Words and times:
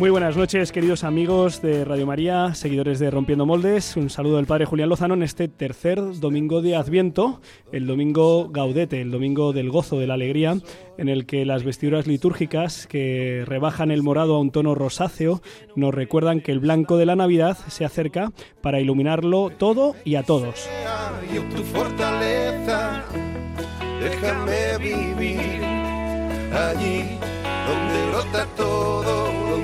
Muy 0.00 0.08
buenas 0.08 0.34
noches, 0.34 0.72
queridos 0.72 1.04
amigos 1.04 1.60
de 1.60 1.84
Radio 1.84 2.06
María, 2.06 2.54
seguidores 2.54 2.98
de 3.00 3.10
Rompiendo 3.10 3.44
Moldes. 3.44 3.98
Un 3.98 4.08
saludo 4.08 4.36
del 4.36 4.46
Padre 4.46 4.64
Julián 4.64 4.88
Lozano 4.88 5.12
en 5.12 5.22
este 5.22 5.46
tercer 5.46 6.00
domingo 6.20 6.62
de 6.62 6.74
Adviento, 6.74 7.42
el 7.70 7.86
domingo 7.86 8.48
gaudete, 8.48 9.02
el 9.02 9.10
domingo 9.10 9.52
del 9.52 9.68
gozo, 9.68 9.98
de 9.98 10.06
la 10.06 10.14
alegría, 10.14 10.56
en 10.96 11.10
el 11.10 11.26
que 11.26 11.44
las 11.44 11.64
vestiduras 11.64 12.06
litúrgicas 12.06 12.86
que 12.86 13.44
rebajan 13.46 13.90
el 13.90 14.02
morado 14.02 14.36
a 14.36 14.40
un 14.40 14.52
tono 14.52 14.74
rosáceo 14.74 15.42
nos 15.76 15.92
recuerdan 15.92 16.40
que 16.40 16.52
el 16.52 16.60
blanco 16.60 16.96
de 16.96 17.04
la 17.04 17.14
Navidad 17.14 17.58
se 17.68 17.84
acerca 17.84 18.32
para 18.62 18.80
iluminarlo 18.80 19.50
todo 19.50 19.96
y 20.06 20.14
a 20.14 20.22
todos. 20.22 20.66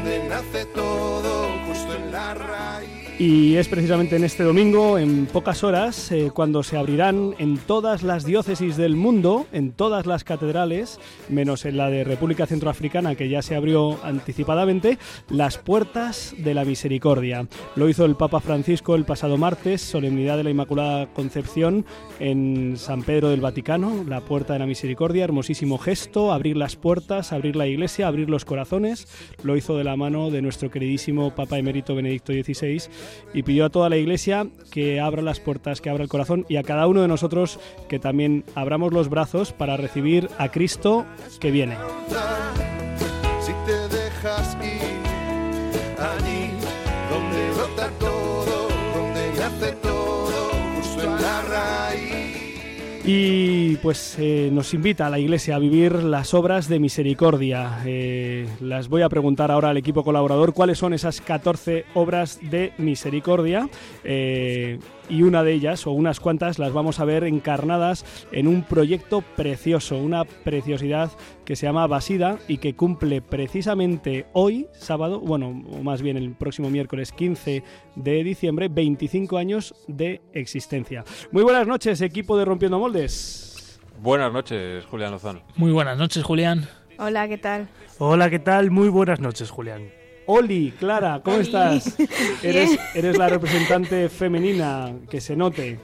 Donde 0.06 0.28
nace 0.28 0.64
todo, 0.66 1.48
justo 1.66 1.94
en 1.94 2.12
la 2.12 2.34
raíz. 2.34 2.75
Y 3.18 3.56
es 3.56 3.66
precisamente 3.68 4.16
en 4.16 4.24
este 4.24 4.42
domingo, 4.42 4.98
en 4.98 5.24
pocas 5.24 5.64
horas, 5.64 6.12
eh, 6.12 6.30
cuando 6.34 6.62
se 6.62 6.76
abrirán 6.76 7.34
en 7.38 7.56
todas 7.56 8.02
las 8.02 8.26
diócesis 8.26 8.76
del 8.76 8.94
mundo, 8.94 9.46
en 9.52 9.72
todas 9.72 10.04
las 10.04 10.22
catedrales, 10.22 11.00
menos 11.30 11.64
en 11.64 11.78
la 11.78 11.88
de 11.88 12.04
República 12.04 12.44
Centroafricana, 12.44 13.14
que 13.14 13.30
ya 13.30 13.40
se 13.40 13.56
abrió 13.56 13.98
anticipadamente, 14.04 14.98
las 15.30 15.56
puertas 15.56 16.34
de 16.36 16.52
la 16.52 16.66
misericordia. 16.66 17.48
Lo 17.74 17.88
hizo 17.88 18.04
el 18.04 18.16
Papa 18.16 18.40
Francisco 18.40 18.94
el 18.94 19.06
pasado 19.06 19.38
martes, 19.38 19.80
solemnidad 19.80 20.36
de 20.36 20.44
la 20.44 20.50
Inmaculada 20.50 21.06
Concepción 21.06 21.86
en 22.20 22.76
San 22.76 23.02
Pedro 23.02 23.30
del 23.30 23.40
Vaticano, 23.40 24.04
la 24.06 24.20
puerta 24.20 24.52
de 24.52 24.58
la 24.58 24.66
misericordia, 24.66 25.24
hermosísimo 25.24 25.78
gesto, 25.78 26.34
abrir 26.34 26.58
las 26.58 26.76
puertas, 26.76 27.32
abrir 27.32 27.56
la 27.56 27.66
iglesia, 27.66 28.08
abrir 28.08 28.28
los 28.28 28.44
corazones. 28.44 29.08
Lo 29.42 29.56
hizo 29.56 29.74
de 29.78 29.84
la 29.84 29.96
mano 29.96 30.28
de 30.30 30.42
nuestro 30.42 30.70
queridísimo 30.70 31.34
Papa 31.34 31.56
Emérito 31.56 31.94
Benedicto 31.94 32.34
XVI 32.34 32.82
y 33.32 33.42
pidió 33.42 33.66
a 33.66 33.70
toda 33.70 33.88
la 33.88 33.96
iglesia 33.96 34.46
que 34.70 35.00
abra 35.00 35.22
las 35.22 35.40
puertas, 35.40 35.80
que 35.80 35.90
abra 35.90 36.02
el 36.02 36.08
corazón 36.08 36.46
y 36.48 36.56
a 36.56 36.62
cada 36.62 36.86
uno 36.86 37.02
de 37.02 37.08
nosotros 37.08 37.58
que 37.88 37.98
también 37.98 38.44
abramos 38.54 38.92
los 38.92 39.08
brazos 39.08 39.52
para 39.52 39.76
recibir 39.76 40.28
a 40.38 40.50
Cristo 40.50 41.04
que 41.40 41.50
viene. 41.50 41.76
Y 53.08 53.76
pues 53.76 54.16
eh, 54.18 54.50
nos 54.52 54.74
invita 54.74 55.06
a 55.06 55.10
la 55.10 55.20
Iglesia 55.20 55.54
a 55.54 55.58
vivir 55.60 55.92
las 56.02 56.34
obras 56.34 56.68
de 56.68 56.80
misericordia. 56.80 57.80
Eh, 57.84 58.48
las 58.60 58.88
voy 58.88 59.02
a 59.02 59.08
preguntar 59.08 59.52
ahora 59.52 59.70
al 59.70 59.76
equipo 59.76 60.02
colaborador 60.02 60.52
cuáles 60.52 60.78
son 60.78 60.92
esas 60.92 61.20
14 61.20 61.84
obras 61.94 62.40
de 62.42 62.72
misericordia. 62.78 63.68
Eh, 64.02 64.80
y 65.08 65.22
una 65.22 65.42
de 65.42 65.52
ellas, 65.52 65.86
o 65.86 65.92
unas 65.92 66.20
cuantas, 66.20 66.58
las 66.58 66.72
vamos 66.72 67.00
a 67.00 67.04
ver 67.04 67.24
encarnadas 67.24 68.04
en 68.32 68.46
un 68.46 68.62
proyecto 68.62 69.22
precioso, 69.36 69.98
una 69.98 70.24
preciosidad 70.24 71.10
que 71.44 71.56
se 71.56 71.66
llama 71.66 71.86
Basida 71.86 72.38
y 72.48 72.58
que 72.58 72.74
cumple 72.74 73.22
precisamente 73.22 74.26
hoy, 74.32 74.66
sábado, 74.72 75.20
bueno, 75.20 75.62
o 75.70 75.82
más 75.82 76.02
bien 76.02 76.16
el 76.16 76.32
próximo 76.34 76.70
miércoles 76.70 77.12
15 77.12 77.62
de 77.94 78.24
diciembre, 78.24 78.68
25 78.68 79.38
años 79.38 79.74
de 79.86 80.22
existencia. 80.32 81.04
Muy 81.30 81.42
buenas 81.42 81.66
noches, 81.66 82.00
equipo 82.00 82.36
de 82.36 82.44
Rompiendo 82.44 82.78
Moldes. 82.78 83.80
Buenas 84.00 84.32
noches, 84.32 84.84
Julián 84.86 85.12
Lozano. 85.12 85.42
Muy 85.56 85.72
buenas 85.72 85.96
noches, 85.96 86.22
Julián. 86.22 86.68
Hola, 86.98 87.28
¿qué 87.28 87.38
tal? 87.38 87.68
Hola, 87.98 88.30
¿qué 88.30 88.38
tal? 88.38 88.70
Muy 88.70 88.88
buenas 88.88 89.20
noches, 89.20 89.50
Julián. 89.50 89.90
Oli, 90.26 90.72
Clara, 90.78 91.20
¿cómo 91.24 91.36
Oli. 91.36 91.46
estás? 91.46 91.96
Eres, 92.42 92.78
eres 92.94 93.16
la 93.16 93.28
representante 93.28 94.08
femenina, 94.08 94.92
que 95.08 95.20
se 95.20 95.36
note. 95.36 95.78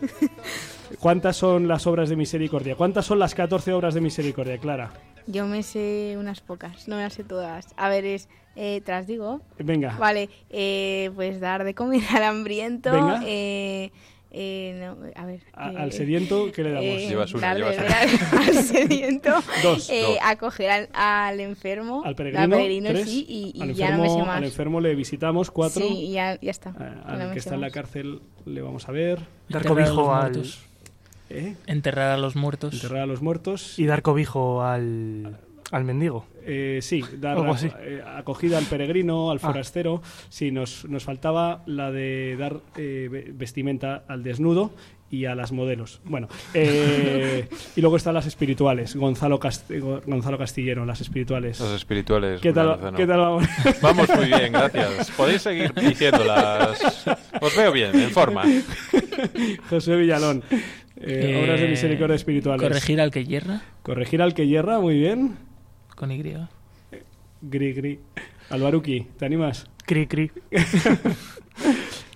¿Cuántas 0.98 1.36
son 1.36 1.68
las 1.68 1.86
obras 1.86 2.08
de 2.08 2.16
misericordia? 2.16 2.76
¿Cuántas 2.76 3.06
son 3.06 3.18
las 3.18 3.34
14 3.34 3.72
obras 3.72 3.94
de 3.94 4.00
misericordia, 4.00 4.58
Clara? 4.58 4.92
Yo 5.26 5.46
me 5.46 5.62
sé 5.62 6.16
unas 6.18 6.40
pocas, 6.40 6.88
no 6.88 6.96
me 6.96 7.02
las 7.02 7.12
sé 7.14 7.24
todas. 7.24 7.68
A 7.76 7.88
ver, 7.88 8.04
es, 8.04 8.28
eh, 8.56 8.80
te 8.84 8.92
las 8.92 9.06
digo. 9.06 9.40
Venga. 9.58 9.96
Vale, 9.98 10.28
eh, 10.50 11.10
pues 11.14 11.40
dar 11.40 11.64
de 11.64 11.74
comer 11.74 12.02
al 12.14 12.24
hambriento. 12.24 12.90
Venga. 12.92 13.22
Eh, 13.24 13.92
eh, 14.32 14.76
no, 14.80 14.96
a 15.14 15.26
ver. 15.26 15.40
A- 15.52 15.72
eh, 15.72 15.76
al 15.78 15.92
sediento, 15.92 16.50
¿qué 16.52 16.62
le 16.64 16.70
damos? 16.70 16.84
eh, 16.86 17.06
Llevas 17.08 17.34
una, 17.34 17.54
llevas 17.54 17.76
beber 17.76 17.92
al, 17.92 18.08
al 18.48 18.54
sediento. 18.64 19.30
Dos. 19.62 19.90
eh, 19.90 20.02
Dos. 20.02 20.18
acoger 20.22 20.70
al, 20.70 20.88
al 20.94 21.40
enfermo. 21.40 22.02
Al 22.04 22.14
peregrino, 22.14 22.88
tres. 22.90 23.08
sí, 23.08 23.24
y, 23.28 23.52
y 23.58 23.62
al, 23.62 23.74
ya 23.74 23.86
enfermo, 23.90 24.04
no 24.04 24.10
me 24.14 24.20
sé 24.20 24.26
más. 24.26 24.36
al 24.38 24.44
enfermo 24.44 24.80
le 24.80 24.94
visitamos, 24.94 25.50
cuatro. 25.50 25.82
Sí, 25.86 25.88
y 25.92 26.12
ya, 26.12 26.38
ya 26.40 26.50
está. 26.50 26.70
Eh, 26.70 26.94
al 27.06 27.18
no 27.18 27.32
que 27.32 27.38
está 27.38 27.54
en 27.54 27.60
la 27.60 27.70
cárcel 27.70 28.20
le 28.46 28.62
vamos 28.62 28.88
a 28.88 28.92
ver. 28.92 29.18
Dar 29.48 29.62
Enterrar 29.62 29.78
a 29.78 29.80
los 29.80 29.90
cobijo 29.90 30.14
al. 30.14 30.42
¿eh? 31.30 31.54
Enterrar 31.66 32.10
a 32.10 32.16
los 32.16 32.36
muertos. 32.36 32.74
Enterrar 32.74 33.02
a 33.02 33.06
los 33.06 33.22
muertos. 33.22 33.78
y 33.78 33.86
dar 33.86 34.02
cobijo 34.02 34.62
al, 34.62 35.36
al 35.72 35.84
mendigo. 35.84 36.26
Eh, 36.46 36.78
sí, 36.82 37.02
dar 37.18 37.36
eh, 37.82 38.02
acogida 38.16 38.58
al 38.58 38.64
peregrino, 38.66 39.30
al 39.32 39.38
Ah. 39.38 39.40
forastero. 39.40 40.02
Sí, 40.28 40.50
nos, 40.52 40.84
nos 40.84 41.02
faltaba 41.02 41.62
la 41.66 41.90
de 41.90 42.36
dar 42.38 42.60
eh, 42.76 43.08
ve- 43.10 43.30
vestimenta 43.34 44.04
al 44.06 44.22
desnudo 44.22 44.70
y 45.10 45.24
a 45.26 45.34
las 45.34 45.52
modelos. 45.52 46.00
Bueno, 46.04 46.28
eh, 46.54 47.46
y 47.76 47.80
luego 47.80 47.96
están 47.96 48.14
las 48.14 48.26
espirituales. 48.26 48.96
Gonzalo, 48.96 49.38
Cast- 49.40 49.78
Go- 49.80 50.00
Gonzalo 50.06 50.38
Castillero, 50.38 50.84
las 50.86 51.00
espirituales. 51.00 51.58
Los 51.60 51.72
espirituales. 51.74 52.40
¿Qué 52.40 52.52
tal. 52.52 52.94
¿Qué 52.96 53.06
tal 53.06 53.18
vamos? 53.20 53.44
Vamos 53.82 54.08
muy 54.16 54.26
bien, 54.26 54.52
gracias. 54.52 55.10
Podéis 55.12 55.42
seguir 55.42 55.72
diciéndolas. 55.74 57.06
Os 57.40 57.56
veo 57.56 57.72
bien, 57.72 57.94
en 57.98 58.10
forma. 58.10 58.42
José 59.70 59.96
Villalón. 59.96 60.42
Eh, 60.50 60.60
Eh, 61.34 61.42
obras 61.44 61.60
de 61.60 61.68
misericordia 61.68 62.14
espirituales. 62.16 62.62
Corregir 62.68 63.00
al 63.00 63.10
que 63.10 63.24
hierra, 63.24 63.62
Corregir 63.82 64.22
al 64.22 64.34
que 64.34 64.46
hierra, 64.46 64.78
muy 64.78 64.96
bien. 64.98 65.36
Con 66.02 66.10
Y. 66.10 66.20
Gri, 67.42 67.72
gri. 67.74 68.00
Albaruki, 68.50 69.06
¿te 69.16 69.24
animas? 69.24 69.68
Cri, 69.86 70.08
cri. 70.08 70.32
Enseñar- 70.50 71.06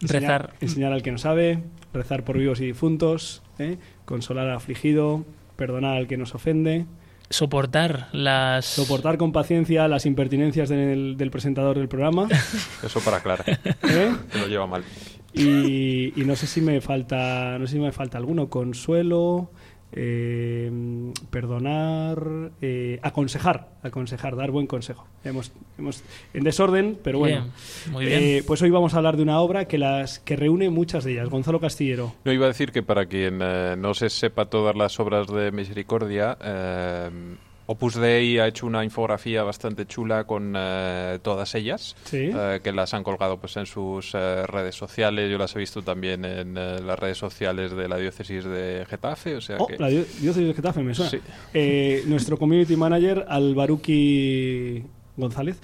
Rezar. 0.01 0.55
Enseñar 0.61 0.93
al 0.93 1.03
que 1.03 1.13
no 1.13 1.19
sabe, 1.19 1.61
rezar 1.93 2.25
por 2.25 2.37
vivos 2.37 2.61
y 2.61 2.67
difuntos, 2.67 3.43
¿eh? 3.61 3.79
consolar 4.05 4.49
al 4.49 4.57
afligido, 4.57 5.25
perdonar 5.55 5.97
al 5.97 6.09
que 6.09 6.17
nos 6.17 6.35
ofende, 6.35 6.87
Soportar 7.31 8.09
las... 8.13 8.65
soportar 8.67 9.19
con 9.19 9.31
paciencia 9.33 9.87
las 9.87 10.05
impertinencias 10.07 10.69
del, 10.69 11.17
del 11.17 11.31
presentador 11.31 11.79
del 11.79 11.89
programa. 11.89 12.27
Eso 12.85 12.99
para 13.01 13.21
Clara, 13.21 13.45
¿eh? 13.47 14.15
que 14.33 14.39
lo 14.41 14.49
lleva 14.49 14.67
mal. 14.67 14.83
Y, 15.33 16.13
y 16.21 16.25
no 16.25 16.35
sé 16.35 16.49
si 16.49 16.61
me 16.61 16.81
falta, 16.81 17.57
no 17.61 17.67
sé 17.69 17.75
si 17.75 17.79
me 17.79 17.93
falta 17.93 18.19
alguno, 18.19 18.49
consuelo, 18.49 19.51
eh, 19.93 20.71
perdonar, 21.31 22.51
eh, 22.61 22.99
aconsejar, 23.03 23.69
aconsejar, 23.83 24.37
dar 24.37 24.51
buen 24.51 24.67
consejo. 24.67 25.07
Hemos, 25.25 25.53
hemos 25.79 26.03
en 26.35 26.45
desorden, 26.45 26.99
pero 27.03 27.19
bueno. 27.19 27.43
Bien, 27.43 27.93
muy 27.93 28.07
bien. 28.07 28.23
Eh, 28.23 28.45
pues 28.47 28.63
hoy 28.63 28.71
vamos 28.71 28.95
a 28.95 28.99
hablar 28.99 29.17
de 29.17 29.23
una 29.23 29.41
obra 29.41 29.67
que 29.67 29.79
las 29.79 30.19
que 30.19 30.37
reúne 30.37 30.71
muchas 30.71 31.05
de 31.05 31.13
ellas. 31.13 31.29
Gonzalo 31.29 31.61
Castillero. 31.61 32.15
No 32.25 32.33
iba 32.33 32.47
a 32.47 32.49
decir 32.49 32.73
que 32.73 32.83
para 32.83 33.07
quien 33.07 33.41
eh, 33.43 33.77
no 33.79 33.95
se 33.95 34.11
sepa 34.11 34.47
todas 34.47 34.77
las 34.77 34.99
obras 35.01 35.27
de 35.29 35.51
misericordia, 35.53 36.37
eh, 36.43 37.11
Opus 37.69 37.97
Dei 37.97 38.39
ha 38.39 38.47
hecho 38.47 38.65
una 38.67 38.85
infografía 38.85 39.43
bastante 39.43 39.87
chula 39.87 40.25
con 40.25 40.55
eh, 40.57 41.19
todas 41.23 41.55
ellas, 41.57 41.97
Sí. 42.05 42.31
eh, 42.33 42.61
que 42.63 42.71
las 42.73 42.95
han 42.95 43.03
colgado 43.03 43.39
pues 43.39 43.57
en 43.57 43.67
sus 43.67 44.15
eh, 44.15 44.47
redes 44.47 44.77
sociales. 44.77 45.29
Yo 45.31 45.37
las 45.37 45.55
he 45.57 45.59
visto 45.59 45.83
también 45.83 46.25
en 46.25 46.55
las 46.55 46.99
redes 46.99 47.19
sociales 47.19 47.73
de 47.73 47.89
la 47.89 47.97
diócesis 47.97 48.45
de 48.45 48.87
Getafe, 48.89 49.35
o 49.37 49.41
sea 49.41 49.57
Oh, 49.59 49.67
que 49.67 49.77
la 49.79 49.89
diócesis 49.89 50.47
de 50.47 50.55
Getafe, 50.55 50.83
me 50.83 50.95
suena. 50.95 51.11
Sí. 51.11 52.03
Nuestro 52.07 52.37
community 52.39 52.77
manager, 52.77 53.25
Albaruki 53.29 54.85
González, 55.17 55.61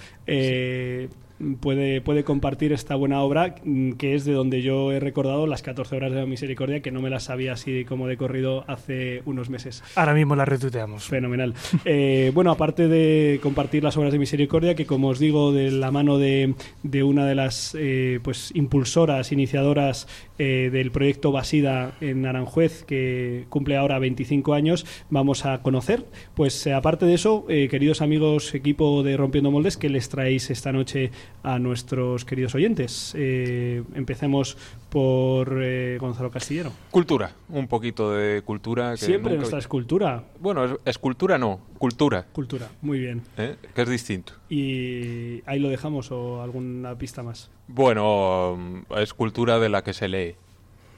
puede, 1.59 2.01
puede 2.01 2.23
compartir 2.23 2.73
esta 2.73 2.95
buena 2.95 3.21
obra, 3.21 3.55
mm, 3.63 3.93
que 3.93 4.15
es 4.15 4.25
de 4.25 4.33
donde 4.33 4.61
yo 4.61 4.91
he 4.91 4.99
recordado 4.99 5.47
las 5.47 5.61
14 5.61 5.95
horas 5.95 6.11
de 6.11 6.19
la 6.19 6.25
misericordia, 6.25 6.81
que 6.81 6.91
no 6.91 7.01
me 7.01 7.09
las 7.09 7.23
sabía 7.23 7.53
así 7.53 7.85
como 7.85 8.07
de 8.07 8.17
corrido 8.17 8.63
hace 8.67 9.21
unos 9.25 9.49
meses. 9.49 9.83
Ahora 9.95 10.13
mismo 10.13 10.35
la 10.35 10.45
retuiteamos. 10.45 11.05
Fenomenal. 11.05 11.53
Eh, 11.85 12.31
bueno, 12.33 12.51
aparte 12.51 12.87
de 12.87 13.39
compartir 13.41 13.83
las 13.83 13.97
obras 13.97 14.11
de 14.11 14.19
misericordia, 14.19 14.75
que 14.75 14.85
como 14.85 15.09
os 15.09 15.19
digo, 15.19 15.51
de 15.51 15.71
la 15.71 15.91
mano 15.91 16.17
de, 16.17 16.55
de 16.83 17.03
una 17.03 17.25
de 17.25 17.35
las 17.35 17.75
eh, 17.79 18.19
pues 18.23 18.51
impulsoras, 18.55 19.31
iniciadoras 19.31 20.07
eh, 20.37 20.69
del 20.71 20.91
proyecto 20.91 21.31
Basida 21.31 21.93
en 22.01 22.25
Aranjuez, 22.25 22.83
que 22.83 23.45
cumple 23.49 23.77
ahora 23.77 23.99
25 23.99 24.53
años, 24.53 24.85
vamos 25.09 25.45
a 25.45 25.61
conocer. 25.61 26.05
Pues 26.35 26.65
aparte 26.67 27.05
de 27.05 27.13
eso, 27.13 27.45
queridos 27.47 28.01
amigos, 28.01 28.53
equipo 28.55 29.03
de 29.03 29.17
Rompiendo 29.17 29.51
Moldes, 29.51 29.77
¿qué 29.77 29.89
les 29.89 30.09
traéis 30.09 30.49
esta 30.49 30.71
noche 30.71 31.11
a 31.41 31.57
nuestros 31.59 32.23
queridos 32.25 32.53
oyentes? 32.55 33.13
Eh, 33.17 33.83
empecemos 33.95 34.57
por 34.89 35.59
eh, 35.61 35.97
Gonzalo 35.99 36.29
Castillero. 36.31 36.71
Cultura, 36.91 37.31
un 37.49 37.67
poquito 37.67 38.11
de 38.11 38.41
cultura. 38.43 38.91
Que 38.91 38.97
Siempre 39.05 39.35
nuestra 39.35 39.59
escultura. 39.59 40.23
Bueno, 40.39 40.65
es- 40.65 40.75
escultura 40.85 41.37
no, 41.37 41.59
cultura, 41.77 42.25
Cultura, 42.31 42.69
muy 42.81 42.99
bien. 42.99 43.23
¿eh? 43.37 43.55
que 43.73 43.81
es 43.81 43.89
distinto. 43.89 44.33
¿Y 44.49 45.41
ahí 45.45 45.59
lo 45.59 45.69
dejamos 45.69 46.11
o 46.11 46.41
alguna 46.41 46.95
pista 46.97 47.23
más? 47.23 47.49
Bueno, 47.67 48.83
es 48.97 49.13
cultura 49.13 49.59
de 49.59 49.69
la 49.69 49.83
que 49.83 49.93
se 49.93 50.07
lee, 50.07 50.35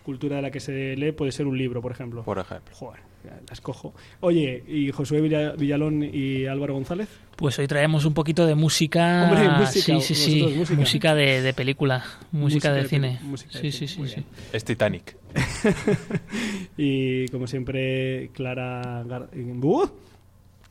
Cultura 0.03 0.35
de 0.35 0.41
la 0.43 0.51
que 0.51 0.59
se 0.59 0.95
lee 0.95 1.11
puede 1.13 1.31
ser 1.31 1.47
un 1.47 1.57
libro, 1.57 1.81
por 1.81 1.91
ejemplo. 1.91 2.21
por 2.23 2.37
ejemplo. 2.37 2.75
Joder, 2.75 2.99
ya 3.25 3.31
la 3.47 3.53
escojo. 3.53 3.93
Oye, 4.21 4.63
¿y 4.67 4.91
Josué 4.91 5.21
Villa- 5.21 5.53
Villalón 5.57 6.03
y 6.03 6.45
Álvaro 6.45 6.73
González? 6.75 7.07
Pues 7.35 7.59
hoy 7.59 7.67
traemos 7.67 8.05
un 8.05 8.13
poquito 8.13 8.45
de 8.45 8.55
música. 8.55 9.23
Hombre, 9.29 9.49
música, 9.49 9.99
sí, 9.99 10.01
sí, 10.01 10.15
sí. 10.15 10.39
vosotros, 10.41 10.57
música. 10.59 10.79
Música, 10.79 11.15
de, 11.15 11.41
de 11.41 11.53
película, 11.53 12.03
música, 12.31 12.69
Música 12.69 12.73
de, 12.73 12.81
de 12.83 12.87
cine. 12.89 13.17
peli- 13.19 13.29
música 13.29 13.59
de 13.59 13.59
sí, 13.59 13.71
cine, 13.71 13.87
sí, 13.87 13.93
sí, 13.93 13.99
muy 13.99 14.07
sí. 14.09 14.15
bien. 14.15 14.25
Es 14.53 14.63
Titanic. 14.63 15.15
Y 16.77 17.27
como 17.29 17.47
siempre, 17.47 18.29
Clara... 18.33 19.03
Gar-. 19.05 19.29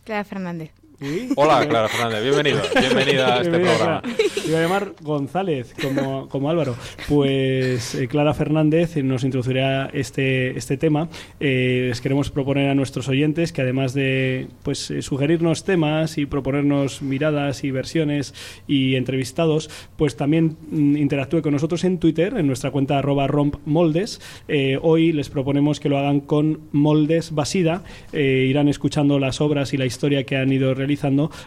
Clara 0.05 0.25
Fernández. 0.25 0.71
Hola, 1.35 1.67
Clara 1.69 1.89
Fernández, 1.89 2.23
bienvenida, 2.23 2.63
bienvenida 2.81 3.35
a 3.35 3.39
este 3.39 3.51
Bienvenida, 3.51 3.77
programa. 3.77 4.03
Te 4.03 4.49
Iba 4.49 4.59
a 4.59 4.63
llamar 4.63 4.93
González, 5.03 5.75
como, 5.83 6.29
como 6.29 6.49
Álvaro. 6.49 6.77
Pues 7.09 7.97
eh, 7.97 8.07
Clara 8.07 8.33
Fernández 8.33 8.97
nos 8.99 9.25
introducirá 9.25 9.91
este, 9.93 10.57
este 10.57 10.77
tema. 10.77 11.09
Eh, 11.41 11.87
les 11.89 12.01
queremos 12.01 12.31
proponer 12.31 12.71
a 12.71 12.77
nuestros 12.77 13.09
oyentes 13.09 13.53
que 13.53 13.63
además 13.63 13.93
de 13.93 14.47
pues, 14.63 14.91
eh, 14.93 15.03
sugerirnos 15.03 15.65
temas 15.65 16.17
y 16.17 16.27
proponernos 16.27 17.03
miradas 17.03 17.65
y 17.65 17.73
versiones 17.73 18.33
y 18.69 18.95
entrevistados, 18.95 19.71
pues 19.97 20.17
también 20.17 20.57
mm, 20.71 20.97
interactúe 20.97 21.43
con 21.43 21.53
nosotros 21.53 21.83
en 21.83 21.99
Twitter, 21.99 22.37
en 22.37 22.47
nuestra 22.47 22.71
cuenta 22.71 22.99
arroba 22.99 23.27
rompmoldes. 23.27 24.21
Hoy 24.83 25.13
les 25.13 25.29
proponemos 25.29 25.81
que 25.81 25.89
lo 25.89 25.99
hagan 25.99 26.21
con 26.21 26.61
Moldes 26.71 27.33
Basida. 27.33 27.83
Irán 28.13 28.69
escuchando 28.69 29.19
las 29.19 29.41
obras 29.41 29.75
y 29.75 29.77
la 29.77 29.87
historia 29.87 30.25
que 30.25 30.37
han 30.37 30.53
ido 30.53 30.73
realizando 30.75 30.94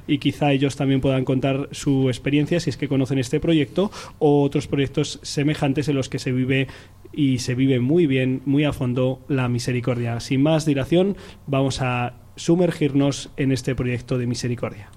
y 0.07 0.17
quizá 0.17 0.51
ellos 0.51 0.75
también 0.75 1.01
puedan 1.01 1.25
contar 1.25 1.69
su 1.71 2.09
experiencia 2.09 2.59
si 2.59 2.69
es 2.69 2.77
que 2.77 2.87
conocen 2.87 3.19
este 3.19 3.39
proyecto 3.39 3.91
o 4.19 4.43
otros 4.43 4.67
proyectos 4.67 5.19
semejantes 5.23 5.87
en 5.87 5.95
los 5.95 6.09
que 6.09 6.19
se 6.19 6.31
vive 6.31 6.67
y 7.13 7.39
se 7.39 7.55
vive 7.55 7.79
muy 7.79 8.07
bien, 8.07 8.41
muy 8.45 8.63
a 8.63 8.73
fondo 8.73 9.21
la 9.27 9.47
misericordia. 9.47 10.19
Sin 10.19 10.41
más 10.41 10.65
dilación, 10.65 11.17
vamos 11.47 11.81
a 11.81 12.13
sumergirnos 12.35 13.31
en 13.37 13.51
este 13.51 13.75
proyecto 13.75 14.17
de 14.17 14.27
misericordia. 14.27 14.89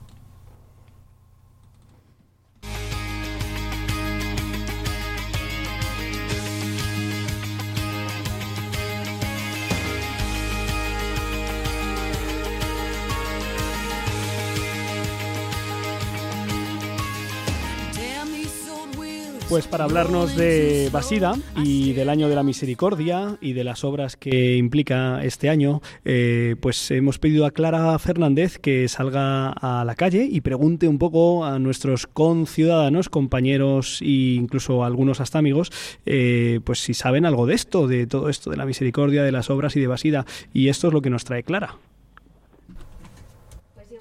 Pues 19.50 19.67
para 19.67 19.82
hablarnos 19.82 20.37
de 20.37 20.91
Basida 20.93 21.35
y 21.56 21.93
del 21.93 22.08
año 22.08 22.29
de 22.29 22.37
la 22.37 22.44
misericordia 22.44 23.37
y 23.41 23.52
de 23.52 23.64
las 23.64 23.82
obras 23.82 24.17
que 24.17 24.56
implica 24.56 25.25
este 25.25 25.49
año, 25.49 25.82
eh, 26.05 26.55
pues 26.61 26.93
hemos 26.93 27.19
pedido 27.19 27.47
a 27.47 27.50
Clara 27.50 27.99
Fernández 27.99 28.58
que 28.58 28.87
salga 28.87 29.49
a 29.50 29.85
la 29.85 29.97
calle 29.97 30.29
y 30.31 30.41
pregunte 30.43 30.87
un 30.87 30.99
poco 30.99 31.44
a 31.44 31.58
nuestros 31.58 32.06
conciudadanos, 32.06 33.08
compañeros 33.08 34.00
e 34.02 34.37
incluso 34.37 34.85
algunos 34.85 35.20
hasta 35.20 35.41
amigos, 35.41 35.73
eh, 36.06 36.61
pues 36.62 36.79
si 36.79 36.94
saben 36.94 37.26
algo 37.26 37.47
de 37.47 37.55
esto, 37.55 37.88
de 37.88 38.06
todo 38.06 38.29
esto, 38.29 38.50
de 38.50 38.56
la 38.56 38.67
misericordia, 38.67 39.25
de 39.25 39.32
las 39.32 39.50
obras 39.50 39.75
y 39.75 39.81
de 39.81 39.88
Basida. 39.88 40.26
Y 40.55 40.69
esto 40.69 40.87
es 40.87 40.94
lo 40.94 41.02
que 41.02 41.11
nos 41.11 41.25
trae 41.25 41.43
Clara. 41.43 41.75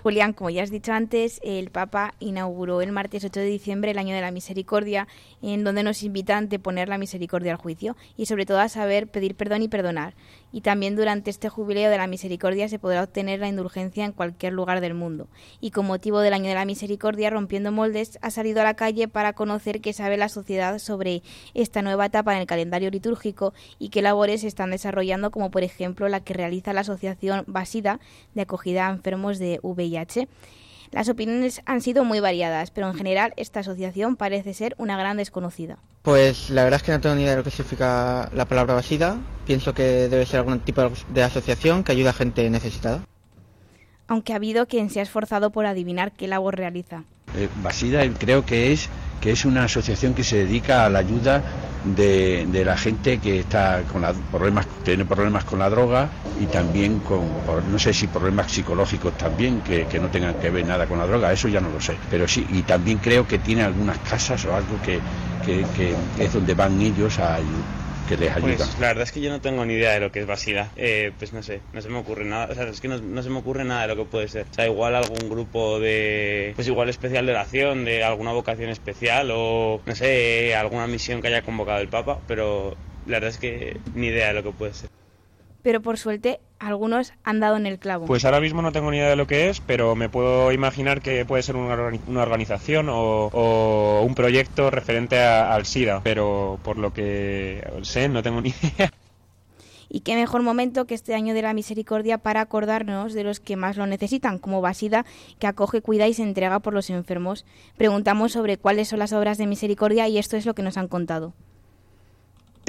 Julián, 0.02 0.32
como 0.32 0.50
ya 0.50 0.64
has 0.64 0.72
dicho 0.72 0.94
antes, 0.94 1.42
el 1.44 1.72
Papa 1.72 2.14
inauguró 2.20 2.82
el 2.82 2.94
martes 2.94 3.26
8 3.26 3.42
de 3.42 3.46
diciembre 3.46 3.92
el 3.92 3.98
Año 3.98 4.16
de 4.16 4.22
la 4.22 4.32
Misericordia, 4.32 5.10
en 5.42 5.66
donde 5.66 5.84
nos 5.84 6.04
invita 6.04 6.36
a 6.36 6.38
anteponer 6.38 6.88
la 6.88 6.98
misericordia 6.98 7.52
al 7.52 7.58
juicio 7.58 7.98
y 8.16 8.26
sobre 8.26 8.46
todo 8.46 8.60
a 8.60 8.70
saber 8.70 9.08
pedir 9.08 9.36
perdón 9.36 9.62
y 9.62 9.68
perdonar. 9.68 10.14
Y 10.52 10.62
también 10.62 10.96
durante 10.96 11.30
este 11.30 11.50
jubileo 11.50 11.90
de 11.90 11.98
la 11.98 12.08
misericordia 12.08 12.68
se 12.70 12.80
podrá 12.80 13.04
obtener 13.04 13.40
la 13.40 13.48
indulgencia 13.48 14.06
en 14.06 14.12
cualquier 14.12 14.54
lugar 14.54 14.82
del 14.82 14.94
mundo. 14.94 15.28
Y 15.62 15.72
con 15.72 15.86
motivo 15.86 16.20
del 16.20 16.34
Año 16.34 16.50
de 16.50 16.56
la 16.56 16.66
Misericordia, 16.66 17.30
Rompiendo 17.30 17.72
Moldes 17.72 18.18
ha 18.22 18.32
salido 18.32 18.62
a 18.62 18.64
la 18.64 18.76
calle 18.76 19.08
para 19.08 19.34
conocer 19.34 19.82
qué 19.82 19.94
sabe 19.94 20.18
la 20.18 20.30
sociedad 20.30 20.80
sobre 20.80 21.22
esta 21.54 21.82
nueva 21.82 22.08
etapa 22.08 22.34
en 22.34 22.42
el 22.42 22.48
calendario 22.48 22.90
litúrgico 22.90 23.54
y 23.78 23.90
qué 23.90 24.02
labores 24.02 24.42
se 24.42 24.48
están 24.48 24.72
desarrollando, 24.72 25.32
como 25.32 25.52
por 25.52 25.64
ejemplo 25.64 26.10
la 26.10 26.22
que 26.22 26.34
realiza 26.34 26.74
la 26.74 26.82
Asociación 26.82 27.44
Basida 27.48 28.00
de 28.34 28.42
acogida 28.42 28.88
a 28.88 28.92
enfermos 28.92 29.40
de 29.40 29.60
VIH. 29.62 30.28
Las 30.92 31.08
opiniones 31.08 31.62
han 31.66 31.82
sido 31.82 32.04
muy 32.04 32.20
variadas, 32.20 32.72
pero 32.72 32.88
en 32.88 32.96
general 32.96 33.34
esta 33.38 33.60
asociación 33.60 34.16
parece 34.16 34.54
ser 34.54 34.76
una 34.78 34.98
gran 34.98 35.18
desconocida. 35.18 35.78
Pues 36.02 36.50
la 36.50 36.64
verdad 36.64 36.80
es 36.80 36.84
que 36.84 36.92
no 36.92 37.02
tengo 37.02 37.16
ni 37.16 37.22
idea 37.22 37.32
de 37.32 37.38
lo 37.38 37.44
que 37.44 37.52
significa 37.52 38.30
la 38.34 38.46
palabra 38.46 38.74
basida. 38.74 39.18
Pienso 39.46 39.74
que 39.74 40.08
debe 40.10 40.26
ser 40.26 40.40
algún 40.40 40.60
tipo 40.62 40.82
de 41.14 41.24
asociación 41.24 41.84
que 41.84 41.92
ayuda 41.92 42.10
a 42.10 42.14
gente 42.14 42.50
necesitada. 42.50 43.04
Aunque 44.08 44.34
ha 44.34 44.38
habido 44.38 44.66
quien 44.66 44.90
se 44.90 45.00
ha 45.00 45.04
esforzado 45.04 45.52
por 45.52 45.68
adivinar 45.68 46.14
qué 46.14 46.28
labor 46.28 46.56
realiza. 46.58 47.04
Eh, 47.34 47.50
Basida 47.54 48.02
creo 48.18 48.44
que 48.46 48.72
es 48.72 48.92
que 49.20 49.32
es 49.32 49.46
una 49.46 49.66
asociación 49.66 50.16
que 50.16 50.24
se 50.24 50.38
dedica 50.38 50.86
a 50.86 50.90
la 50.90 51.00
ayuda 51.00 51.44
de, 51.82 52.46
de 52.48 52.66
la 52.66 52.76
gente 52.78 53.20
que 53.20 53.40
está 53.40 53.86
con 53.86 54.02
la- 54.02 54.14
problemas 54.14 54.68
tiene 54.84 55.06
problemas 55.06 55.46
con 55.46 55.60
la 55.60 55.70
droga 55.70 56.12
y 56.34 56.48
también 56.48 57.02
con 57.02 57.42
no 57.66 57.80
sé 57.80 57.94
si 57.94 58.08
problemas 58.08 58.52
psicológicos 58.52 59.16
también 59.16 59.62
que, 59.62 59.88
que 59.88 60.00
no 60.00 60.10
tengan 60.10 60.36
que 60.38 60.50
ver 60.50 60.66
nada 60.66 60.88
con 60.88 60.98
la 61.00 61.06
droga 61.08 61.32
eso 61.32 61.48
ya 61.48 61.62
no 61.62 61.70
lo 61.70 61.80
sé. 61.80 62.02
Pero 62.10 62.28
sí 62.28 62.46
y 62.50 62.64
también 62.64 63.00
creo 63.00 63.28
que 63.28 63.40
tiene 63.40 63.62
algunas 63.64 64.00
casas 64.00 64.44
o 64.46 64.56
algo 64.56 64.80
que, 64.82 65.04
que, 65.40 65.70
que 65.70 65.98
es 66.16 66.32
donde 66.32 66.54
van 66.56 66.82
ellos 66.82 67.20
a 67.20 67.40
ayu- 67.40 67.68
que 68.10 68.18
les 68.18 68.36
ayudan 68.36 68.58
Pues 68.58 68.80
la 68.80 68.88
verdad 68.88 69.04
es 69.04 69.12
que 69.12 69.22
yo 69.22 69.30
no 69.30 69.40
tengo 69.40 69.64
ni 69.66 69.76
idea 69.76 69.92
de 69.92 70.00
lo 70.00 70.12
que 70.12 70.20
es 70.20 70.26
Basida. 70.26 70.72
Eh, 70.76 71.12
pues 71.18 71.32
no 71.32 71.44
sé, 71.44 71.62
no 71.74 71.82
se 71.82 71.90
me 71.90 72.00
ocurre 72.00 72.26
nada. 72.26 72.48
O 72.52 72.56
sea, 72.56 72.68
es 72.68 72.82
que 72.82 72.88
no, 72.88 72.98
no 72.98 73.24
se 73.24 73.30
me 73.30 73.38
ocurre 73.38 73.64
nada 73.64 73.84
de 73.84 73.88
lo 73.90 73.96
que 73.96 74.10
puede 74.10 74.28
ser. 74.28 74.48
O 74.50 74.54
sea, 74.54 74.66
igual 74.66 74.96
algún 74.96 75.30
grupo 75.30 75.80
de. 75.80 76.54
Pues 76.56 76.68
igual 76.68 76.90
especial 76.90 77.26
de 77.26 77.32
oración, 77.32 77.86
de 77.86 78.04
alguna 78.04 78.34
vocación 78.34 78.70
especial 78.70 79.30
o 79.32 79.82
no 79.86 79.96
sé, 79.96 80.56
alguna 80.56 80.88
misión 80.88 81.22
que 81.22 81.28
haya 81.28 81.44
convocado 81.44 81.80
el 81.80 81.88
Papa, 81.88 82.20
pero 82.28 82.76
la 83.06 83.14
verdad 83.14 83.30
es 83.30 83.38
que 83.38 83.78
ni 83.94 84.08
idea 84.08 84.30
de 84.30 84.34
lo 84.34 84.44
que 84.44 84.52
puede 84.52 84.74
ser. 84.74 84.90
Pero 85.62 85.82
por 85.82 85.98
suerte, 85.98 86.40
algunos 86.58 87.14
han 87.24 87.40
dado 87.40 87.58
en 87.58 87.66
el 87.66 87.80
clavo. 87.80 88.06
Pues 88.06 88.24
ahora 88.26 88.40
mismo 88.40 88.62
no 88.62 88.72
tengo 88.72 88.92
ni 88.92 88.98
idea 88.98 89.10
de 89.10 89.16
lo 89.16 89.28
que 89.28 89.50
es, 89.50 89.60
pero 89.60 89.96
me 89.96 90.08
puedo 90.10 90.52
imaginar 90.54 91.02
que 91.02 91.26
puede 91.26 91.44
ser 91.44 91.56
una, 91.58 91.76
organi- 91.76 92.00
una 92.08 92.22
organización 92.24 92.88
o, 92.90 93.28
o 93.34 94.02
un 94.04 94.16
proyecto 94.16 94.70
referente 94.72 95.20
a- 95.20 95.54
al 95.54 95.66
SIDA, 95.66 96.02
pero 96.04 96.60
por 96.64 96.78
lo 96.78 96.94
que 96.94 97.62
sé 97.82 98.08
no 98.08 98.24
tengo 98.24 98.40
ni 98.42 98.50
idea. 98.50 98.92
Y 99.92 100.02
qué 100.02 100.14
mejor 100.16 100.44
momento 100.44 100.86
que 100.86 100.94
este 100.94 101.16
año 101.16 101.34
de 101.34 101.42
la 101.42 101.54
misericordia 101.56 102.20
para 102.20 102.42
acordarnos 102.42 103.14
de 103.14 103.24
los 103.24 103.40
que 103.40 103.56
más 103.56 103.76
lo 103.76 103.88
necesitan, 103.88 104.38
como 104.38 104.62
Basida, 104.62 105.04
que 105.40 105.48
acoge, 105.48 105.82
cuida 105.82 106.08
y 106.08 106.14
se 106.14 106.22
entrega 106.22 106.60
por 106.60 106.76
los 106.76 106.92
enfermos. 106.92 107.44
Preguntamos 107.76 108.32
sobre 108.34 108.58
cuáles 108.58 108.88
son 108.90 109.00
las 109.00 109.14
obras 109.14 109.40
de 109.40 109.48
misericordia 109.48 110.08
y 110.08 110.20
esto 110.20 110.38
es 110.38 110.46
lo 110.46 110.54
que 110.54 110.62
nos 110.62 110.78
han 110.78 110.88
contado. 110.90 111.34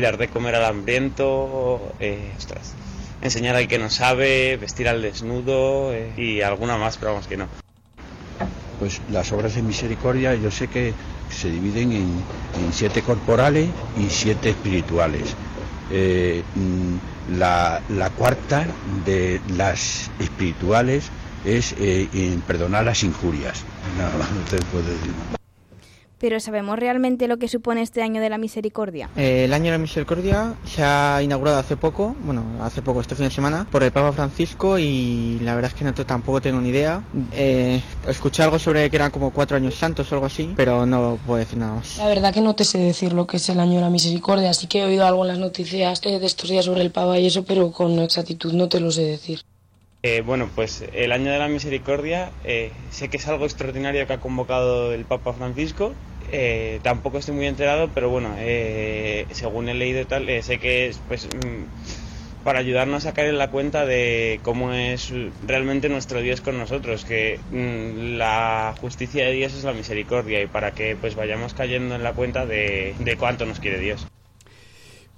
Dar 0.00 0.19
de 0.19 0.28
comer 0.28 0.54
al 0.54 0.64
hambriento, 0.64 1.80
eh, 2.00 2.33
ostras, 2.37 2.73
enseñar 3.23 3.57
al 3.57 3.69
que 3.69 3.78
no 3.78 3.90
sabe, 3.90 4.57
vestir 4.57 4.88
al 4.88 5.02
desnudo 5.02 5.92
eh, 5.92 6.12
y 6.16 6.40
alguna 6.40 6.76
más, 6.76 6.97
pero 6.97 7.12
vamos 7.12 7.26
que 7.26 7.37
no. 7.37 7.47
Pues 8.78 9.00
las 9.11 9.30
obras 9.33 9.54
de 9.54 9.62
misericordia 9.62 10.35
yo 10.35 10.50
sé 10.50 10.69
que 10.69 10.95
se 11.30 11.50
dividen 11.50 11.92
en, 11.92 12.25
en 12.64 12.73
siete 12.73 13.02
corporales 13.02 13.69
y 13.99 14.09
siete 14.09 14.50
espirituales. 14.50 15.35
Eh, 15.90 16.42
mm, 16.54 17.38
la, 17.38 17.83
la 17.90 18.11
cuarta 18.11 18.66
de 19.04 19.40
las 19.57 20.11
espirituales 20.19 21.11
es 21.45 21.75
eh, 21.78 22.09
en 22.12 22.40
perdonar 22.42 22.85
las 22.85 23.02
injurias. 23.02 23.62
Nada 23.99 24.16
más, 24.19 24.30
no 24.30 24.40
te 24.42 24.57
puedo 24.66 24.85
decir 24.85 25.09
más. 25.09 25.40
Pero 26.21 26.39
¿sabemos 26.39 26.79
realmente 26.79 27.27
lo 27.29 27.39
que 27.39 27.49
supone 27.49 27.81
este 27.81 28.03
año 28.03 28.21
de 28.21 28.29
la 28.29 28.37
misericordia? 28.37 29.09
Eh, 29.17 29.45
el 29.47 29.55
año 29.55 29.65
de 29.65 29.71
la 29.71 29.79
misericordia 29.79 30.55
se 30.67 30.85
ha 30.85 31.23
inaugurado 31.23 31.59
hace 31.59 31.79
poco, 31.79 32.15
bueno, 32.25 32.45
hace 32.61 32.83
poco, 32.83 33.00
este 33.00 33.15
fin 33.15 33.25
de 33.25 33.31
semana, 33.31 33.67
por 33.71 33.83
el 33.83 33.91
Papa 33.91 34.12
Francisco 34.12 34.79
y 34.79 35.39
la 35.41 35.55
verdad 35.55 35.71
es 35.73 35.79
que 35.79 35.85
no 35.85 35.95
tampoco 35.95 36.43
tengo 36.43 36.61
ni 36.61 36.69
idea. 36.69 37.03
Eh, 37.33 37.81
escuché 38.07 38.43
algo 38.43 38.59
sobre 38.59 38.91
que 38.91 38.97
eran 38.97 39.11
como 39.11 39.31
cuatro 39.31 39.57
años 39.57 39.75
santos 39.75 40.12
o 40.12 40.15
algo 40.15 40.27
así, 40.27 40.53
pero 40.57 40.85
no 40.85 41.19
puedo 41.27 41.39
decir 41.39 41.57
nada 41.57 41.77
más. 41.77 41.97
La 41.97 42.07
verdad 42.07 42.35
que 42.35 42.43
no 42.43 42.55
te 42.55 42.65
sé 42.65 42.77
decir 42.77 43.15
lo 43.15 43.27
que 43.27 43.39
es 43.39 43.49
el 43.49 43.59
año 43.59 43.77
de 43.77 43.81
la 43.81 43.91
misericordia, 43.91 44.50
así 44.50 44.67
que 44.67 44.81
he 44.81 44.85
oído 44.85 45.07
algo 45.07 45.23
en 45.23 45.29
las 45.29 45.39
noticias 45.39 46.03
eh, 46.05 46.19
de 46.19 46.27
estos 46.27 46.50
días 46.50 46.67
sobre 46.67 46.83
el 46.83 46.91
Papa 46.91 47.19
y 47.19 47.27
eso, 47.27 47.45
pero 47.45 47.73
con 47.73 47.99
exactitud 47.99 48.53
no 48.53 48.69
te 48.69 48.79
lo 48.79 48.91
sé 48.91 49.05
decir. 49.05 49.41
Eh, 50.02 50.23
bueno, 50.23 50.49
pues 50.54 50.83
el 50.95 51.12
año 51.12 51.30
de 51.30 51.38
la 51.38 51.49
misericordia 51.49 52.30
eh, 52.45 52.73
sé 52.90 53.11
que 53.11 53.19
es 53.19 53.28
algo 53.28 53.45
extraordinario 53.45 54.07
que 54.07 54.14
ha 54.14 54.21
convocado 54.21 54.95
el 54.95 55.04
Papa 55.04 55.35
Francisco. 55.35 55.92
Eh, 56.33 56.80
tampoco 56.83 57.19
estoy 57.19 57.35
muy 57.35 57.47
enterado, 57.47 57.90
pero 57.92 58.09
bueno, 58.09 58.35
eh, 58.38 59.26
según 59.33 59.69
he 59.69 59.75
leído 59.75 60.00
y 60.00 60.04
tal, 60.07 60.28
eh, 60.28 60.42
sé 60.42 60.59
que 60.59 60.87
es 60.87 60.99
pues 61.07 61.26
mm, 61.26 62.45
para 62.45 62.61
ayudarnos 62.61 63.04
a 63.04 63.12
caer 63.12 63.28
en 63.28 63.38
la 63.38 63.50
cuenta 63.50 63.85
de 63.85 64.40
cómo 64.42 64.73
es 64.73 65.12
realmente 65.47 65.90
nuestro 65.90 66.23
Dios 66.23 66.40
con 66.40 66.57
nosotros, 66.57 67.04
que 67.04 67.38
mm, 67.50 68.16
la 68.16 68.75
justicia 68.80 69.26
de 69.26 69.33
Dios 69.33 69.52
es 69.52 69.64
la 69.64 69.75
misericordia 69.75 70.40
y 70.40 70.47
para 70.47 70.73
que 70.73 70.97
pues 70.97 71.14
vayamos 71.14 71.52
cayendo 71.52 71.95
en 71.95 72.02
la 72.04 72.14
cuenta 72.14 72.47
de, 72.47 72.95
de 73.00 73.16
cuánto 73.16 73.45
nos 73.45 73.61
quiere 73.61 73.78
Dios. 73.78 74.07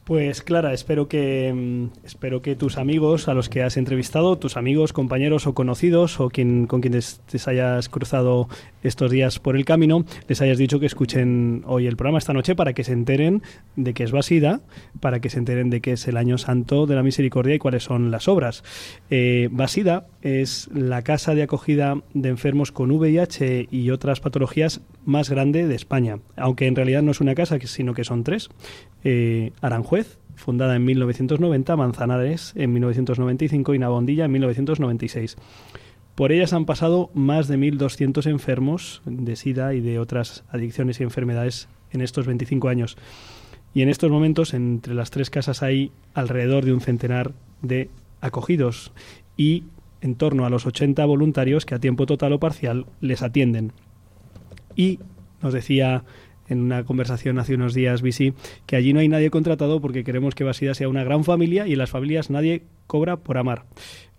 Pues 0.04 0.42
Clara, 0.42 0.73
espero 0.73 1.06
que 1.06 1.52
mm, 1.54 2.04
espero 2.04 2.42
que 2.42 2.56
tus 2.56 2.76
amigos 2.76 3.28
a 3.28 3.35
los 3.35 3.49
que 3.49 3.62
has 3.62 3.76
entrevistado, 3.76 4.37
tus 4.37 4.56
amigos, 4.56 4.92
compañeros 4.92 5.47
o 5.47 5.54
conocidos 5.54 6.18
o 6.18 6.28
quien 6.28 6.66
con 6.66 6.80
quienes 6.80 7.21
te 7.21 7.38
hayas 7.49 7.88
cruzado 7.88 8.49
estos 8.82 9.12
días 9.12 9.38
por 9.38 9.54
el 9.54 9.64
camino, 9.64 10.04
les 10.26 10.42
hayas 10.42 10.59
dicho 10.59 10.80
que 10.80 10.87
escuchen 10.87 11.62
hoy 11.66 11.87
el 11.87 11.97
programa 11.97 12.18
esta 12.18 12.32
noche 12.32 12.56
para 12.56 12.73
que 12.73 12.82
se 12.82 12.92
enteren 12.92 13.42
de 13.76 13.94
qué 13.94 14.02
es 14.02 14.11
Basida, 14.11 14.61
para 14.99 15.21
que 15.21 15.30
se 15.30 15.38
enteren 15.38 15.71
de 15.71 15.80
qué 15.80 15.92
es 15.92 16.09
el 16.09 16.16
Año 16.16 16.37
Santo 16.37 16.87
de 16.87 16.97
la 16.97 17.04
Misericordia 17.04 17.54
y 17.54 17.61
cuáles 17.61 17.85
son 17.85 18.11
las 18.11 18.26
obras. 18.26 18.64
Eh, 19.09 19.50
Basida 19.52 20.09
es 20.21 20.68
la 20.75 21.02
casa 21.02 21.37
de 21.37 21.44
acogida 21.44 22.02
de 22.12 22.28
enfermos 22.28 22.73
con 22.73 22.90
VIH 22.90 23.68
y 23.71 23.90
otras 23.90 24.18
patologías 24.18 24.80
más 25.04 25.30
grande 25.30 25.66
de 25.66 25.75
España, 25.75 26.18
aunque 26.37 26.66
en 26.66 26.76
realidad 26.76 27.02
no 27.02 27.11
es 27.11 27.21
una 27.21 27.35
casa, 27.35 27.59
sino 27.61 27.94
que 27.94 28.04
son 28.04 28.25
tres. 28.25 28.49
Eh, 29.04 29.52
Aranjuez, 29.61 30.18
fundada 30.35 30.76
en 30.76 30.85
1990, 30.85 31.76
Manzanares 31.76 32.52
en 32.56 32.73
1995 32.73 33.75
y 33.75 33.78
Navondilla 33.78 34.25
en 34.25 34.32
1996. 34.32 35.37
Por 36.14 36.30
ellas 36.30 36.52
han 36.52 36.66
pasado 36.66 37.11
más 37.14 37.49
de 37.49 37.59
1.200 37.59 38.26
enfermos 38.28 39.02
de 39.06 39.35
SIDA 39.37 39.75
y 39.75 39.80
de 39.80 39.99
otras 39.99 40.44
adicciones 40.50 41.00
y 41.00 41.04
enfermedades 41.04 41.68
en 41.90 42.02
estos 42.02 42.26
25 42.26 42.68
años. 42.68 42.97
Y 43.75 43.80
en 43.80 43.88
estos 43.88 44.11
momentos, 44.11 44.52
entre 44.52 44.94
las 44.94 45.11
tres 45.11 45.30
casas 45.30 45.62
hay 45.62 45.90
alrededor 46.12 46.64
de 46.64 46.75
un 46.75 46.82
centenar 46.82 47.32
de 47.62 47.88
acogidos 48.21 48.92
y 49.37 49.64
en 50.02 50.16
torno 50.16 50.44
a 50.44 50.50
los 50.50 50.66
80 50.66 51.02
voluntarios 51.06 51.64
que 51.64 51.75
a 51.75 51.78
tiempo 51.78 52.04
total 52.04 52.35
o 52.35 52.40
parcial 52.40 52.87
les 53.00 53.23
atienden. 53.23 53.73
Y 54.76 54.99
nos 55.43 55.52
decía 55.52 56.05
en 56.49 56.61
una 56.61 56.85
conversación 56.85 57.38
hace 57.38 57.55
unos 57.55 57.75
días, 57.75 58.02
Bisi, 58.02 58.35
que 58.67 58.76
allí 58.76 58.93
no 58.93 59.00
hay 59.00 59.09
nadie 59.09 59.31
contratado 59.31 59.81
porque 59.81 60.05
queremos 60.05 60.35
que 60.35 60.45
Basida 60.45 60.75
sea 60.75 60.88
una 60.88 61.05
gran 61.05 61.25
familia 61.25 61.67
y 61.67 61.73
en 61.73 61.79
las 61.79 61.91
familias 61.91 62.31
nadie 62.31 62.62
cobra 62.86 63.16
por 63.16 63.38
amar. 63.38 63.64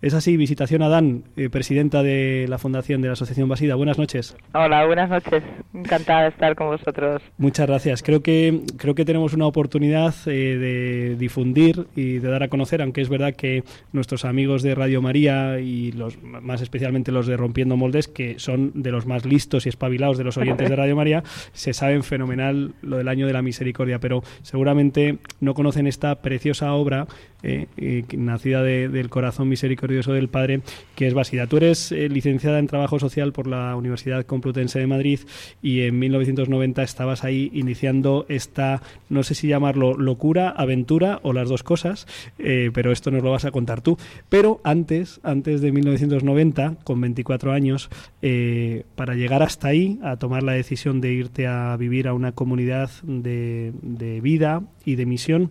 Es 0.04 0.12
así, 0.12 0.36
visitación 0.36 0.82
a 0.82 0.90
Dan, 0.90 1.24
eh, 1.34 1.48
presidenta 1.48 2.02
de 2.02 2.44
la 2.46 2.58
Fundación 2.58 3.00
de 3.00 3.08
la 3.08 3.14
Asociación 3.14 3.48
Basida. 3.48 3.74
Buenas 3.74 3.96
noches. 3.96 4.36
Hola, 4.52 4.84
buenas 4.84 5.08
noches. 5.08 5.42
Encantada 5.72 6.24
de 6.24 6.28
estar 6.28 6.54
con 6.54 6.66
vosotros. 6.66 7.22
Muchas 7.38 7.66
gracias. 7.66 8.02
Creo 8.02 8.22
que 8.22 8.64
creo 8.76 8.94
que 8.94 9.06
tenemos 9.06 9.32
una 9.32 9.46
oportunidad 9.46 10.14
eh, 10.26 10.58
de 10.58 11.16
difundir 11.16 11.86
y 11.96 12.18
de 12.18 12.28
dar 12.28 12.42
a 12.42 12.48
conocer, 12.48 12.82
aunque 12.82 13.00
es 13.00 13.08
verdad 13.08 13.34
que 13.34 13.64
nuestros 13.92 14.26
amigos 14.26 14.62
de 14.62 14.74
Radio 14.74 15.00
María 15.00 15.58
y 15.60 15.92
los 15.92 16.22
más 16.22 16.60
especialmente 16.60 17.10
los 17.10 17.26
de 17.26 17.38
Rompiendo 17.38 17.78
Moldes, 17.78 18.06
que 18.06 18.38
son 18.38 18.72
de 18.74 18.90
los 18.90 19.06
más 19.06 19.24
listos 19.24 19.64
y 19.64 19.70
espabilados 19.70 20.18
de 20.18 20.24
los 20.24 20.36
oyentes 20.36 20.68
de 20.68 20.76
Radio 20.76 20.96
María, 20.96 21.22
se 21.54 21.72
saben 21.72 22.02
fenomenal 22.02 22.74
lo 22.82 22.98
del 22.98 23.08
año 23.08 23.26
de 23.26 23.32
la 23.32 23.40
misericordia, 23.40 24.00
pero 24.00 24.22
seguramente 24.42 25.16
no 25.40 25.54
conocen 25.54 25.86
esta 25.86 26.16
preciosa 26.16 26.74
obra 26.74 27.06
eh, 27.44 27.66
eh, 27.76 28.04
nacida 28.16 28.62
de- 28.62 28.88
del 28.88 29.10
corazón 29.10 29.48
misericordioso 29.48 30.12
del 30.12 30.28
Padre, 30.28 30.62
que 30.96 31.06
es 31.06 31.14
Basida. 31.14 31.46
Tú 31.46 31.58
eres 31.58 31.92
eh, 31.92 32.08
licenciada 32.08 32.58
en 32.58 32.66
Trabajo 32.66 32.98
Social 32.98 33.32
por 33.32 33.46
la 33.46 33.76
Universidad 33.76 34.24
Complutense 34.24 34.78
de 34.78 34.86
Madrid 34.86 35.20
y 35.62 35.82
en 35.82 35.98
1990 35.98 36.82
estabas 36.82 37.22
ahí 37.22 37.50
iniciando 37.52 38.24
esta, 38.28 38.82
no 39.10 39.22
sé 39.22 39.34
si 39.34 39.46
llamarlo 39.48 39.94
locura, 39.94 40.48
aventura 40.48 41.20
o 41.22 41.32
las 41.32 41.48
dos 41.48 41.62
cosas, 41.62 42.06
pero 42.72 42.90
esto 42.92 43.10
nos 43.10 43.22
lo 43.22 43.30
vas 43.30 43.44
a 43.44 43.50
contar 43.50 43.80
tú. 43.82 43.98
Pero 44.28 44.60
antes, 44.64 45.20
antes 45.22 45.60
de 45.60 45.70
1990, 45.72 46.76
con 46.84 47.00
24 47.00 47.52
años, 47.52 47.90
para 48.94 49.14
llegar 49.14 49.42
hasta 49.42 49.68
ahí, 49.68 49.98
a 50.02 50.16
tomar 50.16 50.42
la 50.42 50.52
decisión 50.52 51.00
de 51.00 51.12
irte 51.12 51.46
a 51.46 51.76
vivir 51.76 52.08
a 52.08 52.14
una 52.14 52.32
comunidad 52.32 52.90
de 53.02 54.20
vida 54.22 54.62
y 54.84 54.94
de 54.96 55.06
misión, 55.06 55.50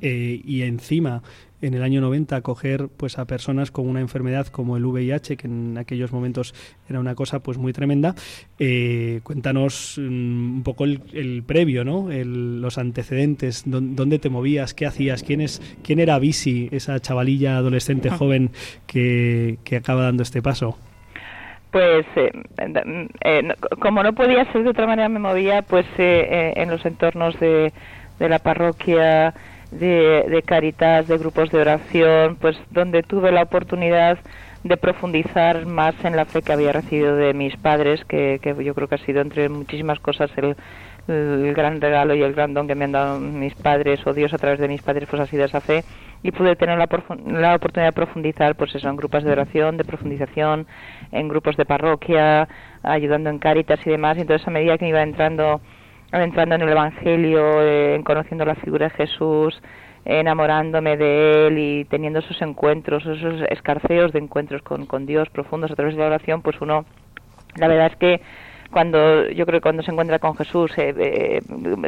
eh, 0.00 0.40
y 0.44 0.62
encima 0.62 1.22
en 1.62 1.72
el 1.72 1.82
año 1.82 2.02
90 2.02 2.36
acoger 2.36 2.88
pues 2.94 3.18
a 3.18 3.24
personas 3.24 3.70
con 3.70 3.88
una 3.88 4.00
enfermedad 4.00 4.48
como 4.48 4.76
el 4.76 4.84
VIH 4.84 5.36
que 5.38 5.46
en 5.46 5.78
aquellos 5.78 6.12
momentos 6.12 6.54
era 6.90 7.00
una 7.00 7.14
cosa 7.14 7.38
pues 7.40 7.56
muy 7.56 7.72
tremenda 7.72 8.14
Eh, 8.58 9.20
cuéntanos 9.22 9.94
mm, 9.98 10.56
un 10.56 10.62
poco 10.62 10.84
el, 10.84 11.00
el 11.14 11.42
previo 11.42 11.82
no 11.84 12.10
El- 12.10 12.60
los 12.60 12.76
antecedentes 12.76 13.64
dón- 13.66 13.94
dónde 13.94 14.18
te 14.18 14.28
movías 14.28 14.74
qué 14.74 14.84
hacías 14.84 15.22
quién 15.22 15.40
es 15.40 15.62
quién 15.82 16.00
era 16.00 16.18
Bisi 16.18 16.68
esa 16.70 17.00
chavalilla 17.00 17.56
adolescente 17.56 18.10
joven 18.10 18.50
que, 18.86 19.56
que 19.64 19.76
acaba 19.76 20.02
dando 20.02 20.22
este 20.22 20.42
paso. 20.42 20.76
Pues, 21.70 22.06
eh, 22.16 22.30
eh, 23.22 23.42
no- 23.42 23.54
como 23.80 24.02
no 24.02 24.12
podía 24.12 24.44
ser 24.52 24.62
de 24.62 24.70
otra 24.70 24.86
manera, 24.86 25.08
me 25.08 25.18
movía 25.18 25.62
pues 25.62 25.86
eh, 25.98 26.28
eh, 26.30 26.52
en 26.56 26.70
los 26.70 26.84
entornos 26.86 27.38
de, 27.40 27.72
de 28.20 28.28
la 28.28 28.38
parroquia, 28.38 29.34
de, 29.78 30.24
de 30.28 30.42
Caritas, 30.42 31.06
de 31.08 31.18
grupos 31.18 31.50
de 31.50 31.58
oración, 31.58 32.36
pues 32.36 32.56
donde 32.70 33.02
tuve 33.02 33.32
la 33.32 33.42
oportunidad 33.42 34.18
de 34.62 34.76
profundizar 34.78 35.66
más 35.66 35.94
en 36.04 36.16
la 36.16 36.24
fe 36.24 36.40
que 36.40 36.52
había 36.52 36.72
recibido 36.72 37.16
de 37.16 37.34
mis 37.34 37.56
padres, 37.56 38.04
que, 38.06 38.38
que 38.42 38.54
yo 38.64 38.74
creo 38.74 38.88
que 38.88 38.94
ha 38.94 38.98
sido 38.98 39.20
entre 39.20 39.48
muchísimas 39.50 40.00
cosas 40.00 40.30
el, 40.36 40.56
el 41.08 41.52
gran 41.54 41.80
regalo 41.80 42.14
y 42.14 42.22
el 42.22 42.32
gran 42.32 42.54
don 42.54 42.66
que 42.66 42.74
me 42.74 42.86
han 42.86 42.92
dado 42.92 43.20
mis 43.20 43.54
padres 43.54 44.06
o 44.06 44.14
Dios 44.14 44.32
a 44.32 44.38
través 44.38 44.58
de 44.58 44.68
mis 44.68 44.82
padres, 44.82 45.06
pues 45.08 45.20
ha 45.20 45.26
sido 45.26 45.44
esa 45.44 45.60
fe 45.60 45.84
y 46.22 46.30
pude 46.30 46.56
tener 46.56 46.78
la, 46.78 46.88
la 47.26 47.54
oportunidad 47.54 47.88
de 47.88 47.92
profundizar, 47.92 48.54
pues 48.56 48.74
eso, 48.74 48.88
en 48.88 48.96
grupos 48.96 49.22
de 49.24 49.32
oración, 49.32 49.76
de 49.76 49.84
profundización, 49.84 50.66
en 51.12 51.28
grupos 51.28 51.56
de 51.58 51.66
parroquia, 51.66 52.48
ayudando 52.82 53.28
en 53.28 53.38
Cáritas 53.38 53.86
y 53.86 53.90
demás. 53.90 54.16
Y 54.16 54.22
entonces 54.22 54.48
a 54.48 54.50
medida 54.50 54.78
que 54.78 54.88
iba 54.88 55.02
entrando, 55.02 55.60
entrando 56.22 56.54
en 56.54 56.62
el 56.62 56.68
Evangelio, 56.68 57.62
eh, 57.62 57.94
en 57.96 58.02
conociendo 58.02 58.44
la 58.44 58.54
figura 58.56 58.88
de 58.88 58.94
Jesús, 58.94 59.60
enamorándome 60.04 60.96
de 60.96 61.46
él 61.46 61.58
y 61.58 61.84
teniendo 61.86 62.18
esos 62.18 62.40
encuentros, 62.42 63.04
esos 63.06 63.42
escarceos 63.50 64.12
de 64.12 64.18
encuentros 64.18 64.62
con, 64.62 64.86
con 64.86 65.06
Dios 65.06 65.28
profundos 65.30 65.70
a 65.70 65.76
través 65.76 65.94
de 65.94 66.00
la 66.00 66.06
oración, 66.06 66.42
pues 66.42 66.60
uno, 66.60 66.84
la 67.56 67.68
verdad 67.68 67.86
es 67.86 67.96
que 67.96 68.20
cuando 68.74 69.30
yo 69.30 69.46
creo 69.46 69.60
que 69.60 69.62
cuando 69.62 69.84
se 69.84 69.92
encuentra 69.92 70.18
con 70.18 70.36
Jesús 70.36 70.72
eh, 70.76 70.92
eh, 70.98 71.40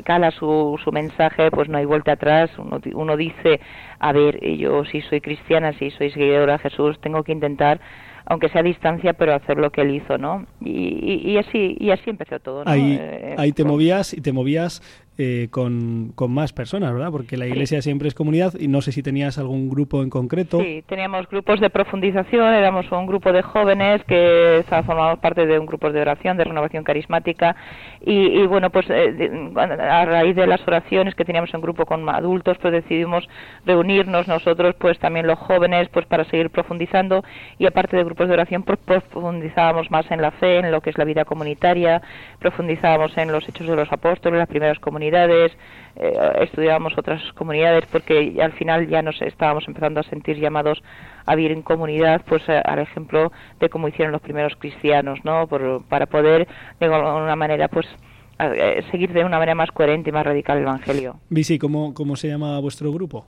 cala 0.04 0.30
su, 0.30 0.78
su 0.82 0.92
mensaje 0.92 1.50
pues 1.50 1.68
no 1.68 1.78
hay 1.78 1.84
vuelta 1.84 2.12
atrás. 2.12 2.50
Uno, 2.58 2.80
uno 2.94 3.16
dice 3.16 3.60
a 3.98 4.12
ver 4.12 4.38
yo 4.56 4.84
si 4.84 5.00
soy 5.02 5.20
cristiana 5.20 5.72
si 5.72 5.90
soy 5.90 6.10
seguidora 6.12 6.54
de 6.54 6.58
Jesús 6.60 7.00
tengo 7.00 7.24
que 7.24 7.32
intentar 7.32 7.80
aunque 8.26 8.48
sea 8.48 8.60
a 8.60 8.64
distancia 8.64 9.12
pero 9.14 9.34
hacer 9.34 9.56
lo 9.56 9.70
que 9.70 9.82
él 9.82 9.94
hizo 9.94 10.18
no 10.18 10.46
y, 10.60 10.70
y, 10.70 11.30
y 11.32 11.38
así 11.38 11.76
y 11.78 11.90
así 11.90 12.10
empezó 12.10 12.38
todo 12.40 12.64
¿no? 12.64 12.70
ahí, 12.70 12.98
Eh, 13.00 13.34
ahí 13.38 13.52
te 13.52 13.64
movías 13.64 14.12
y 14.12 14.20
te 14.20 14.32
movías 14.32 14.82
eh, 15.18 15.48
con, 15.50 16.12
con 16.14 16.30
más 16.32 16.52
personas, 16.52 16.92
¿verdad? 16.92 17.10
Porque 17.10 17.36
la 17.36 17.46
iglesia 17.46 17.80
siempre 17.82 18.08
es 18.08 18.14
comunidad 18.14 18.52
y 18.58 18.68
no 18.68 18.80
sé 18.82 18.92
si 18.92 19.02
tenías 19.02 19.38
algún 19.38 19.68
grupo 19.68 20.02
en 20.02 20.10
concreto. 20.10 20.60
Sí, 20.60 20.82
teníamos 20.86 21.28
grupos 21.28 21.60
de 21.60 21.70
profundización, 21.70 22.52
éramos 22.54 22.90
un 22.92 23.06
grupo 23.06 23.32
de 23.32 23.42
jóvenes 23.42 24.02
que 24.04 24.64
formábamos 24.68 25.18
parte 25.20 25.46
de 25.46 25.58
un 25.58 25.66
grupo 25.66 25.90
de 25.90 26.00
oración, 26.00 26.36
de 26.36 26.44
renovación 26.44 26.84
carismática 26.84 27.56
y, 28.04 28.12
y 28.40 28.46
bueno, 28.46 28.70
pues 28.70 28.88
eh, 28.90 29.12
de- 29.12 29.52
a 29.80 30.04
raíz 30.04 30.36
de 30.36 30.46
las 30.46 30.60
oraciones 30.66 31.14
que 31.14 31.24
teníamos 31.24 31.52
en 31.54 31.60
grupo 31.60 31.86
con 31.86 32.06
adultos, 32.08 32.58
pues 32.60 32.72
decidimos 32.72 33.26
reunirnos 33.64 34.28
nosotros, 34.28 34.74
pues 34.78 34.98
también 34.98 35.26
los 35.26 35.38
jóvenes, 35.38 35.88
pues 35.88 36.04
para 36.06 36.24
seguir 36.24 36.50
profundizando 36.50 37.24
y 37.58 37.66
aparte 37.66 37.96
de 37.96 38.04
grupos 38.04 38.28
de 38.28 38.34
oración, 38.34 38.62
pues 38.64 38.78
profundizábamos 38.84 39.90
más 39.90 40.10
en 40.10 40.20
la 40.20 40.30
fe, 40.32 40.58
en 40.58 40.70
lo 40.70 40.80
que 40.80 40.90
es 40.90 40.98
la 40.98 41.04
vida 41.04 41.24
comunitaria, 41.24 42.02
profundizábamos 42.38 43.16
en 43.16 43.32
los 43.32 43.48
hechos 43.48 43.66
de 43.66 43.76
los 43.76 43.90
apóstoles, 43.92 44.38
las 44.38 44.48
primeras 44.48 44.78
comunidades, 44.78 45.05
eh, 45.14 46.32
estudiábamos 46.40 46.96
otras 46.98 47.22
comunidades 47.34 47.84
porque 47.90 48.36
al 48.42 48.52
final 48.52 48.86
ya 48.88 49.02
nos 49.02 49.20
estábamos 49.22 49.64
empezando 49.68 50.00
a 50.00 50.02
sentir 50.04 50.36
llamados 50.38 50.82
a 51.24 51.34
vivir 51.34 51.52
en 51.52 51.62
comunidad, 51.62 52.22
pues 52.28 52.42
eh, 52.48 52.60
al 52.64 52.78
ejemplo 52.80 53.32
de 53.60 53.68
cómo 53.68 53.88
hicieron 53.88 54.12
los 54.12 54.20
primeros 54.22 54.54
cristianos, 54.56 55.18
¿no? 55.24 55.46
Por- 55.46 55.82
para 55.88 56.06
poder 56.06 56.46
de 56.80 56.86
alguna 56.86 57.36
manera 57.36 57.68
pues 57.68 57.86
eh, 58.38 58.82
seguir 58.90 59.12
de 59.12 59.24
una 59.24 59.38
manera 59.38 59.54
más 59.54 59.70
coherente 59.70 60.10
y 60.10 60.12
más 60.12 60.26
radical 60.26 60.58
el 60.58 60.64
Evangelio. 60.64 61.16
Visi, 61.30 61.58
¿cómo, 61.58 61.94
cómo 61.94 62.16
se 62.16 62.28
llama 62.28 62.58
vuestro 62.60 62.92
grupo? 62.92 63.26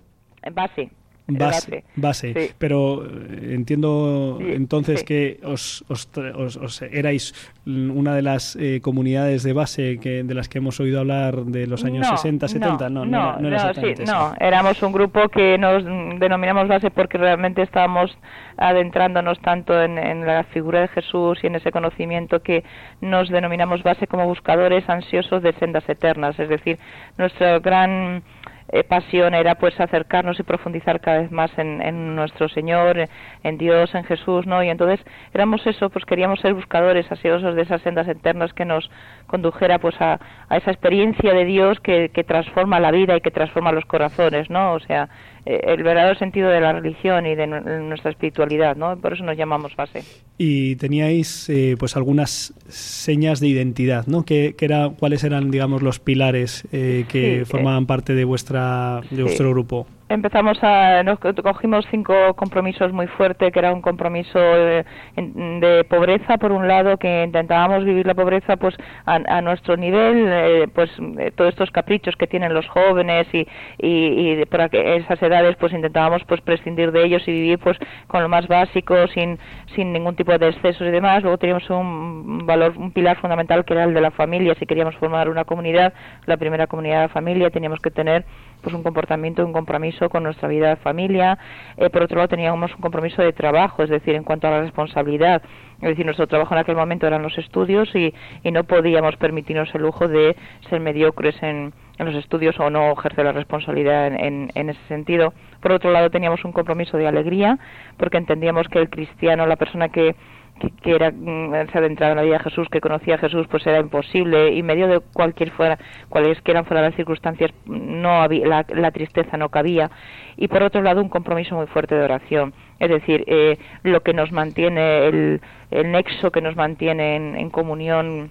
Base. 1.28 1.84
Base. 1.94 2.54
Pero 2.56 3.04
eh, 3.04 3.52
entiendo 3.54 4.38
entonces 4.40 5.04
que 5.04 5.38
os, 5.44 5.84
os, 5.88 6.08
os, 6.16 6.56
os, 6.56 6.82
erais 6.82 7.34
una 7.66 8.14
de 8.14 8.22
las 8.22 8.56
eh, 8.56 8.80
comunidades 8.80 9.42
de 9.42 9.52
base 9.52 9.98
que, 10.00 10.22
de 10.22 10.34
las 10.34 10.48
que 10.48 10.56
hemos 10.56 10.80
oído 10.80 11.00
hablar 11.00 11.44
de 11.44 11.66
los 11.66 11.84
años 11.84 12.06
60, 12.06 12.48
70. 12.48 12.88
No, 12.88 13.04
no, 13.04 13.38
no, 13.38 13.50
no, 13.50 13.74
sí, 13.74 13.94
no, 14.06 14.32
éramos 14.40 14.82
un 14.82 14.92
grupo 14.92 15.28
que 15.28 15.58
nos 15.58 15.84
denominamos 16.18 16.66
base 16.66 16.90
porque 16.90 17.18
realmente 17.18 17.60
estábamos 17.60 18.16
adentrándonos 18.56 19.38
tanto 19.40 19.80
en, 19.82 19.98
en 19.98 20.26
la 20.26 20.44
figura 20.44 20.80
de 20.80 20.88
Jesús 20.88 21.38
y 21.42 21.48
en 21.48 21.56
ese 21.56 21.70
conocimiento 21.70 22.40
que 22.40 22.64
nos 23.02 23.28
denominamos 23.28 23.82
base 23.82 24.06
como 24.06 24.24
buscadores 24.24 24.88
ansiosos 24.88 25.42
de 25.42 25.52
sendas 25.54 25.86
eternas. 25.90 26.38
Es 26.38 26.48
decir, 26.48 26.78
nuestro 27.18 27.60
gran 27.60 28.22
eh, 28.70 28.84
pasión 28.84 29.34
era 29.34 29.54
pues 29.54 29.78
acercarnos 29.80 30.38
y 30.38 30.42
profundizar 30.42 31.00
cada 31.00 31.20
vez 31.20 31.30
más 31.30 31.50
en, 31.58 32.14
nuestro 32.14 32.48
Señor, 32.48 33.08
en 33.42 33.58
Dios, 33.58 33.94
en 33.94 34.04
Jesús, 34.04 34.46
¿no? 34.46 34.62
Y 34.62 34.68
entonces 34.68 35.00
éramos 35.32 35.66
eso, 35.66 35.88
pues 35.90 36.04
queríamos 36.04 36.40
ser 36.40 36.54
buscadores 36.54 37.10
ansiosos 37.10 37.54
de 37.54 37.62
esas 37.62 37.80
sendas 37.82 38.06
eternas 38.08 38.52
que 38.52 38.64
nos 38.64 38.90
condujera 39.26 39.78
pues 39.78 39.98
a, 40.00 40.20
a 40.48 40.56
esa 40.56 40.70
experiencia 40.70 41.32
de 41.32 41.44
Dios 41.44 41.80
que, 41.80 42.10
que 42.10 42.24
transforma 42.24 42.80
la 42.80 42.90
vida 42.90 43.16
y 43.16 43.20
que 43.20 43.30
transforma 43.30 43.72
los 43.72 43.84
corazones, 43.86 44.50
¿no? 44.50 44.72
O 44.72 44.80
sea, 44.80 45.08
el 45.44 45.82
verdadero 45.82 46.18
sentido 46.18 46.50
de 46.50 46.60
la 46.60 46.72
religión 46.72 47.26
y 47.26 47.34
de 47.34 47.46
nuestra 47.46 48.10
espiritualidad, 48.10 48.76
¿no? 48.76 48.96
Por 48.98 49.12
eso 49.12 49.24
nos 49.24 49.36
llamamos 49.36 49.74
base. 49.76 50.02
Y 50.36 50.76
teníais 50.76 51.48
eh, 51.48 51.76
pues 51.78 51.96
algunas 51.96 52.54
señas 52.68 53.40
de 53.40 53.48
identidad, 53.48 54.06
¿no? 54.06 54.24
¿Qué, 54.24 54.54
era, 54.60 54.90
¿Cuáles 54.90 55.24
eran, 55.24 55.50
digamos, 55.50 55.82
los 55.82 55.98
pilares 55.98 56.66
eh, 56.72 57.04
que 57.08 57.44
formaban 57.44 57.86
parte 57.86 58.14
de 58.14 58.24
vuestra 58.24 59.00
de 59.10 59.22
vuestro 59.22 59.50
grupo? 59.50 59.86
Empezamos 60.08 60.58
a 60.62 61.02
nos 61.02 61.18
cogimos 61.18 61.86
cinco 61.90 62.14
compromisos 62.34 62.92
muy 62.92 63.06
fuertes 63.06 63.52
que 63.52 63.58
era 63.58 63.72
un 63.72 63.82
compromiso 63.82 64.38
de, 64.38 64.84
de, 65.16 65.84
pobreza 65.84 66.38
por 66.38 66.52
un 66.52 66.66
lado 66.66 66.96
que 66.96 67.24
intentábamos 67.24 67.84
vivir 67.84 68.06
la 68.06 68.14
pobreza 68.14 68.56
pues 68.56 68.74
a, 69.04 69.40
nuestro 69.42 69.76
nivel 69.76 70.26
eh, 70.28 70.68
pues 70.74 70.90
eh, 71.18 71.30
todos 71.34 71.50
estos 71.50 71.70
caprichos 71.70 72.16
que 72.16 72.26
tienen 72.26 72.54
los 72.54 72.66
jóvenes 72.68 73.26
y, 73.32 73.46
y, 73.78 74.40
y 74.40 74.44
por 74.46 74.60
esas 74.72 75.22
edades 75.22 75.56
pues 75.56 75.72
intentábamos 75.72 76.22
pues 76.26 76.40
prescindir 76.40 76.92
de 76.92 77.04
ellos 77.04 77.22
y 77.26 77.32
vivir 77.32 77.58
pues 77.58 77.76
con 78.06 78.22
lo 78.22 78.28
más 78.28 78.48
básico 78.48 78.94
sin 79.08 79.38
sin 79.74 79.92
ningún 79.92 80.16
tipo 80.16 80.36
de 80.36 80.48
excesos 80.48 80.86
y 80.86 80.90
demás. 80.90 81.22
Luego 81.22 81.38
teníamos 81.38 81.68
un 81.70 82.46
valor 82.46 82.74
un 82.76 82.92
pilar 82.92 83.18
fundamental 83.18 83.64
que 83.64 83.74
era 83.74 83.84
el 83.84 83.94
de 83.94 84.00
la 84.00 84.10
familia. 84.10 84.54
Si 84.58 84.66
queríamos 84.66 84.96
formar 84.96 85.28
una 85.28 85.44
comunidad 85.44 85.92
la 86.26 86.36
primera 86.36 86.66
comunidad 86.66 87.02
de 87.02 87.08
familia 87.08 87.50
teníamos 87.50 87.80
que 87.80 87.90
tener 87.90 88.24
pues 88.62 88.74
un 88.74 88.82
comportamiento, 88.82 89.44
un 89.44 89.52
compromiso 89.52 90.08
con 90.08 90.22
nuestra 90.22 90.48
vida 90.48 90.70
de 90.70 90.76
familia. 90.76 91.38
Eh, 91.76 91.90
por 91.90 92.02
otro 92.02 92.16
lado, 92.16 92.28
teníamos 92.28 92.74
un 92.74 92.80
compromiso 92.80 93.22
de 93.22 93.32
trabajo, 93.32 93.82
es 93.82 93.90
decir, 93.90 94.14
en 94.14 94.24
cuanto 94.24 94.48
a 94.48 94.50
la 94.50 94.60
responsabilidad. 94.62 95.42
Es 95.80 95.90
decir, 95.90 96.04
nuestro 96.04 96.26
trabajo 96.26 96.54
en 96.54 96.60
aquel 96.60 96.74
momento 96.74 97.06
eran 97.06 97.22
los 97.22 97.38
estudios 97.38 97.94
y, 97.94 98.12
y 98.42 98.50
no 98.50 98.64
podíamos 98.64 99.16
permitirnos 99.16 99.72
el 99.74 99.82
lujo 99.82 100.08
de 100.08 100.34
ser 100.68 100.80
mediocres 100.80 101.40
en, 101.42 101.72
en 101.98 102.06
los 102.06 102.14
estudios 102.16 102.58
o 102.58 102.68
no 102.68 102.92
ejercer 102.92 103.24
la 103.24 103.32
responsabilidad 103.32 104.08
en, 104.08 104.18
en, 104.18 104.50
en, 104.54 104.70
ese 104.70 104.80
sentido. 104.88 105.32
Por 105.60 105.72
otro 105.72 105.92
lado, 105.92 106.10
teníamos 106.10 106.44
un 106.44 106.52
compromiso 106.52 106.96
de 106.96 107.06
alegría, 107.06 107.58
porque 107.96 108.16
entendíamos 108.16 108.68
que 108.68 108.80
el 108.80 108.90
cristiano, 108.90 109.46
la 109.46 109.56
persona 109.56 109.88
que 109.88 110.16
que, 110.58 110.94
era 110.94 111.10
mm, 111.10 111.70
se 111.72 111.78
adentraba 111.78 112.12
en 112.12 112.16
la 112.16 112.22
vida 112.22 112.38
de 112.38 112.44
Jesús, 112.44 112.68
que 112.70 112.80
conocía 112.80 113.16
a 113.16 113.18
Jesús, 113.18 113.46
pues 113.50 113.66
era 113.66 113.78
imposible 113.78 114.52
y 114.52 114.62
medio 114.62 114.88
de 114.88 115.00
cualquier 115.00 115.50
fuera, 115.50 115.78
cuales 116.08 116.40
que 116.42 116.50
eran 116.50 116.64
fuera 116.64 116.82
las 116.82 116.94
circunstancias, 116.94 117.50
no 117.66 118.22
había, 118.22 118.46
la, 118.46 118.66
la, 118.68 118.90
tristeza 118.90 119.36
no 119.36 119.48
cabía. 119.48 119.90
Y 120.36 120.48
por 120.48 120.62
otro 120.62 120.82
lado, 120.82 121.00
un 121.00 121.08
compromiso 121.08 121.54
muy 121.54 121.66
fuerte 121.66 121.94
de 121.94 122.04
oración. 122.04 122.54
Es 122.78 122.90
decir, 122.90 123.24
eh, 123.26 123.58
lo 123.82 124.02
que 124.02 124.12
nos 124.12 124.32
mantiene, 124.32 125.06
el, 125.08 125.40
el 125.70 125.92
nexo 125.92 126.30
que 126.30 126.40
nos 126.40 126.56
mantiene 126.56 127.16
en, 127.16 127.36
en 127.36 127.50
comunión 127.50 128.30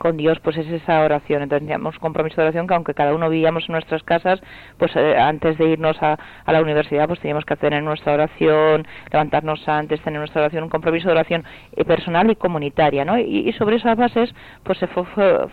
con 0.00 0.16
Dios 0.16 0.40
pues 0.40 0.56
es 0.56 0.66
esa 0.66 1.02
oración. 1.02 1.42
Entonces 1.42 1.68
teníamos 1.68 1.96
compromiso 1.98 2.36
de 2.36 2.44
oración 2.44 2.66
que 2.66 2.74
aunque 2.74 2.94
cada 2.94 3.14
uno 3.14 3.28
vivíamos 3.28 3.68
en 3.68 3.74
nuestras 3.74 4.02
casas, 4.02 4.40
pues 4.78 4.90
eh, 4.96 5.16
antes 5.16 5.58
de 5.58 5.68
irnos 5.68 6.02
a, 6.02 6.18
a, 6.44 6.52
la 6.52 6.62
universidad 6.62 7.06
pues 7.06 7.20
teníamos 7.20 7.44
que 7.44 7.54
tener 7.56 7.82
nuestra 7.82 8.14
oración, 8.14 8.86
levantarnos 9.12 9.68
antes, 9.68 10.00
tener 10.00 10.18
nuestra 10.18 10.40
oración, 10.40 10.64
un 10.64 10.70
compromiso 10.70 11.08
de 11.08 11.12
oración 11.12 11.44
eh, 11.76 11.84
personal 11.84 12.30
y 12.30 12.36
comunitaria, 12.36 13.04
¿no? 13.04 13.18
Y, 13.18 13.52
sobre 13.58 13.76
esas 13.76 13.96
bases 13.96 14.34
pues 14.62 14.78
se 14.78 14.86
fue 14.86 15.04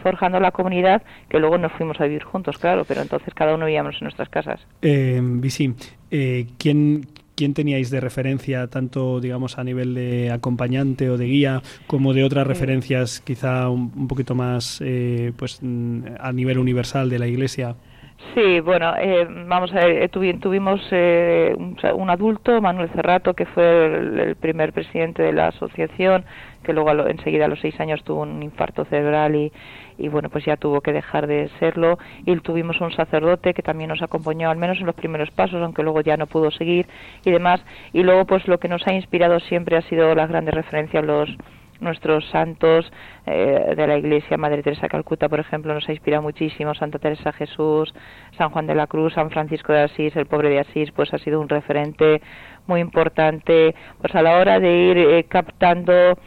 forjando 0.01 0.39
la 0.39 0.51
comunidad 0.51 1.01
que 1.29 1.39
luego 1.39 1.57
nos 1.57 1.73
fuimos 1.73 1.99
a 1.99 2.05
vivir 2.05 2.23
juntos, 2.23 2.57
claro, 2.57 2.85
pero 2.87 3.01
entonces 3.01 3.33
cada 3.33 3.53
uno 3.53 3.65
vivíamos 3.65 3.95
en 3.95 4.05
nuestras 4.05 4.29
casas. 4.29 4.65
Eh, 4.81 5.21
eh, 6.11 6.47
¿quién, 6.57 7.01
quién 7.37 7.53
teníais 7.53 7.91
de 7.91 8.01
referencia, 8.01 8.67
tanto 8.67 9.21
digamos 9.21 9.59
a 9.59 9.63
nivel 9.63 9.93
de 9.93 10.31
acompañante 10.31 11.09
o 11.09 11.17
de 11.17 11.27
guía, 11.27 11.61
como 11.85 12.13
de 12.13 12.23
otras 12.23 12.47
referencias 12.47 13.21
quizá 13.21 13.69
un, 13.69 13.93
un 13.95 14.07
poquito 14.07 14.33
más 14.33 14.81
eh, 14.81 15.31
pues 15.37 15.61
a 16.19 16.31
nivel 16.33 16.57
universal 16.57 17.09
de 17.09 17.19
la 17.19 17.27
Iglesia? 17.27 17.75
Sí, 18.33 18.59
bueno, 18.61 18.95
eh, 18.97 19.27
vamos 19.47 19.71
a 19.73 19.85
ver, 19.85 20.09
tuvimos 20.09 20.81
eh, 20.91 21.53
un, 21.55 21.77
un, 21.95 22.09
adulto, 22.09 22.59
Manuel 22.61 22.89
Cerrato, 22.89 23.35
que 23.35 23.45
fue 23.45 23.85
el, 23.85 24.19
el, 24.19 24.35
primer 24.35 24.73
presidente 24.73 25.21
de 25.21 25.33
la 25.33 25.49
asociación, 25.49 26.25
que 26.63 26.73
luego 26.73 26.89
a 26.89 26.93
lo, 26.95 27.07
enseguida 27.07 27.45
a 27.45 27.47
los 27.47 27.59
seis 27.59 27.79
años 27.79 28.03
tuvo 28.03 28.21
un 28.21 28.41
infarto 28.41 28.85
cerebral 28.85 29.35
y, 29.35 29.51
y 29.99 30.07
bueno, 30.07 30.29
pues 30.29 30.45
ya 30.45 30.57
tuvo 30.57 30.81
que 30.81 30.93
dejar 30.93 31.27
de 31.27 31.49
serlo. 31.59 31.99
Y 32.25 32.35
tuvimos 32.37 32.81
un 32.81 32.91
sacerdote 32.91 33.53
que 33.53 33.61
también 33.61 33.89
nos 33.89 34.01
acompañó, 34.01 34.49
al 34.49 34.57
menos 34.57 34.79
en 34.79 34.87
los 34.87 34.95
primeros 34.95 35.29
pasos, 35.31 35.61
aunque 35.61 35.83
luego 35.83 36.01
ya 36.01 36.17
no 36.17 36.25
pudo 36.25 36.49
seguir 36.49 36.87
y 37.23 37.31
demás. 37.31 37.63
Y 37.93 38.01
luego, 38.01 38.25
pues 38.25 38.47
lo 38.47 38.59
que 38.59 38.67
nos 38.67 38.85
ha 38.87 38.93
inspirado 38.93 39.39
siempre 39.41 39.77
ha 39.77 39.81
sido 39.83 40.13
las 40.15 40.29
grandes 40.29 40.55
referencias, 40.55 41.05
los 41.05 41.29
nuestros 41.79 42.25
santos 42.29 42.91
eh, 43.25 43.73
de 43.75 43.87
la 43.87 43.97
Iglesia, 43.97 44.37
Madre 44.37 44.63
Teresa 44.63 44.87
Calcuta, 44.87 45.29
por 45.29 45.39
ejemplo, 45.39 45.73
nos 45.73 45.87
ha 45.87 45.91
inspirado 45.91 46.23
muchísimo, 46.23 46.73
Santa 46.73 46.99
Teresa 46.99 47.31
Jesús, 47.33 47.93
San 48.37 48.49
Juan 48.49 48.67
de 48.67 48.75
la 48.75 48.87
Cruz, 48.87 49.13
San 49.13 49.29
Francisco 49.29 49.73
de 49.73 49.81
Asís, 49.81 50.15
el 50.15 50.25
pobre 50.25 50.49
de 50.49 50.59
Asís, 50.59 50.91
pues 50.91 51.13
ha 51.13 51.17
sido 51.17 51.39
un 51.39 51.49
referente 51.49 52.21
muy 52.65 52.81
importante, 52.81 53.75
pues 53.99 54.13
a 54.15 54.21
la 54.21 54.37
hora 54.37 54.59
de 54.59 54.75
ir 54.75 54.97
eh, 54.97 55.25
captando 55.25 56.17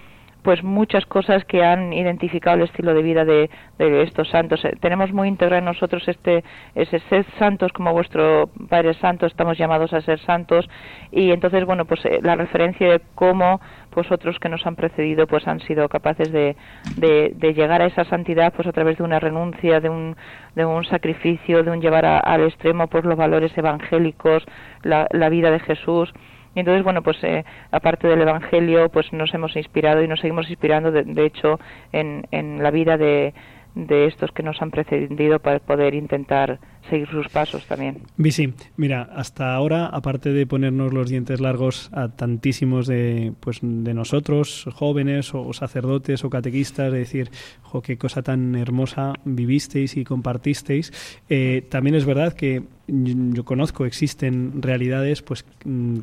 pues 0.42 0.62
muchas 0.62 1.04
cosas 1.06 1.44
que 1.44 1.64
han 1.64 1.92
identificado 1.92 2.56
el 2.56 2.64
estilo 2.64 2.94
de 2.94 3.02
vida 3.02 3.24
de, 3.24 3.50
de 3.78 4.02
estos 4.02 4.28
santos. 4.30 4.64
Eh, 4.64 4.72
tenemos 4.80 5.12
muy 5.12 5.28
integrado 5.28 5.58
en 5.58 5.64
nosotros 5.66 6.06
este 6.06 6.44
ese 6.74 6.98
ser 7.08 7.24
santos 7.38 7.72
como 7.72 7.92
vuestro 7.92 8.50
Padre 8.68 8.94
Santo, 8.94 9.26
estamos 9.26 9.58
llamados 9.58 9.92
a 9.92 10.00
ser 10.00 10.18
santos 10.20 10.68
y 11.10 11.30
entonces 11.30 11.64
bueno 11.64 11.84
pues 11.84 12.04
eh, 12.04 12.20
la 12.22 12.36
referencia 12.36 12.90
de 12.90 13.00
cómo 13.14 13.60
pues 13.90 14.10
otros 14.10 14.38
que 14.38 14.48
nos 14.48 14.66
han 14.66 14.76
precedido 14.76 15.26
pues 15.26 15.46
han 15.46 15.60
sido 15.60 15.88
capaces 15.88 16.30
de, 16.32 16.56
de, 16.96 17.32
de 17.34 17.54
llegar 17.54 17.82
a 17.82 17.86
esa 17.86 18.04
santidad 18.04 18.52
pues 18.54 18.68
a 18.68 18.72
través 18.72 18.98
de 18.98 19.04
una 19.04 19.18
renuncia, 19.20 19.80
de 19.80 19.88
un, 19.88 20.16
de 20.54 20.64
un 20.64 20.84
sacrificio, 20.84 21.62
de 21.62 21.70
un 21.70 21.80
llevar 21.80 22.06
a, 22.06 22.18
al 22.18 22.44
extremo 22.44 22.86
pues 22.86 23.04
los 23.04 23.16
valores 23.16 23.56
evangélicos, 23.56 24.44
la, 24.82 25.06
la 25.10 25.28
vida 25.28 25.50
de 25.50 25.60
Jesús 25.60 26.12
entonces, 26.54 26.82
bueno, 26.82 27.02
pues 27.02 27.22
eh, 27.22 27.44
aparte 27.70 28.08
del 28.08 28.22
Evangelio, 28.22 28.88
pues 28.88 29.12
nos 29.12 29.32
hemos 29.34 29.54
inspirado 29.56 30.02
y 30.02 30.08
nos 30.08 30.20
seguimos 30.20 30.50
inspirando, 30.50 30.90
de, 30.90 31.04
de 31.04 31.26
hecho, 31.26 31.60
en, 31.92 32.26
en 32.30 32.62
la 32.62 32.70
vida 32.70 32.96
de, 32.96 33.32
de 33.74 34.06
estos 34.06 34.32
que 34.32 34.42
nos 34.42 34.60
han 34.60 34.70
precedido 34.70 35.38
para 35.38 35.58
poder 35.58 35.94
intentar 35.94 36.58
seguir 36.88 37.08
sus 37.08 37.28
pasos 37.28 37.64
también. 37.66 38.02
Bisi, 38.16 38.54
mira, 38.76 39.02
hasta 39.14 39.54
ahora, 39.54 39.86
aparte 39.86 40.32
de 40.32 40.46
ponernos 40.46 40.92
los 40.92 41.08
dientes 41.08 41.40
largos 41.40 41.90
a 41.92 42.08
tantísimos 42.08 42.86
de, 42.86 43.32
pues, 43.40 43.60
de 43.62 43.94
nosotros, 43.94 44.66
jóvenes 44.72 45.34
o, 45.34 45.52
sacerdotes 45.52 46.24
o 46.24 46.30
catequistas, 46.30 46.92
de 46.92 46.98
decir, 46.98 47.30
jo, 47.62 47.82
qué 47.82 47.96
cosa 47.96 48.22
tan 48.22 48.54
hermosa 48.54 49.12
vivisteis 49.24 49.96
y 49.96 50.04
compartisteis, 50.04 50.92
eh, 51.28 51.64
también 51.68 51.94
es 51.94 52.06
verdad 52.06 52.32
que 52.32 52.62
yo 52.92 53.44
conozco, 53.44 53.84
existen 53.84 54.62
realidades 54.62 55.22
pues 55.22 55.44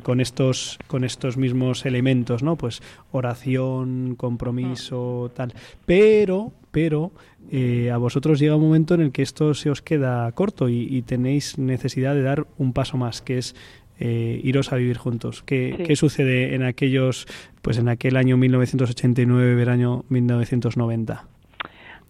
con 0.02 0.20
estos 0.20 0.78
con 0.86 1.04
estos 1.04 1.36
mismos 1.36 1.84
elementos, 1.84 2.42
¿no? 2.42 2.56
Pues 2.56 2.82
oración, 3.12 4.14
compromiso, 4.16 5.30
tal. 5.34 5.52
Pero, 5.84 6.52
pero 6.70 7.12
eh, 7.50 7.90
a 7.90 7.96
vosotros 7.96 8.38
llega 8.38 8.56
un 8.56 8.62
momento 8.62 8.94
en 8.94 9.00
el 9.00 9.12
que 9.12 9.22
esto 9.22 9.54
se 9.54 9.70
os 9.70 9.82
queda 9.82 10.30
corto 10.32 10.68
y, 10.68 10.86
y 10.90 11.02
tenéis 11.02 11.58
necesidad 11.58 12.14
de 12.14 12.22
dar 12.22 12.46
un 12.58 12.72
paso 12.72 12.96
más, 12.96 13.22
que 13.22 13.38
es 13.38 13.54
eh, 14.00 14.40
iros 14.44 14.72
a 14.72 14.76
vivir 14.76 14.96
juntos. 14.96 15.42
¿Qué, 15.42 15.74
sí. 15.76 15.82
¿Qué, 15.82 15.96
sucede 15.96 16.54
en 16.54 16.62
aquellos, 16.62 17.26
pues 17.62 17.78
en 17.78 17.88
aquel 17.88 18.16
año 18.16 18.36
1989, 18.36 19.56
verano 19.56 20.04
1990? 20.08 21.24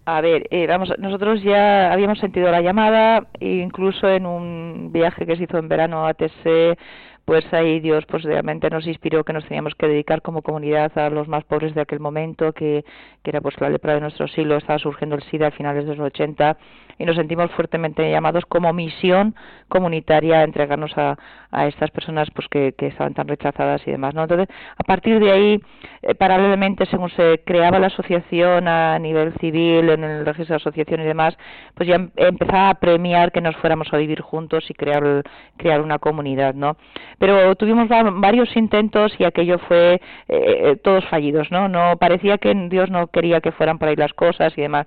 A 0.05 0.21
ver, 0.21 0.47
eh, 0.51 0.67
vamos, 0.67 0.93
nosotros 0.99 1.43
ya 1.43 1.93
habíamos 1.93 2.19
sentido 2.19 2.51
la 2.51 2.61
llamada, 2.61 3.27
incluso 3.41 4.09
en 4.09 4.27
un 4.27 4.91
viaje 4.93 5.27
que 5.27 5.37
se 5.37 5.45
hizo 5.45 5.59
en 5.59 5.69
verano 5.69 6.07
a 6.07 6.15
TC, 6.15 6.79
pues 7.29 7.45
ahí 7.53 7.79
Dios 7.81 8.07
pues 8.07 8.23
realmente 8.23 8.71
nos 8.71 8.87
inspiró 8.87 9.23
que 9.23 9.35
nos 9.35 9.45
teníamos 9.45 9.75
que 9.75 9.87
dedicar 9.87 10.23
como 10.23 10.41
comunidad 10.41 10.97
a 10.97 11.11
los 11.11 11.29
más 11.29 11.45
pobres 11.45 11.75
de 11.75 11.83
aquel 11.83 12.01
momento, 12.01 12.55
que, 12.55 12.87
era 13.23 13.43
pues 13.43 13.61
la 13.61 13.69
lepra 13.69 13.93
de 13.93 14.01
nuestro 14.01 14.27
siglo, 14.29 14.57
estaba 14.57 14.79
surgiendo 14.79 15.15
el 15.15 15.23
SIDA 15.25 15.49
a 15.49 15.51
finales 15.51 15.85
de 15.85 15.95
los 15.95 16.07
80 16.07 16.57
y 16.99 17.05
nos 17.05 17.17
sentimos 17.17 17.51
fuertemente 17.51 18.11
llamados 18.11 18.47
como 18.47 18.73
misión 18.73 19.35
comunitaria 19.69 20.41
a 20.41 20.45
entregarnos 20.45 20.97
a, 20.97 21.19
a 21.51 21.67
estas 21.67 21.91
personas 21.91 22.31
pues 22.35 22.49
que, 22.49 22.73
que 22.73 22.87
estaban 22.87 23.13
tan 23.13 23.29
rechazadas 23.29 23.87
y 23.87 23.91
demás, 23.91 24.15
¿no? 24.15 24.23
Entonces, 24.23 24.49
a 24.79 24.83
partir 24.85 25.21
de 25.21 25.31
ahí, 25.31 25.61
eh, 26.01 26.15
paralelamente, 26.15 26.87
según 26.87 27.11
se 27.11 27.43
creaba 27.45 27.79
la 27.79 27.89
asociación 27.89 28.67
a 28.67 28.99
nivel 28.99 29.35
civil, 29.35 29.91
en 29.91 30.03
el 30.03 30.25
registro 30.25 30.55
de 30.55 30.63
asociación 30.63 31.03
y 31.03 31.05
demás, 31.05 31.37
pues 31.75 31.87
ya 31.87 31.97
em- 31.97 32.11
empezaba 32.17 32.71
a 32.71 32.75
premiar 32.75 33.33
que 33.33 33.43
nos 33.43 33.55
fuéramos 33.57 33.93
a 33.93 33.99
vivir 33.99 34.23
juntos 34.23 34.65
y 34.71 34.73
crear, 34.75 35.23
crear 35.59 35.83
una 35.83 35.99
comunidad, 35.99 36.55
¿no? 36.55 36.79
Pero 37.19 37.55
tuvimos 37.57 37.89
va- 37.91 38.11
varios 38.11 38.55
intentos 38.57 39.13
y 39.19 39.25
aquello 39.25 39.59
fue 39.59 39.95
eh, 39.95 40.01
eh, 40.29 40.77
todos 40.83 41.05
fallidos, 41.07 41.51
¿no? 41.51 41.69
No 41.69 41.97
parecía 41.99 42.39
que 42.39 42.55
Dios 42.69 42.91
no 42.91 43.09
quería 43.09 43.41
que 43.41 43.53
fueran 43.53 43.79
por 43.79 43.89
ahí 43.89 43.97
las 43.97 44.13
cosas 44.13 44.57
y 44.57 44.63
demás. 44.63 44.87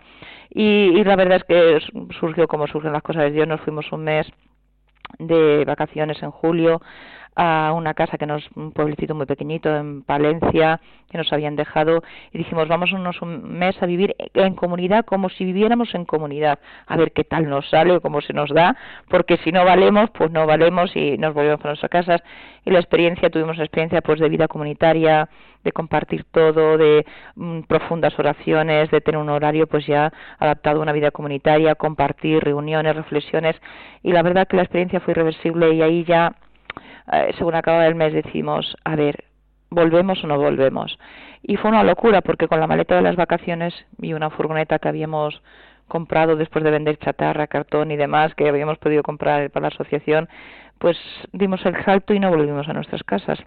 Y, 0.50 0.64
y 0.98 1.04
la 1.04 1.16
verdad 1.16 1.38
es 1.38 1.44
que 1.44 1.80
surgió 2.20 2.48
como 2.48 2.68
surgen 2.68 2.94
las 2.94 3.04
cosas 3.04 3.24
de 3.24 3.32
Dios. 3.32 3.48
Nos 3.48 3.62
fuimos 3.62 3.92
un 3.92 4.04
mes 4.06 4.28
de 5.20 5.66
vacaciones 5.66 6.22
en 6.24 6.32
julio 6.32 6.82
a 7.36 7.72
una 7.74 7.94
casa 7.94 8.18
que 8.18 8.26
nos 8.26 8.44
un 8.56 8.72
pueblecito 8.72 9.16
muy 9.16 9.26
pequeñito 9.26 9.76
en 9.76 10.04
Palencia 10.04 10.82
que 11.10 11.18
nos 11.18 11.32
habían 11.32 11.56
dejado 11.56 12.04
y 12.32 12.38
dijimos 12.40 12.68
vamos 12.68 12.92
unos 12.92 13.22
un 13.22 13.58
mes 13.58 13.82
a 13.82 13.86
vivir 13.86 14.16
en 14.34 14.56
comunidad 14.56 15.06
como 15.06 15.30
si 15.30 15.46
viviéramos 15.46 15.94
en 15.96 16.06
comunidad 16.06 16.60
a 16.88 16.98
ver 16.98 17.12
qué 17.14 17.24
tal 17.24 17.50
nos 17.50 17.70
sale 17.70 17.94
o 17.94 18.02
cómo 18.02 18.22
se 18.22 18.34
nos 18.34 18.50
da 18.50 18.76
porque 19.10 19.38
si 19.38 19.52
no 19.52 19.64
valemos 19.64 20.10
pues 20.12 20.32
no 20.32 20.46
valemos 20.46 20.96
y 20.96 21.18
nos 21.18 21.34
volvemos 21.34 21.60
para 21.60 21.72
nuestras 21.72 21.92
casas 21.92 22.22
y 22.66 22.72
la 22.72 22.80
experiencia 22.80 23.30
tuvimos 23.30 23.56
una 23.56 23.66
experiencia 23.66 24.02
pues 24.02 24.20
de 24.20 24.30
vida 24.30 24.48
comunitaria 24.48 25.30
de 25.64 25.72
compartir 25.72 26.26
todo 26.32 26.78
de 26.78 27.06
mm, 27.36 27.62
profundas 27.62 28.18
oraciones 28.20 28.92
de 28.92 29.02
tener 29.02 29.20
un 29.20 29.30
horario 29.30 29.68
pues 29.68 29.86
ya 29.86 30.12
adaptado 30.40 30.80
a 30.80 30.84
una 30.84 30.92
vida 30.92 31.12
comunitaria 31.12 31.76
compartir 31.76 32.44
reuniones 32.44 32.96
reflexiones. 32.96 33.56
Y 34.04 34.12
la 34.12 34.24
verdad 34.24 34.48
que 34.48 34.58
la 34.58 34.64
experiencia 34.64 35.00
fue 35.00 35.12
irreversible 35.12 35.74
y 35.74 35.82
ahí 35.82 36.04
ya 36.04 36.36
eh, 37.12 37.34
según 37.38 37.56
acababa 37.56 37.88
el 37.88 37.96
mes 37.96 38.14
decimos, 38.14 38.76
a 38.84 38.96
ver, 38.96 39.24
¿volvemos 39.70 40.24
o 40.24 40.28
no 40.28 40.38
volvemos? 40.38 40.98
Y 41.44 41.58
fue 41.58 41.72
una 41.72 41.84
locura 41.84 42.22
porque 42.22 42.48
con 42.48 42.60
la 42.60 42.68
maleta 42.68 42.96
de 42.96 43.02
las 43.02 43.16
vacaciones 43.16 43.74
y 44.02 44.14
una 44.14 44.30
furgoneta 44.30 44.80
que 44.80 44.90
habíamos 44.90 45.42
comprado 45.88 46.36
después 46.36 46.64
de 46.64 46.72
vender 46.72 46.98
chatarra, 46.98 47.48
cartón 47.48 47.92
y 47.92 47.98
demás 47.98 48.34
que 48.36 48.48
habíamos 48.48 48.78
podido 48.78 49.04
comprar 49.04 49.50
para 49.50 49.64
la 49.64 49.76
asociación, 49.76 50.30
pues 50.80 50.98
dimos 51.34 51.66
el 51.66 51.84
salto 51.84 52.14
y 52.14 52.20
no 52.20 52.30
volvimos 52.30 52.68
a 52.68 52.74
nuestras 52.74 53.04
casas. 53.04 53.40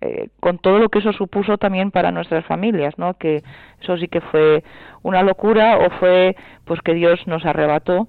Eh, 0.00 0.30
con 0.40 0.58
todo 0.58 0.80
lo 0.80 0.88
que 0.88 0.98
eso 0.98 1.12
supuso 1.12 1.58
también 1.58 1.92
para 1.92 2.10
nuestras 2.10 2.44
familias, 2.44 2.98
¿no? 2.98 3.14
Que 3.14 3.44
eso 3.80 3.96
sí 3.98 4.08
que 4.08 4.20
fue 4.20 4.64
una 5.02 5.22
locura 5.22 5.78
o 5.78 5.90
fue 6.00 6.34
pues 6.64 6.80
que 6.80 6.92
Dios 6.92 7.24
nos 7.28 7.46
arrebató 7.46 8.08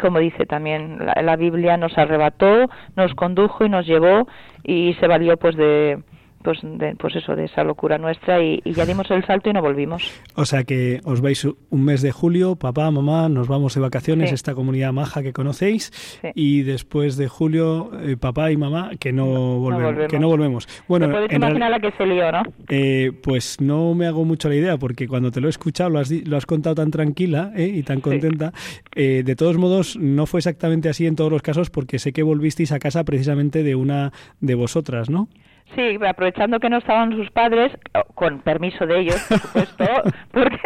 como 0.00 0.18
dice 0.18 0.46
también 0.46 0.98
la, 0.98 1.36
Biblia, 1.36 1.76
nos 1.76 1.96
arrebató, 1.98 2.68
nos 2.96 3.14
condujo 3.14 3.64
y 3.64 3.68
nos 3.68 3.86
llevó 3.86 4.26
y 4.64 4.94
se 4.94 5.06
valió 5.06 5.36
pues 5.36 5.56
de 5.56 6.02
pues, 6.42 6.58
de, 6.62 6.94
pues 6.96 7.16
eso, 7.16 7.34
de 7.34 7.44
esa 7.44 7.64
locura 7.64 7.98
nuestra 7.98 8.42
y, 8.42 8.60
y, 8.64 8.72
ya 8.72 8.84
dimos 8.84 9.10
el 9.10 9.24
salto 9.24 9.50
y 9.50 9.52
no 9.52 9.62
volvimos. 9.62 10.02
O 10.34 10.44
sea 10.44 10.64
que 10.64 11.00
os 11.04 11.20
vais 11.20 11.44
un 11.44 11.84
mes 11.84 12.02
de 12.02 12.12
julio, 12.12 12.56
papá, 12.56 12.90
mamá, 12.90 13.28
nos 13.28 13.48
vamos 13.48 13.74
de 13.74 13.80
vacaciones, 13.80 14.30
sí. 14.30 14.34
esta 14.34 14.54
comunidad 14.54 14.92
maja 14.92 15.22
que 15.22 15.32
conocéis, 15.32 15.90
sí. 16.20 16.28
y 16.34 16.62
después 16.62 17.16
de 17.16 17.28
julio, 17.28 17.90
eh, 18.00 18.16
papá 18.16 18.50
y 18.50 18.56
mamá, 18.56 18.92
que 18.98 19.12
no, 19.12 19.26
no, 19.26 19.58
volvemos, 19.58 19.80
no, 19.80 19.86
volvemos, 19.86 20.10
que 20.10 20.18
no 20.18 20.28
volvemos. 20.28 20.68
Bueno, 20.88 21.06
¿Te 21.06 21.12
puedes 21.12 21.32
imaginar 21.32 21.70
la 21.70 21.80
que 21.80 21.92
se 21.92 22.06
lió, 22.06 22.32
no? 22.32 22.42
Eh, 22.68 23.12
pues 23.22 23.60
no 23.60 23.94
me 23.94 24.06
hago 24.06 24.24
mucho 24.24 24.48
la 24.48 24.56
idea, 24.56 24.76
porque 24.76 25.08
cuando 25.08 25.30
te 25.30 25.40
lo 25.40 25.46
he 25.48 25.50
escuchado, 25.50 25.90
lo 25.90 25.98
has, 25.98 26.10
lo 26.10 26.36
has 26.36 26.46
contado 26.46 26.74
tan 26.74 26.90
tranquila 26.90 27.52
¿eh? 27.54 27.70
y 27.74 27.82
tan 27.82 28.00
contenta. 28.00 28.52
Sí. 28.94 29.22
de 29.22 29.36
todos 29.36 29.56
modos, 29.56 29.96
no 29.96 30.26
fue 30.26 30.38
exactamente 30.40 30.88
así 30.88 31.06
en 31.06 31.16
todos 31.16 31.30
los 31.30 31.42
casos, 31.42 31.70
porque 31.70 31.98
sé 31.98 32.12
que 32.12 32.22
volvisteis 32.22 32.72
a 32.72 32.78
casa 32.78 33.04
precisamente 33.04 33.62
de 33.62 33.74
una 33.74 34.12
de 34.40 34.54
vosotras, 34.54 35.10
¿no? 35.10 35.28
Sí, 35.74 35.98
aprovechando 36.06 36.60
que 36.60 36.68
no 36.68 36.78
estaban 36.78 37.12
sus 37.12 37.30
padres, 37.30 37.72
con 38.14 38.40
permiso 38.40 38.86
de 38.86 39.00
ellos, 39.00 39.26
por 39.28 39.38
supuesto, 39.38 39.84
porque 40.32 40.58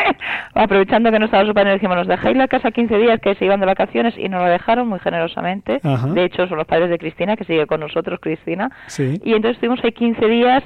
aprovechando 0.55 1.12
que 1.12 1.19
no 1.19 1.27
estaban 1.27 1.47
sus 1.47 1.55
padres, 1.55 1.75
dijimos, 1.75 1.97
nos 1.97 2.09
dejáis 2.09 2.37
la 2.37 2.49
casa 2.49 2.71
15 2.71 2.99
días 2.99 3.21
que 3.21 3.35
se 3.37 3.45
iban 3.45 3.61
de 3.61 3.66
vacaciones 3.66 4.14
y 4.19 4.29
nos 4.29 4.42
lo 4.42 4.49
dejaron 4.49 4.88
muy 4.88 4.99
generosamente. 4.99 5.81
Ajá. 5.83 6.09
De 6.09 6.25
hecho, 6.25 6.49
son 6.49 6.59
los 6.59 6.66
padres 6.66 6.90
de 6.90 6.99
Cristina, 6.99 7.37
que 7.37 7.45
sigue 7.45 7.66
con 7.66 7.81
nosotros, 7.81 8.19
Cristina. 8.21 8.71
Sí. 8.87 9.21
Y 9.25 9.35
entonces 9.35 9.57
estuvimos 9.57 9.83
ahí 9.85 9.92
15 9.92 10.27
días. 10.27 10.64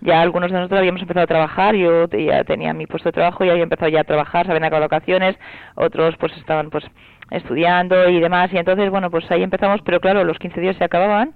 Ya 0.00 0.20
algunos 0.20 0.50
de 0.50 0.56
nosotros 0.56 0.78
habíamos 0.78 1.02
empezado 1.02 1.24
a 1.24 1.28
trabajar, 1.28 1.76
yo 1.76 2.08
ya 2.08 2.42
tenía 2.44 2.72
mi 2.72 2.86
puesto 2.86 3.10
de 3.10 3.12
trabajo 3.12 3.44
y 3.44 3.50
había 3.50 3.62
empezado 3.62 3.88
ya 3.88 4.00
a 4.00 4.04
trabajar, 4.04 4.46
se 4.46 4.50
habían 4.50 4.64
acabado 4.64 4.88
vacaciones, 4.88 5.36
otros 5.76 6.16
pues 6.18 6.32
estaban 6.38 6.70
pues 6.70 6.84
estudiando 7.30 8.08
y 8.08 8.18
demás, 8.18 8.52
y 8.52 8.56
entonces 8.56 8.90
bueno, 8.90 9.10
pues 9.10 9.30
ahí 9.30 9.44
empezamos, 9.44 9.80
pero 9.84 10.00
claro, 10.00 10.24
los 10.24 10.38
15 10.38 10.60
días 10.60 10.76
se 10.76 10.84
acababan 10.84 11.34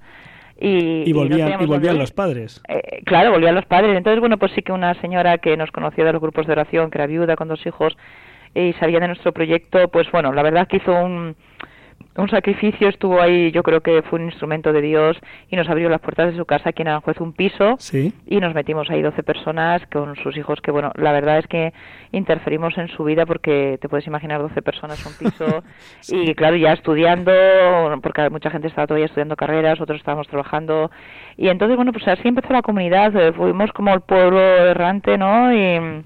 y, 0.58 1.08
y 1.08 1.12
volvían, 1.12 1.60
y, 1.60 1.64
y 1.64 1.66
volvían 1.66 1.98
los 1.98 2.12
padres. 2.12 2.62
Eh, 2.68 3.02
claro, 3.04 3.32
volvían 3.32 3.54
los 3.54 3.66
padres. 3.66 3.96
Entonces, 3.96 4.20
bueno, 4.20 4.38
pues 4.38 4.52
sí 4.52 4.62
que 4.62 4.72
una 4.72 4.94
señora 5.00 5.38
que 5.38 5.56
nos 5.56 5.70
conocía 5.70 6.04
de 6.04 6.12
los 6.12 6.22
grupos 6.22 6.46
de 6.46 6.52
oración, 6.52 6.90
que 6.90 6.98
era 6.98 7.06
viuda 7.06 7.36
con 7.36 7.48
dos 7.48 7.64
hijos 7.66 7.96
y 8.54 8.72
sabía 8.74 9.00
de 9.00 9.08
nuestro 9.08 9.32
proyecto, 9.32 9.88
pues 9.88 10.10
bueno, 10.10 10.32
la 10.32 10.42
verdad 10.42 10.66
que 10.66 10.78
hizo 10.78 10.92
un, 10.92 11.36
un 12.16 12.28
sacrificio, 12.28 12.88
estuvo 12.88 13.20
ahí, 13.20 13.50
yo 13.52 13.62
creo 13.62 13.80
que 13.80 14.02
fue 14.02 14.18
un 14.18 14.26
instrumento 14.26 14.72
de 14.72 14.80
Dios 14.80 15.18
y 15.50 15.56
nos 15.56 15.68
abrió 15.68 15.88
las 15.88 16.00
puertas 16.00 16.32
de 16.32 16.38
su 16.38 16.44
casa 16.44 16.70
aquí 16.70 16.82
en 16.82 16.88
Aranjuez 16.88 17.20
un 17.20 17.32
piso 17.32 17.76
¿Sí? 17.78 18.12
y 18.26 18.40
nos 18.40 18.54
metimos 18.54 18.90
ahí 18.90 19.02
12 19.02 19.22
personas 19.22 19.86
con 19.92 20.16
sus 20.16 20.36
hijos 20.36 20.60
que 20.60 20.70
bueno, 20.70 20.92
la 20.96 21.12
verdad 21.12 21.38
es 21.38 21.46
que 21.46 21.72
interferimos 22.12 22.76
en 22.78 22.88
su 22.88 23.04
vida 23.04 23.26
porque 23.26 23.78
te 23.80 23.88
puedes 23.88 24.06
imaginar 24.06 24.40
12 24.40 24.62
personas 24.62 25.04
un 25.04 25.12
piso 25.14 25.62
sí. 26.00 26.16
y 26.16 26.34
claro, 26.34 26.56
ya 26.56 26.72
estudiando, 26.72 27.32
porque 28.02 28.30
mucha 28.30 28.50
gente 28.50 28.68
estaba 28.68 28.86
todavía 28.86 29.06
estudiando 29.06 29.36
carreras, 29.36 29.80
otros 29.80 29.98
estábamos 29.98 30.28
trabajando 30.28 30.90
y 31.36 31.48
entonces 31.48 31.76
bueno, 31.76 31.92
pues 31.92 32.06
así 32.08 32.28
empezó 32.28 32.52
la 32.52 32.62
comunidad, 32.62 33.14
eh, 33.16 33.32
fuimos 33.32 33.72
como 33.72 33.92
el 33.92 34.00
pueblo 34.00 34.40
errante, 34.40 35.18
¿no? 35.18 35.52
Y 35.52 36.02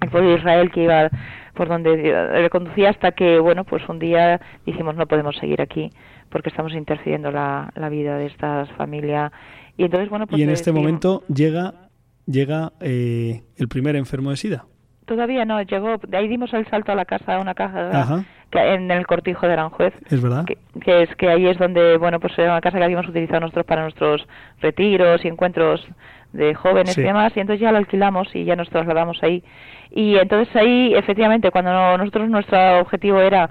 el 0.00 0.10
pueblo 0.10 0.30
de 0.30 0.36
Israel 0.36 0.70
que 0.70 0.84
iba 0.84 1.10
por 1.58 1.68
donde 1.68 1.96
le 1.96 2.50
conducía 2.50 2.90
hasta 2.90 3.10
que, 3.10 3.40
bueno, 3.40 3.64
pues 3.64 3.82
un 3.88 3.98
día 3.98 4.40
dijimos 4.64 4.94
no 4.94 5.08
podemos 5.08 5.36
seguir 5.38 5.60
aquí 5.60 5.90
porque 6.30 6.50
estamos 6.50 6.72
intercediendo 6.72 7.32
la, 7.32 7.72
la 7.74 7.88
vida 7.88 8.16
de 8.16 8.26
esta 8.26 8.64
familia. 8.76 9.32
Y 9.76 9.82
entonces, 9.82 10.08
bueno, 10.08 10.28
pues... 10.28 10.38
Y 10.38 10.44
en 10.44 10.50
este 10.50 10.70
decimos, 10.70 10.82
momento 10.84 11.24
llega, 11.26 11.90
llega 12.26 12.74
eh, 12.80 13.42
el 13.56 13.66
primer 13.66 13.96
enfermo 13.96 14.30
de 14.30 14.36
SIDA. 14.36 14.66
Todavía 15.08 15.44
no, 15.44 15.60
llegó, 15.62 15.96
de 16.06 16.16
ahí 16.16 16.28
dimos 16.28 16.52
el 16.54 16.66
salto 16.68 16.92
a 16.92 16.94
la 16.94 17.04
casa, 17.04 17.34
a 17.36 17.40
una 17.40 17.54
caja. 17.54 18.22
Que, 18.50 18.74
en 18.74 18.90
el 18.90 19.06
cortijo 19.06 19.46
de 19.46 19.52
Aranjuez. 19.54 19.92
Es 20.10 20.22
verdad. 20.22 20.44
Que, 20.46 20.56
que, 20.80 21.02
es 21.02 21.14
que 21.16 21.28
ahí 21.28 21.46
es 21.48 21.58
donde, 21.58 21.96
bueno, 21.98 22.18
pues 22.20 22.38
era 22.38 22.52
una 22.52 22.60
casa 22.62 22.78
que 22.78 22.84
habíamos 22.84 23.06
utilizado 23.08 23.40
nosotros 23.40 23.66
para 23.66 23.82
nuestros 23.82 24.26
retiros 24.62 25.22
y 25.24 25.28
encuentros 25.28 25.86
de 26.32 26.54
jóvenes 26.54 26.94
Sí. 26.94 27.00
y 27.00 27.04
demás, 27.04 27.32
y 27.36 27.40
entonces 27.40 27.60
ya 27.60 27.72
lo 27.72 27.78
alquilamos 27.78 28.34
y 28.34 28.44
ya 28.44 28.54
nos 28.56 28.68
trasladamos 28.70 29.22
ahí. 29.22 29.42
Y 29.90 30.16
entonces 30.16 30.54
ahí, 30.56 30.94
efectivamente, 30.94 31.50
cuando 31.50 31.72
no- 31.72 31.96
nosotros 31.98 32.28
nuestro 32.30 32.80
objetivo 32.80 33.20
era 33.20 33.48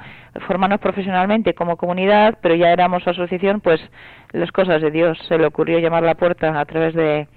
formarnos 0.48 0.80
profesionalmente 0.80 1.54
como 1.54 1.76
comunidad, 1.78 2.38
pero 2.42 2.56
ya 2.56 2.72
éramos 2.72 3.08
asociación, 3.08 3.62
pues 3.62 3.80
las 4.32 4.52
cosas 4.52 4.82
de 4.82 4.90
Dios. 4.92 5.18
Se 5.28 5.38
le 5.38 5.46
ocurrió 5.48 5.78
llamar 5.80 6.04
la 6.04 6.16
puerta 6.16 6.60
a 6.60 6.66
través 6.66 6.94
de, 6.96 7.28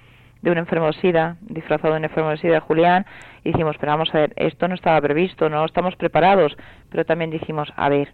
de 0.42 0.50
un 0.50 0.56
enfermo 0.58 0.86
de 0.86 0.92
SIDA, 0.94 1.36
disfrazado 1.42 1.92
de 1.94 1.98
un 2.00 2.04
enfermo 2.04 2.30
de 2.30 2.36
SIDA, 2.38 2.60
Julián, 2.60 3.04
y 3.44 3.52
pero 3.52 3.92
vamos 3.92 4.14
a 4.14 4.18
ver, 4.18 4.32
esto 4.36 4.68
no 4.68 4.74
estaba 4.74 5.00
previsto, 5.00 5.48
no 5.48 5.64
estamos 5.64 5.96
preparados, 5.96 6.56
pero 6.90 7.04
también 7.04 7.30
dijimos, 7.30 7.72
a 7.76 7.88
ver, 7.88 8.12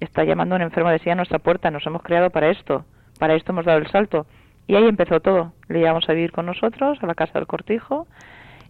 está 0.00 0.24
llamando 0.24 0.54
un 0.54 0.62
enfermo 0.62 0.90
de 0.90 0.98
SIDA 0.98 1.12
a 1.12 1.16
nuestra 1.16 1.38
puerta, 1.38 1.70
nos 1.70 1.86
hemos 1.86 2.02
creado 2.02 2.30
para 2.30 2.50
esto, 2.50 2.84
para 3.18 3.34
esto 3.34 3.52
hemos 3.52 3.64
dado 3.64 3.78
el 3.78 3.88
salto. 3.88 4.26
Y 4.66 4.76
ahí 4.76 4.86
empezó 4.86 5.20
todo. 5.20 5.52
Le 5.68 5.78
llevamos 5.78 6.08
a 6.08 6.12
vivir 6.12 6.30
con 6.30 6.44
nosotros, 6.44 6.98
a 7.02 7.06
la 7.06 7.14
casa 7.14 7.38
del 7.38 7.46
cortijo, 7.46 8.06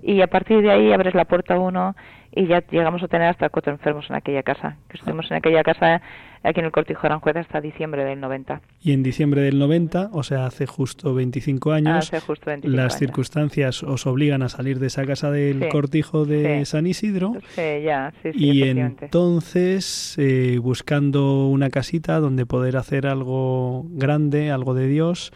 y 0.02 0.20
a 0.20 0.26
partir 0.26 0.62
de 0.62 0.70
ahí 0.70 0.92
abres 0.92 1.14
la 1.14 1.24
puerta 1.24 1.54
a 1.54 1.58
uno 1.58 1.94
y 2.34 2.46
ya 2.46 2.62
llegamos 2.70 3.02
a 3.02 3.08
tener 3.08 3.28
hasta 3.28 3.48
cuatro 3.48 3.72
enfermos 3.72 4.06
en 4.10 4.16
aquella 4.16 4.42
casa. 4.42 4.76
Que 4.88 4.98
estuvimos 4.98 5.30
en 5.30 5.38
aquella 5.38 5.62
casa 5.62 6.02
aquí 6.44 6.60
en 6.60 6.66
el 6.66 6.72
cortijo 6.72 7.02
de 7.02 7.08
Aranjuez 7.08 7.36
hasta 7.36 7.60
diciembre 7.60 8.04
del 8.04 8.20
90. 8.20 8.60
Y 8.82 8.92
en 8.92 9.02
diciembre 9.02 9.40
del 9.40 9.58
90, 9.58 10.10
o 10.12 10.22
sea, 10.22 10.46
hace 10.46 10.66
justo 10.66 11.14
25 11.14 11.72
años, 11.72 11.96
Hace 12.12 12.20
justo 12.20 12.46
25 12.46 12.76
las 12.76 12.92
años. 12.92 12.98
circunstancias 12.98 13.82
os 13.82 14.06
obligan 14.06 14.42
a 14.42 14.48
salir 14.48 14.78
de 14.78 14.86
esa 14.86 15.04
casa 15.04 15.30
del 15.32 15.62
Sí, 15.64 15.68
cortijo 15.70 16.26
de 16.26 16.60
sí. 16.60 16.64
San 16.66 16.86
Isidro. 16.86 17.32
Sí, 17.56 17.82
ya, 17.82 18.12
sí, 18.22 18.32
sí, 18.32 18.38
y 18.38 18.62
entonces, 18.68 20.14
eh, 20.18 20.58
buscando 20.62 21.48
una 21.48 21.70
casita 21.70 22.20
donde 22.20 22.46
poder 22.46 22.76
hacer 22.76 23.06
algo 23.06 23.84
grande, 23.90 24.50
algo 24.52 24.74
de 24.74 24.86
Dios, 24.86 25.32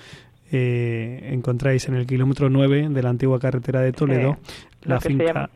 eh, 0.53 1.31
encontráis 1.33 1.89
en 1.89 1.95
el 1.95 2.07
kilómetro 2.07 2.49
9 2.51 2.89
de 2.91 3.03
la 3.03 3.09
antigua 3.09 3.41
carretera 3.41 3.81
de 3.81 3.93
Toledo 3.93 4.37
la 4.83 5.01
finca 5.01 5.51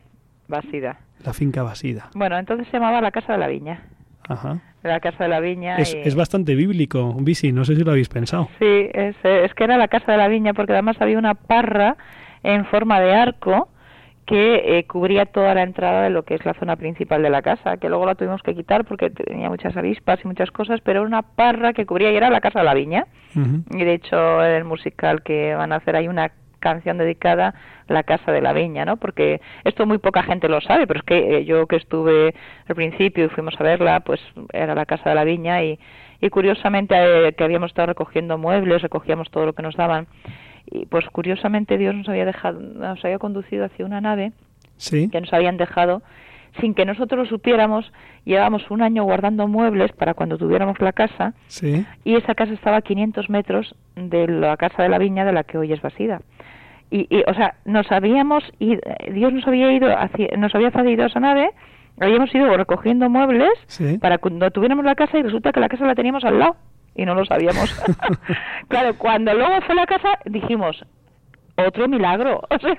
Basida. 0.47 0.99
la 1.23 1.33
finca 1.33 1.63
Basida. 1.63 2.09
Bueno, 2.15 2.37
entonces 2.37 2.67
se 2.67 2.73
llamaba 2.77 2.99
la 3.01 3.11
Casa 3.11 3.33
de 3.33 3.39
la 3.39 3.47
Viña. 3.47 3.81
Ajá. 4.29 4.59
la 4.83 4.99
casa 4.99 5.23
de 5.23 5.29
la 5.29 5.39
viña. 5.39 5.77
Es, 5.77 5.93
y- 5.93 5.99
es 5.99 6.13
bastante 6.15 6.53
bíblico, 6.55 7.13
Bisi, 7.19 7.53
no 7.53 7.63
sé 7.63 7.75
si 7.77 7.83
lo 7.85 7.91
habéis 7.91 8.09
pensado. 8.09 8.49
Sí, 8.59 8.89
es, 8.93 9.15
es 9.23 9.53
que 9.53 9.63
era 9.63 9.77
la 9.77 9.87
casa 9.87 10.11
de 10.11 10.17
la 10.17 10.27
viña 10.27 10.53
porque 10.53 10.73
además 10.73 10.97
había 10.99 11.17
una 11.17 11.33
parra 11.33 11.95
en 12.43 12.65
forma 12.65 12.99
de 12.99 13.13
arco 13.15 13.69
que 14.27 14.77
eh, 14.77 14.83
cubría 14.85 15.25
toda 15.25 15.55
la 15.55 15.63
entrada 15.63 16.03
de 16.03 16.09
lo 16.09 16.23
que 16.23 16.35
es 16.35 16.45
la 16.45 16.53
zona 16.53 16.75
principal 16.75 17.23
de 17.23 17.29
la 17.29 17.41
casa, 17.41 17.77
que 17.77 17.87
luego 17.87 18.05
la 18.05 18.13
tuvimos 18.13 18.43
que 18.43 18.53
quitar 18.53 18.83
porque 18.83 19.09
tenía 19.09 19.49
muchas 19.49 19.75
avispas 19.77 20.19
y 20.23 20.27
muchas 20.27 20.51
cosas, 20.51 20.81
pero 20.81 20.99
era 20.99 21.07
una 21.07 21.21
parra 21.21 21.71
que 21.71 21.85
cubría 21.85 22.11
y 22.11 22.17
era 22.17 22.29
la 22.29 22.41
casa 22.41 22.59
de 22.59 22.65
la 22.65 22.73
viña. 22.73 23.07
Y 23.71 23.83
de 23.83 23.93
hecho, 23.93 24.43
en 24.43 24.51
el 24.51 24.63
musical 24.65 25.21
que 25.23 25.55
van 25.55 25.71
a 25.71 25.77
hacer 25.77 25.95
hay 25.95 26.07
una 26.07 26.31
canción 26.59 26.97
dedicada 26.97 27.53
a 27.87 27.93
la 27.93 28.03
casa 28.03 28.31
de 28.31 28.41
la 28.41 28.51
viña, 28.51 28.83
¿no? 28.83 28.97
Porque 28.97 29.39
esto 29.63 29.85
muy 29.85 29.99
poca 29.99 30.23
gente 30.23 30.49
lo 30.49 30.59
sabe, 30.59 30.87
pero 30.87 30.99
es 30.99 31.05
que 31.05 31.37
eh, 31.37 31.45
yo 31.45 31.65
que 31.67 31.77
estuve 31.77 32.33
al 32.67 32.75
principio 32.75 33.25
y 33.25 33.29
fuimos 33.29 33.55
a 33.59 33.63
verla, 33.63 34.01
pues 34.01 34.19
era 34.51 34.75
la 34.75 34.85
casa 34.85 35.09
de 35.09 35.15
la 35.15 35.23
viña 35.23 35.63
y, 35.63 35.79
y 36.19 36.29
curiosamente 36.29 36.95
eh, 36.97 37.33
que 37.33 37.43
habíamos 37.43 37.71
estado 37.71 37.87
recogiendo 37.87 38.37
muebles, 38.37 38.81
recogíamos 38.81 39.29
todo 39.29 39.45
lo 39.45 39.53
que 39.53 39.61
nos 39.61 39.75
daban 39.75 40.07
y 40.71 40.85
pues 40.85 41.05
curiosamente 41.09 41.77
Dios 41.77 41.95
nos 41.95 42.07
había 42.09 42.25
dejado, 42.25 42.59
nos 42.59 43.03
había 43.03 43.19
conducido 43.19 43.65
hacia 43.65 43.85
una 43.85 44.01
nave 44.01 44.31
Sí. 44.77 45.09
que 45.09 45.21
nos 45.21 45.33
habían 45.33 45.57
dejado 45.57 46.01
sin 46.61 46.73
que 46.73 46.85
nosotros 46.85 47.19
lo 47.19 47.25
supiéramos. 47.25 47.91
Llevábamos 48.25 48.69
un 48.71 48.81
año 48.81 49.03
guardando 49.03 49.47
muebles 49.47 49.91
para 49.91 50.13
cuando 50.13 50.37
tuviéramos 50.37 50.79
la 50.79 50.91
casa 50.91 51.33
Sí. 51.47 51.85
y 52.03 52.15
esa 52.15 52.33
casa 52.35 52.53
estaba 52.53 52.77
a 52.77 52.81
500 52.81 53.29
metros 53.29 53.75
de 53.95 54.27
la 54.27 54.57
casa 54.57 54.83
de 54.83 54.89
la 54.89 54.97
viña 54.97 55.23
de 55.25 55.33
la 55.33 55.43
que 55.43 55.57
hoy 55.57 55.71
es 55.73 55.81
Basida. 55.81 56.21
Y, 56.89 57.07
y, 57.15 57.23
o 57.27 57.33
sea, 57.33 57.55
nos 57.65 57.91
habíamos 57.91 58.43
ido, 58.59 58.81
Dios 59.11 59.33
nos 59.33 59.45
había 59.47 59.71
ido, 59.71 59.87
hacia, 59.97 60.29
nos 60.37 60.55
había 60.55 60.71
cedido 60.71 61.05
esa 61.05 61.19
nave, 61.19 61.49
habíamos 61.99 62.33
ido 62.33 62.55
recogiendo 62.55 63.09
muebles 63.09 63.51
Sí. 63.67 63.97
para 63.97 64.17
cuando 64.19 64.49
tuviéramos 64.51 64.85
la 64.85 64.95
casa 64.95 65.17
y 65.17 65.23
resulta 65.23 65.51
que 65.51 65.59
la 65.59 65.67
casa 65.69 65.85
la 65.85 65.95
teníamos 65.95 66.23
al 66.23 66.39
lado 66.39 66.55
y 66.97 67.05
no 67.05 67.15
lo 67.15 67.23
sabíamos. 67.25 67.73
claro, 68.67 68.97
cuando 68.97 69.33
luego 69.33 69.61
fue 69.65 69.75
la 69.75 69.85
casa 69.85 70.19
dijimos, 70.25 70.83
otro 71.55 71.87
milagro, 71.87 72.41
o 72.49 72.59
sea, 72.59 72.75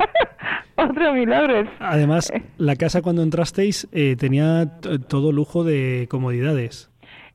otro 0.76 1.12
milagro. 1.14 1.68
Además, 1.80 2.32
la 2.58 2.76
casa 2.76 3.00
cuando 3.02 3.22
entrasteis 3.22 3.88
eh, 3.92 4.16
tenía 4.18 4.66
todo 5.08 5.32
lujo 5.32 5.64
de 5.64 6.06
comodidades. 6.10 6.90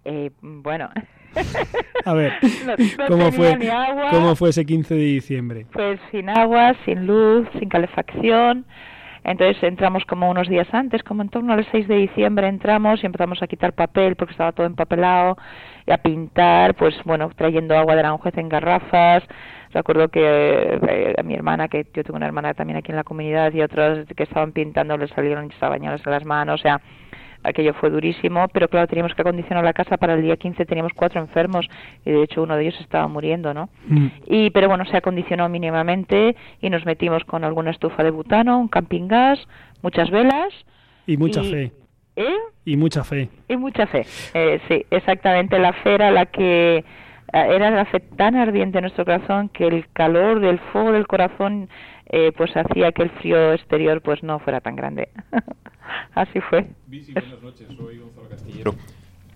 Eh, 0.05 0.31
bueno. 0.41 0.89
A 2.05 2.13
ver, 2.13 2.33
No- 2.65 2.75
no 2.77 3.07
¿cómo 3.07 3.31
fue, 3.31 3.53
agua. 3.71 4.09
¿cómo 4.11 4.35
fue 4.35 4.49
ese 4.51 4.65
15 4.65 4.93
de 4.93 5.01
diciembre? 5.01 5.65
Pues 5.73 5.99
sin 6.11 6.29
agua, 6.29 6.73
sin 6.85 7.07
luz, 7.07 7.47
sin 7.59 7.69
calefacción. 7.69 8.65
Entonces 9.23 9.63
entramos 9.63 10.03
como 10.05 10.29
unos 10.29 10.49
días 10.49 10.67
antes, 10.73 11.01
como 11.01 11.21
en 11.21 11.29
torno 11.29 11.53
al 11.53 11.65
6 11.71 11.87
de 11.87 11.95
diciembre 11.95 12.47
entramos 12.47 13.01
y 13.01 13.05
empezamos 13.05 13.41
a 13.41 13.47
quitar 13.47 13.71
papel 13.73 14.15
porque 14.17 14.33
estaba 14.33 14.51
todo 14.51 14.65
empapelado 14.67 15.37
y 15.85 15.91
a 15.91 15.97
pintar, 15.97 16.75
pues 16.75 16.95
bueno, 17.05 17.29
trayendo 17.35 17.75
agua 17.77 17.93
de 17.93 18.01
Aranjuez 18.01 18.37
en 18.37 18.49
garrafas. 18.49 19.23
Recuerdo 19.71 20.09
que 20.09 20.21
eh, 20.21 21.15
a 21.17 21.23
mi 21.23 21.33
hermana, 21.33 21.67
que 21.67 21.85
yo 21.93 22.03
tengo 22.03 22.17
una 22.17 22.27
hermana 22.27 22.53
también 22.53 22.77
aquí 22.77 22.91
en 22.91 22.97
la 22.97 23.03
comunidad 23.03 23.51
y 23.53 23.61
otras 23.61 24.05
que 24.15 24.23
estaban 24.23 24.51
pintando 24.51 24.95
les 24.97 25.09
salieron 25.11 25.49
bañadas 25.59 26.01
en 26.05 26.11
las 26.11 26.25
manos, 26.25 26.59
o 26.59 26.61
sea, 26.61 26.79
aquello 27.43 27.73
fue 27.73 27.89
durísimo, 27.89 28.47
pero 28.49 28.67
claro, 28.67 28.87
teníamos 28.87 29.13
que 29.15 29.21
acondicionar 29.21 29.63
la 29.63 29.73
casa 29.73 29.97
para 29.97 30.13
el 30.13 30.21
día 30.21 30.37
15, 30.37 30.65
teníamos 30.65 30.93
cuatro 30.95 31.19
enfermos 31.19 31.67
y 32.05 32.11
de 32.11 32.23
hecho 32.23 32.43
uno 32.43 32.55
de 32.55 32.63
ellos 32.67 32.79
estaba 32.79 33.07
muriendo, 33.07 33.53
¿no? 33.53 33.69
Y, 34.27 34.49
pero 34.51 34.69
bueno, 34.69 34.85
se 34.85 34.95
acondicionó 34.97 35.49
mínimamente 35.49 36.35
y 36.61 36.69
nos 36.69 36.85
metimos 36.85 37.23
con 37.25 37.43
alguna 37.43 37.71
estufa 37.71 38.03
de 38.03 38.11
butano, 38.11 38.59
un 38.59 38.67
camping 38.67 39.07
gas, 39.07 39.39
muchas 39.81 40.09
velas. 40.09 40.53
Y 41.05 41.17
mucha 41.17 41.41
Y- 41.41 41.51
fe. 41.51 41.71
¿Eh? 42.15 42.37
Y 42.65 42.77
mucha 42.77 43.03
fe. 43.03 43.29
Y 43.47 43.57
mucha 43.57 43.87
fe. 43.87 44.05
Eh, 44.33 44.59
sí, 44.67 44.85
exactamente. 44.89 45.59
La 45.59 45.73
fe 45.73 45.95
era 45.95 46.11
la 46.11 46.25
que 46.25 46.77
eh, 46.77 46.83
era 47.31 47.71
la 47.71 47.85
fe 47.85 47.99
tan 47.99 48.35
ardiente 48.35 48.77
en 48.77 48.83
nuestro 48.83 49.05
corazón 49.05 49.49
que 49.49 49.67
el 49.67 49.87
calor 49.91 50.39
del 50.39 50.59
fuego 50.71 50.91
del 50.91 51.07
corazón 51.07 51.69
eh, 52.07 52.31
pues 52.37 52.55
hacía 52.55 52.91
que 52.91 53.03
el 53.03 53.09
frío 53.09 53.53
exterior 53.53 54.01
pues 54.01 54.23
no 54.23 54.39
fuera 54.39 54.61
tan 54.61 54.75
grande. 54.75 55.09
Así 56.15 56.39
fue. 56.41 56.67
buenas 56.87 57.41
noches, 57.41 57.67
soy 57.75 57.97
Gonzalo 57.97 58.29
Castillero. 58.29 58.75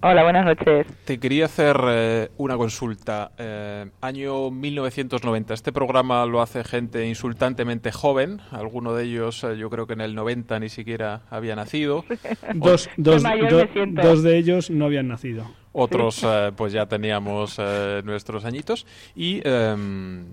Hola, 0.02 0.22
buenas 0.24 0.46
noches. 0.46 0.86
Te 1.06 1.20
quería 1.20 1.46
hacer 1.46 1.76
eh, 1.88 2.30
una 2.38 2.56
consulta. 2.56 3.32
Eh, 3.38 3.88
año 4.02 4.52
1990. 4.52 5.56
Este 5.56 5.72
programa 5.72 6.24
lo 6.28 6.42
hace 6.42 6.64
gente 6.64 7.08
insultantemente 7.08 7.92
joven. 7.92 8.40
Alguno 8.52 8.94
de 8.94 9.06
ellos, 9.06 9.44
eh, 9.44 9.58
yo 9.58 9.72
creo 9.72 9.88
que 9.88 9.94
en 9.94 10.02
el 10.02 10.14
90 10.14 10.60
ni 10.60 10.70
siquiera 10.70 11.22
había 11.32 11.56
nacido. 11.56 12.06
Dos, 12.54 12.90
dos, 12.98 13.24
mayor 13.24 13.50
do- 13.50 13.58
me 13.66 13.74
siento. 13.74 14.02
dos 14.04 14.22
de 14.22 14.38
ellos 14.38 14.70
no 14.70 14.86
habían 14.86 15.08
nacido. 15.08 15.50
Otros, 15.74 16.22
eh, 16.24 16.52
pues 16.56 16.74
ya 16.74 16.86
teníamos 16.86 17.56
eh, 17.58 18.02
nuestros 18.06 18.46
añitos. 18.46 18.86
Y 19.16 19.42
em, 19.48 20.26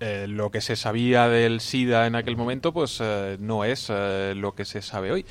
eh, 0.00 0.26
lo 0.28 0.50
que 0.50 0.60
se 0.60 0.76
sabía 0.76 1.28
del 1.28 1.60
SIDA 1.60 2.06
en 2.06 2.14
aquel 2.16 2.36
momento, 2.36 2.72
pues 2.72 3.00
eh, 3.02 3.36
no 3.40 3.64
es 3.64 3.88
eh, 3.90 4.34
lo 4.36 4.54
que 4.54 4.64
se 4.64 4.82
sabe 4.82 5.12
hoy. 5.12 5.24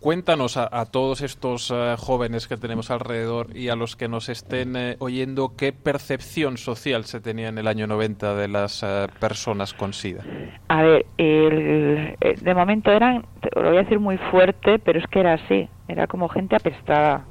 Cuéntanos 0.00 0.56
a, 0.56 0.66
a 0.72 0.86
todos 0.86 1.20
estos 1.20 1.70
eh, 1.70 1.94
jóvenes 1.98 2.48
que 2.48 2.56
tenemos 2.56 2.90
alrededor 2.90 3.54
y 3.54 3.68
a 3.68 3.76
los 3.76 3.96
que 3.96 4.08
nos 4.08 4.30
estén 4.30 4.74
eh, 4.74 4.96
oyendo 4.98 5.52
qué 5.58 5.74
percepción 5.74 6.56
social 6.56 7.04
se 7.04 7.20
tenía 7.20 7.48
en 7.48 7.58
el 7.58 7.66
año 7.68 7.86
90 7.86 8.34
de 8.34 8.48
las 8.48 8.82
eh, 8.82 9.08
personas 9.20 9.74
con 9.74 9.92
SIDA. 9.92 10.24
A 10.68 10.82
ver, 10.82 11.04
el- 11.18 12.16
de 12.40 12.54
momento 12.54 12.90
eran, 12.90 13.26
lo 13.54 13.68
voy 13.68 13.76
a 13.76 13.82
decir 13.82 14.00
muy 14.00 14.16
fuerte, 14.30 14.78
pero 14.78 14.98
es 14.98 15.06
que 15.08 15.20
era 15.20 15.34
así, 15.34 15.68
era 15.86 16.06
como 16.06 16.30
gente 16.30 16.56
apestada. 16.56 17.26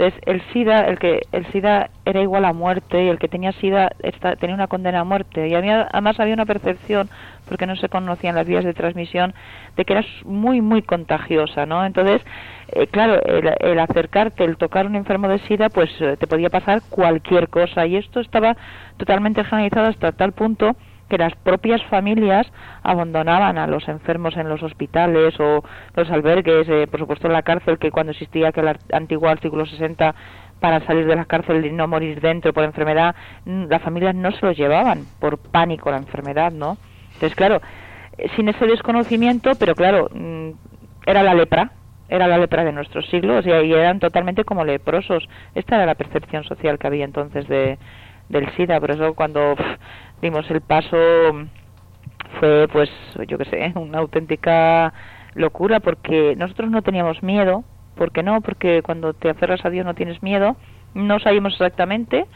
Entonces, 0.00 0.22
el 0.24 0.40
SIDA, 0.54 0.86
el 0.86 0.98
que 0.98 1.20
el 1.30 1.44
SIDA 1.52 1.90
era 2.06 2.22
igual 2.22 2.46
a 2.46 2.54
muerte 2.54 3.04
y 3.04 3.08
el 3.08 3.18
que 3.18 3.28
tenía 3.28 3.52
SIDA 3.52 3.90
tenía 4.38 4.54
una 4.54 4.66
condena 4.66 5.00
a 5.00 5.04
muerte. 5.04 5.46
Y 5.46 5.54
había, 5.54 5.88
además 5.92 6.18
había 6.18 6.32
una 6.32 6.46
percepción, 6.46 7.10
porque 7.46 7.66
no 7.66 7.76
se 7.76 7.90
conocían 7.90 8.34
las 8.34 8.46
vías 8.46 8.64
de 8.64 8.72
transmisión, 8.72 9.34
de 9.76 9.84
que 9.84 9.92
era 9.92 10.04
muy, 10.24 10.62
muy 10.62 10.80
contagiosa, 10.80 11.66
¿no? 11.66 11.84
Entonces, 11.84 12.22
eh, 12.68 12.86
claro, 12.86 13.22
el, 13.22 13.52
el 13.60 13.78
acercarte, 13.78 14.42
el 14.42 14.56
tocar 14.56 14.86
a 14.86 14.88
un 14.88 14.96
enfermo 14.96 15.28
de 15.28 15.38
SIDA, 15.40 15.68
pues 15.68 15.90
eh, 16.00 16.16
te 16.18 16.26
podía 16.26 16.48
pasar 16.48 16.80
cualquier 16.88 17.50
cosa. 17.50 17.84
Y 17.84 17.96
esto 17.96 18.20
estaba 18.20 18.56
totalmente 18.96 19.44
generalizado 19.44 19.88
hasta 19.88 20.12
tal 20.12 20.32
punto 20.32 20.76
que 21.10 21.18
las 21.18 21.34
propias 21.34 21.82
familias 21.90 22.46
abandonaban 22.82 23.58
a 23.58 23.66
los 23.66 23.86
enfermos 23.88 24.36
en 24.38 24.48
los 24.48 24.62
hospitales 24.62 25.38
o 25.38 25.62
los 25.94 26.10
albergues, 26.10 26.66
eh, 26.70 26.86
por 26.90 27.00
supuesto 27.00 27.26
en 27.26 27.34
la 27.34 27.42
cárcel, 27.42 27.78
que 27.78 27.90
cuando 27.90 28.12
existía 28.12 28.48
aquel 28.48 28.74
antiguo 28.92 29.28
artículo 29.28 29.66
60 29.66 30.14
para 30.60 30.80
salir 30.86 31.06
de 31.06 31.16
la 31.16 31.24
cárcel 31.26 31.66
y 31.66 31.72
no 31.72 31.88
morir 31.88 32.20
dentro 32.20 32.52
por 32.52 32.64
enfermedad, 32.64 33.14
las 33.44 33.82
familias 33.82 34.14
no 34.14 34.30
se 34.30 34.46
los 34.46 34.56
llevaban 34.56 35.04
por 35.18 35.38
pánico 35.38 35.90
la 35.90 35.98
enfermedad, 35.98 36.52
¿no? 36.52 36.78
Entonces, 37.14 37.34
claro, 37.34 37.60
eh, 38.16 38.28
sin 38.36 38.48
ese 38.48 38.66
desconocimiento, 38.66 39.52
pero 39.58 39.74
claro, 39.74 40.08
mm, 40.12 40.50
era 41.06 41.22
la 41.22 41.34
lepra, 41.34 41.72
era 42.08 42.26
la 42.26 42.38
lepra 42.38 42.64
de 42.64 42.72
nuestros 42.72 43.08
siglos 43.08 43.46
y, 43.46 43.50
eran 43.50 44.00
totalmente 44.00 44.44
como 44.44 44.64
leprosos. 44.64 45.28
Esta 45.54 45.76
era 45.76 45.86
la 45.86 45.94
percepción 45.94 46.44
social 46.44 46.78
que 46.78 46.86
había 46.86 47.04
entonces 47.04 47.46
de, 47.48 47.78
del 48.28 48.50
SIDA, 48.56 48.80
por 48.80 48.90
eso 48.90 49.14
cuando 49.14 49.54
dimos 50.20 50.50
el 50.50 50.60
paso 50.60 50.96
fue 52.38 52.68
pues 52.72 52.90
yo 53.26 53.38
qué 53.38 53.44
sé, 53.46 53.72
una 53.74 53.98
auténtica 53.98 54.92
locura 55.34 55.80
porque 55.80 56.34
nosotros 56.36 56.70
no 56.70 56.82
teníamos 56.82 57.22
miedo, 57.22 57.64
¿por 57.96 58.12
qué 58.12 58.22
no? 58.22 58.40
Porque 58.40 58.82
cuando 58.82 59.14
te 59.14 59.30
aferras 59.30 59.64
a 59.64 59.70
Dios 59.70 59.84
no 59.84 59.94
tienes 59.94 60.22
miedo, 60.22 60.56
no 60.94 61.18
sabíamos 61.20 61.54
exactamente, 61.54 62.26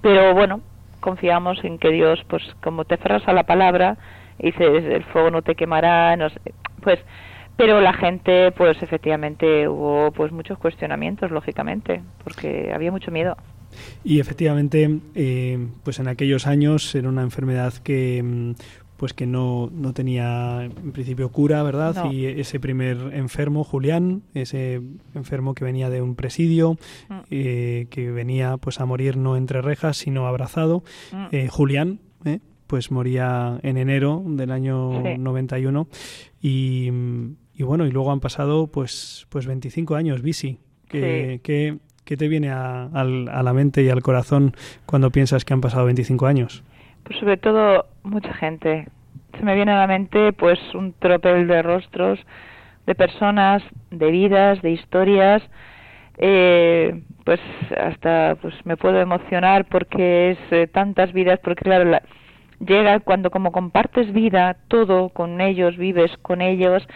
pero 0.00 0.34
bueno, 0.34 0.60
confiamos 1.00 1.62
en 1.64 1.78
que 1.78 1.90
Dios, 1.90 2.24
pues 2.28 2.42
como 2.62 2.84
te 2.84 2.94
aferras 2.94 3.26
a 3.26 3.32
la 3.32 3.44
palabra, 3.44 3.96
y 4.38 4.46
dices 4.46 4.84
el 4.84 5.04
fuego 5.04 5.30
no 5.30 5.42
te 5.42 5.54
quemará, 5.54 6.16
no 6.16 6.28
sé, 6.30 6.40
pues 6.82 6.98
pero 7.56 7.80
la 7.80 7.94
gente 7.94 8.52
pues 8.52 8.82
efectivamente 8.82 9.66
hubo 9.66 10.10
pues 10.12 10.30
muchos 10.30 10.58
cuestionamientos 10.58 11.30
lógicamente 11.30 12.02
porque 12.22 12.70
había 12.74 12.92
mucho 12.92 13.10
miedo 13.10 13.36
Y 14.04 14.20
efectivamente, 14.20 15.00
eh, 15.14 15.66
pues 15.84 15.98
en 15.98 16.08
aquellos 16.08 16.46
años 16.46 16.94
era 16.94 17.08
una 17.08 17.22
enfermedad 17.22 17.74
que 17.74 18.22
mm, 18.22 18.52
pues 18.96 19.12
que 19.12 19.26
no, 19.26 19.68
no 19.74 19.92
tenía 19.92 20.64
en 20.64 20.92
principio 20.92 21.28
cura, 21.30 21.62
¿verdad? 21.62 21.94
No. 22.04 22.12
Y 22.12 22.24
ese 22.24 22.58
primer 22.58 22.96
enfermo, 23.12 23.62
Julián, 23.62 24.22
ese 24.32 24.80
enfermo 25.14 25.54
que 25.54 25.64
venía 25.66 25.90
de 25.90 26.00
un 26.00 26.14
presidio, 26.14 26.78
Mm. 27.10 27.14
eh, 27.30 27.86
que 27.90 28.10
venía 28.10 28.56
pues 28.56 28.80
a 28.80 28.86
morir 28.86 29.18
no 29.18 29.36
entre 29.36 29.60
rejas, 29.60 29.98
sino 29.98 30.26
abrazado, 30.26 30.82
Mm. 31.12 31.26
eh, 31.32 31.48
Julián, 31.48 32.00
¿eh? 32.24 32.38
pues 32.66 32.90
moría 32.90 33.60
en 33.62 33.76
enero 33.76 34.24
del 34.26 34.50
año 34.50 35.02
Sí. 35.04 35.18
91 35.18 35.88
y, 36.40 36.90
y 37.54 37.62
bueno, 37.64 37.86
y 37.86 37.90
luego 37.90 38.12
han 38.12 38.20
pasado 38.20 38.68
pues 38.68 39.26
pues 39.28 39.46
25 39.46 39.94
años, 39.94 40.22
Bisi. 40.22 40.58
Que, 40.88 41.34
Sí. 41.34 41.40
que- 41.42 41.78
¿Qué 42.06 42.16
te 42.16 42.28
viene 42.28 42.50
a, 42.50 42.84
a 42.84 43.42
la 43.42 43.52
mente 43.52 43.82
y 43.82 43.90
al 43.90 44.00
corazón 44.00 44.54
cuando 44.86 45.10
piensas 45.10 45.44
que 45.44 45.52
han 45.52 45.60
pasado 45.60 45.84
25 45.84 46.26
años? 46.26 46.64
pues 47.02 47.20
sobre 47.20 47.36
todo 47.36 47.86
mucha 48.02 48.34
gente 48.34 48.88
se 49.38 49.44
me 49.44 49.54
viene 49.54 49.70
a 49.70 49.78
la 49.78 49.86
mente 49.86 50.32
pues 50.32 50.58
un 50.74 50.92
tropel 50.92 51.46
de 51.46 51.62
rostros 51.62 52.18
de 52.84 52.94
personas 52.96 53.62
de 53.90 54.10
vidas 54.10 54.60
de 54.62 54.72
historias 54.72 55.42
eh, 56.18 57.02
pues 57.24 57.40
hasta 57.76 58.36
pues 58.40 58.54
me 58.64 58.76
puedo 58.76 59.00
emocionar 59.00 59.66
porque 59.66 60.30
es 60.30 60.38
eh, 60.50 60.66
tantas 60.66 61.12
vidas, 61.12 61.38
porque 61.42 61.64
claro, 61.64 61.84
la, 61.84 62.02
llega 62.64 63.00
cuando 63.00 63.30
como 63.30 63.52
compartes 63.52 64.12
vida, 64.12 64.56
todo 64.68 65.10
con 65.10 65.40
ellos, 65.40 65.76
vives 65.76 66.10
con 66.22 66.40
ellos, 66.40 66.86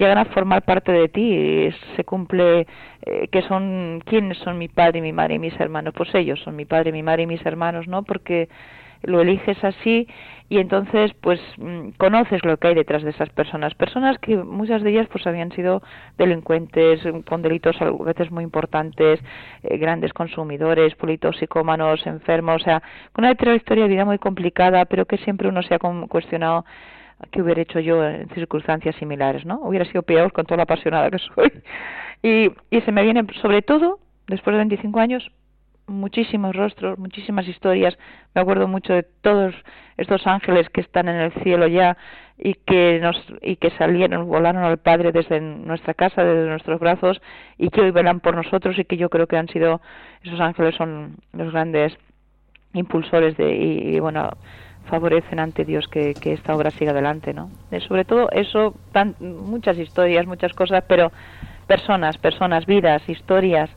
llegan 0.00 0.18
a 0.18 0.24
formar 0.24 0.62
parte 0.62 0.92
de 0.92 1.08
ti, 1.08 1.70
se 1.94 2.04
cumple 2.04 2.66
eh, 3.02 3.28
que 3.28 3.42
son, 3.42 4.02
¿quiénes 4.06 4.38
son 4.38 4.58
mi 4.58 4.68
padre, 4.68 5.00
mi 5.02 5.12
madre 5.12 5.34
y 5.34 5.38
mis 5.38 5.58
hermanos? 5.60 5.92
Pues 5.94 6.14
ellos 6.14 6.40
son 6.40 6.56
mi 6.56 6.64
padre, 6.64 6.90
mi 6.90 7.02
madre 7.02 7.24
y 7.24 7.26
mis 7.26 7.44
hermanos, 7.44 7.86
¿no? 7.86 8.02
Porque 8.02 8.48
lo 9.02 9.20
eliges 9.20 9.62
así 9.64 10.06
y 10.48 10.58
entonces 10.58 11.12
pues 11.20 11.40
mm, 11.56 11.90
conoces 11.96 12.44
lo 12.44 12.56
que 12.56 12.68
hay 12.68 12.74
detrás 12.74 13.02
de 13.02 13.10
esas 13.10 13.30
personas 13.30 13.74
personas 13.74 14.18
que 14.18 14.36
muchas 14.36 14.82
de 14.82 14.90
ellas 14.90 15.08
pues 15.10 15.26
habían 15.26 15.52
sido 15.52 15.82
delincuentes 16.18 17.00
con 17.26 17.40
delitos 17.40 17.80
a 17.80 17.90
veces 18.04 18.30
muy 18.30 18.44
importantes 18.44 19.20
eh, 19.62 19.78
grandes 19.78 20.12
consumidores 20.12 20.94
psicómanos 21.38 22.06
enfermos 22.06 22.60
o 22.60 22.64
sea 22.64 22.82
con 23.12 23.24
una 23.24 23.34
trayectoria 23.34 23.84
de 23.84 23.90
vida 23.90 24.04
muy 24.04 24.18
complicada 24.18 24.84
pero 24.84 25.06
que 25.06 25.16
siempre 25.18 25.48
uno 25.48 25.62
se 25.62 25.74
ha 25.74 25.78
cuestionado 25.78 26.66
qué 27.30 27.42
hubiera 27.42 27.62
hecho 27.62 27.80
yo 27.80 28.04
en 28.04 28.28
circunstancias 28.30 28.96
similares 28.96 29.44
no 29.44 29.60
hubiera 29.62 29.84
sido 29.84 30.02
peor 30.02 30.32
con 30.32 30.46
toda 30.46 30.58
la 30.58 30.62
apasionada 30.64 31.10
que 31.10 31.18
soy 31.18 31.52
y, 32.22 32.50
y 32.70 32.80
se 32.82 32.92
me 32.92 33.02
viene 33.02 33.26
sobre 33.40 33.62
todo 33.62 33.98
después 34.26 34.54
de 34.54 34.58
25 34.58 35.00
años 35.00 35.30
muchísimos 35.90 36.54
rostros, 36.56 36.98
muchísimas 36.98 37.46
historias. 37.46 37.98
Me 38.34 38.40
acuerdo 38.40 38.68
mucho 38.68 38.94
de 38.94 39.02
todos 39.02 39.54
estos 39.96 40.26
ángeles 40.26 40.68
que 40.70 40.80
están 40.80 41.08
en 41.08 41.16
el 41.16 41.32
cielo 41.42 41.66
ya 41.66 41.96
y 42.38 42.54
que 42.54 42.98
nos 43.00 43.16
y 43.42 43.56
que 43.56 43.70
salieron, 43.72 44.28
volaron 44.28 44.62
al 44.62 44.78
Padre 44.78 45.12
desde 45.12 45.40
nuestra 45.40 45.92
casa, 45.92 46.24
desde 46.24 46.48
nuestros 46.48 46.80
brazos 46.80 47.20
y 47.58 47.68
que 47.68 47.82
hoy 47.82 47.90
velan 47.90 48.20
por 48.20 48.34
nosotros 48.34 48.78
y 48.78 48.84
que 48.84 48.96
yo 48.96 49.10
creo 49.10 49.26
que 49.26 49.36
han 49.36 49.48
sido 49.48 49.82
esos 50.22 50.40
ángeles 50.40 50.74
son 50.76 51.16
los 51.32 51.52
grandes 51.52 51.92
impulsores 52.72 53.36
de 53.36 53.54
y, 53.54 54.00
bueno 54.00 54.30
favorecen 54.84 55.38
ante 55.38 55.64
Dios 55.64 55.86
que, 55.88 56.16
que, 56.20 56.32
esta 56.32 56.54
obra 56.54 56.70
siga 56.72 56.92
adelante, 56.92 57.32
¿no? 57.32 57.50
sobre 57.88 58.04
todo 58.04 58.28
eso, 58.32 58.74
tan, 58.92 59.14
muchas 59.20 59.78
historias, 59.78 60.26
muchas 60.26 60.52
cosas, 60.52 60.84
pero 60.88 61.12
personas, 61.66 62.18
personas, 62.18 62.66
vidas, 62.66 63.02
historias, 63.08 63.70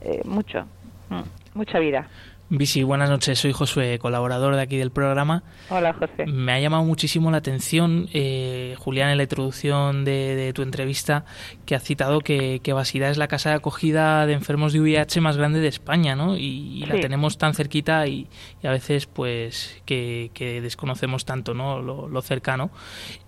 eh, 0.00 0.20
mucho. 0.24 0.68
Mm 1.08 1.22
mucha 1.54 1.78
vida. 1.78 2.08
Visi, 2.52 2.82
buenas 2.82 3.08
noches. 3.08 3.38
Soy 3.38 3.52
Josué, 3.52 4.00
colaborador 4.00 4.56
de 4.56 4.62
aquí 4.62 4.76
del 4.76 4.90
programa. 4.90 5.44
Hola, 5.68 5.92
José. 5.92 6.26
Me 6.26 6.50
ha 6.50 6.58
llamado 6.58 6.82
muchísimo 6.82 7.30
la 7.30 7.36
atención, 7.36 8.08
eh, 8.12 8.74
Julián, 8.76 9.10
en 9.10 9.18
la 9.18 9.22
introducción 9.22 10.04
de, 10.04 10.50
tu 10.52 10.62
entrevista, 10.62 11.24
que 11.64 11.76
has 11.76 11.84
citado 11.84 12.18
que, 12.18 12.58
que 12.60 12.72
Basida 12.72 13.08
es 13.08 13.18
la 13.18 13.28
casa 13.28 13.50
de 13.50 13.54
acogida 13.54 14.26
de 14.26 14.32
enfermos 14.32 14.72
de 14.72 14.80
VIH 14.80 15.20
más 15.20 15.36
grande 15.36 15.60
de 15.60 15.68
España, 15.68 16.16
¿no? 16.16 16.36
Y, 16.36 16.84
la 16.88 16.98
tenemos 16.98 17.38
tan 17.38 17.54
cerquita 17.54 18.08
y, 18.08 18.26
a 18.64 18.70
veces, 18.70 19.06
pues, 19.06 19.80
que, 19.86 20.32
desconocemos 20.60 21.24
tanto, 21.24 21.54
¿no? 21.54 21.80
Lo, 21.80 22.22
cercano. 22.22 22.72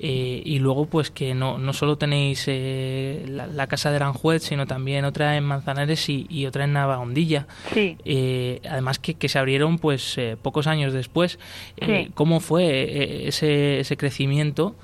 Eh, 0.00 0.42
y 0.44 0.58
luego, 0.58 0.86
pues, 0.86 1.12
que 1.12 1.32
no, 1.32 1.58
no 1.58 1.72
solo 1.72 1.96
tenéis 1.96 2.46
eh, 2.48 3.24
la, 3.28 3.66
casa 3.68 3.90
de 3.90 3.96
Aranjuez, 3.96 4.42
sino 4.42 4.66
también 4.66 5.04
otra 5.04 5.36
en 5.36 5.44
Manzanares 5.44 6.08
y, 6.08 6.44
otra 6.44 6.64
en 6.64 6.72
Navahondilla. 6.72 7.46
Sí. 7.72 7.96
además 8.68 8.98
que 8.98 9.11
que, 9.14 9.28
se 9.28 9.38
abrieron 9.38 9.78
pues 9.78 10.16
eh, 10.18 10.36
pocos 10.40 10.66
años 10.66 10.92
después. 10.92 11.38
Eh, 11.76 12.10
¿Cómo 12.14 12.40
fue 12.40 12.64
eh, 12.64 13.28
ese, 13.28 13.80
ese 13.80 13.96
crecimiento? 13.96 14.74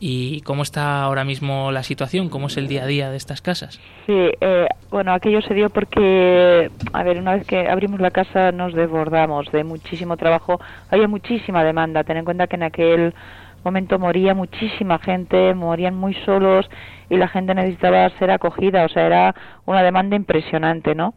y 0.00 0.42
cómo 0.42 0.62
está 0.62 1.02
ahora 1.02 1.24
mismo 1.24 1.72
la 1.72 1.82
situación, 1.82 2.28
cómo 2.28 2.46
es 2.46 2.56
el 2.56 2.68
día 2.68 2.84
a 2.84 2.86
día 2.86 3.10
de 3.10 3.16
estas 3.16 3.42
casas. 3.42 3.80
Sí, 4.06 4.30
bueno, 4.92 5.12
aquello 5.12 5.42
se 5.42 5.54
dio 5.54 5.70
porque, 5.70 6.70
a 6.92 7.02
ver, 7.02 7.18
una 7.18 7.34
vez 7.34 7.44
que 7.44 7.68
abrimos 7.68 7.98
la 7.98 8.12
casa 8.12 8.52
nos 8.52 8.74
desbordamos 8.74 9.50
de 9.50 9.64
muchísimo 9.64 10.16
trabajo, 10.16 10.60
había 10.88 11.08
muchísima 11.08 11.64
demanda, 11.64 12.04
ten 12.04 12.18
en 12.18 12.24
cuenta 12.24 12.46
que 12.46 12.54
en 12.54 12.62
aquel 12.62 13.12
momento 13.64 13.98
moría 13.98 14.34
muchísima 14.34 14.98
gente, 14.98 15.54
morían 15.54 15.94
muy 15.94 16.14
solos 16.24 16.68
y 17.10 17.16
la 17.16 17.28
gente 17.28 17.54
necesitaba 17.54 18.08
ser 18.18 18.30
acogida, 18.30 18.84
o 18.84 18.88
sea, 18.88 19.06
era 19.06 19.34
una 19.66 19.82
demanda 19.82 20.16
impresionante, 20.16 20.94
¿no? 20.94 21.14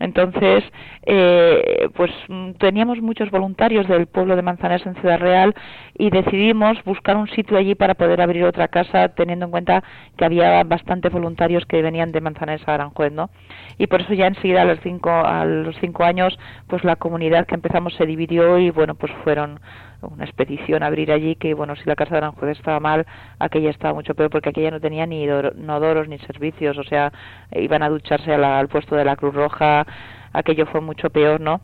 Entonces, 0.00 0.64
eh, 1.04 1.88
pues 1.94 2.10
mm, 2.28 2.52
teníamos 2.52 3.00
muchos 3.02 3.30
voluntarios 3.30 3.86
del 3.86 4.06
pueblo 4.06 4.34
de 4.34 4.42
Manzanares 4.42 4.86
en 4.86 4.94
Ciudad 4.96 5.20
Real 5.20 5.54
y 5.96 6.10
decidimos 6.10 6.82
buscar 6.84 7.18
un 7.18 7.28
sitio 7.28 7.58
allí 7.58 7.74
para 7.74 7.94
poder 7.94 8.22
abrir 8.22 8.44
otra 8.44 8.68
casa, 8.68 9.10
teniendo 9.10 9.44
en 9.44 9.50
cuenta 9.50 9.84
que 10.16 10.24
había 10.24 10.64
bastantes 10.64 11.12
voluntarios 11.12 11.66
que 11.66 11.82
venían 11.82 12.12
de 12.12 12.22
Manzanares 12.22 12.66
a 12.66 12.74
Aranjuez, 12.74 13.12
¿no? 13.12 13.28
Y 13.76 13.86
por 13.86 14.00
eso 14.00 14.14
ya 14.14 14.26
enseguida 14.26 14.62
a 14.62 14.64
los 14.64 14.80
cinco, 14.80 15.10
a 15.10 15.44
los 15.44 15.76
cinco 15.80 16.04
años, 16.04 16.38
pues 16.66 16.82
la 16.82 16.96
comunidad 16.96 17.46
que 17.46 17.54
empezamos 17.54 17.94
se 17.94 18.06
dividió 18.06 18.58
y 18.58 18.70
bueno, 18.70 18.94
pues 18.94 19.12
fueron 19.22 19.60
una 20.02 20.24
expedición 20.24 20.82
a 20.82 20.86
abrir 20.86 21.12
allí 21.12 21.36
que 21.36 21.54
bueno 21.54 21.76
si 21.76 21.84
la 21.84 21.96
casa 21.96 22.12
de 22.12 22.18
Aranjuez 22.18 22.58
estaba 22.58 22.80
mal 22.80 23.06
aquella 23.38 23.70
estaba 23.70 23.94
mucho 23.94 24.14
peor 24.14 24.30
porque 24.30 24.50
aquella 24.50 24.70
no 24.70 24.80
tenía 24.80 25.06
ni 25.06 25.26
nodoros 25.26 26.08
ni 26.08 26.18
servicios 26.20 26.78
o 26.78 26.84
sea 26.84 27.12
iban 27.52 27.82
a 27.82 27.88
ducharse 27.88 28.32
al 28.32 28.68
puesto 28.68 28.96
de 28.96 29.04
la 29.04 29.16
Cruz 29.16 29.34
Roja 29.34 29.86
aquello 30.32 30.66
fue 30.66 30.80
mucho 30.80 31.10
peor 31.10 31.40
no 31.40 31.60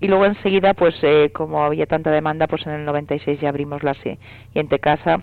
y 0.00 0.08
luego 0.08 0.26
enseguida 0.26 0.74
pues 0.74 0.94
eh, 1.02 1.30
como 1.34 1.64
había 1.64 1.86
tanta 1.86 2.10
demanda 2.10 2.46
pues 2.46 2.66
en 2.66 2.72
el 2.72 2.84
96 2.84 3.40
ya 3.40 3.48
abrimos 3.48 3.82
la 3.82 3.94
siguiente 3.94 4.78
casa 4.78 5.20